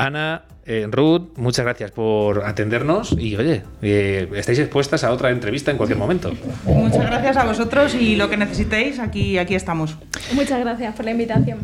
Ana, 0.00 0.44
eh, 0.64 0.88
Ruth, 0.90 1.36
muchas 1.36 1.62
gracias 1.62 1.90
por 1.90 2.42
atendernos 2.44 3.12
y 3.18 3.36
oye, 3.36 3.62
eh, 3.82 4.30
estáis 4.34 4.58
expuestas 4.58 5.04
a 5.04 5.12
otra 5.12 5.28
entrevista 5.28 5.70
en 5.70 5.76
cualquier 5.76 5.98
momento. 5.98 6.32
Muchas 6.64 7.04
gracias 7.04 7.36
a 7.36 7.44
vosotros 7.44 7.94
y 7.94 8.16
lo 8.16 8.30
que 8.30 8.38
necesitéis, 8.38 8.98
aquí, 8.98 9.36
aquí 9.36 9.54
estamos. 9.54 9.98
Muchas 10.32 10.58
gracias 10.60 10.94
por 10.94 11.04
la 11.04 11.10
invitación. 11.10 11.58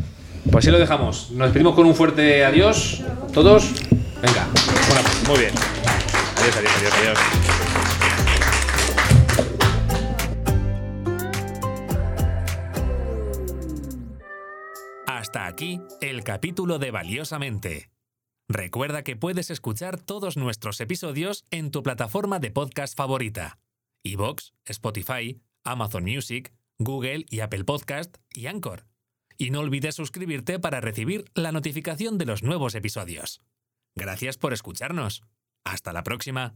Pues 0.50 0.64
así 0.64 0.70
lo 0.70 0.78
dejamos. 0.78 1.30
Nos 1.30 1.46
despedimos 1.46 1.74
con 1.74 1.86
un 1.86 1.94
fuerte 1.94 2.44
adiós. 2.44 3.02
Todos. 3.32 3.72
Venga. 4.20 4.46
Bueno, 4.88 5.08
muy 5.28 5.38
bien. 5.38 5.52
Adiós, 6.36 6.56
adiós, 6.58 6.72
adiós, 6.76 6.94
adiós. 7.00 7.18
Hasta 15.06 15.46
aquí 15.46 15.80
el 16.02 16.22
capítulo 16.22 16.78
de 16.78 16.90
Valiosamente. 16.90 17.95
Recuerda 18.48 19.02
que 19.02 19.16
puedes 19.16 19.50
escuchar 19.50 20.00
todos 20.00 20.36
nuestros 20.36 20.80
episodios 20.80 21.44
en 21.50 21.70
tu 21.70 21.82
plataforma 21.82 22.38
de 22.38 22.50
podcast 22.52 22.96
favorita: 22.96 23.58
iVoox, 24.04 24.52
Spotify, 24.64 25.40
Amazon 25.64 26.04
Music, 26.04 26.54
Google 26.78 27.26
y 27.28 27.40
Apple 27.40 27.64
Podcast 27.64 28.18
y 28.32 28.46
Anchor. 28.46 28.86
y 29.38 29.50
no 29.50 29.60
olvides 29.60 29.94
suscribirte 29.94 30.58
para 30.58 30.80
recibir 30.80 31.26
la 31.34 31.52
notificación 31.52 32.16
de 32.18 32.24
los 32.24 32.42
nuevos 32.42 32.74
episodios. 32.74 33.42
Gracias 33.94 34.38
por 34.38 34.52
escucharnos. 34.52 35.22
Hasta 35.64 35.92
la 35.92 36.02
próxima. 36.02 36.54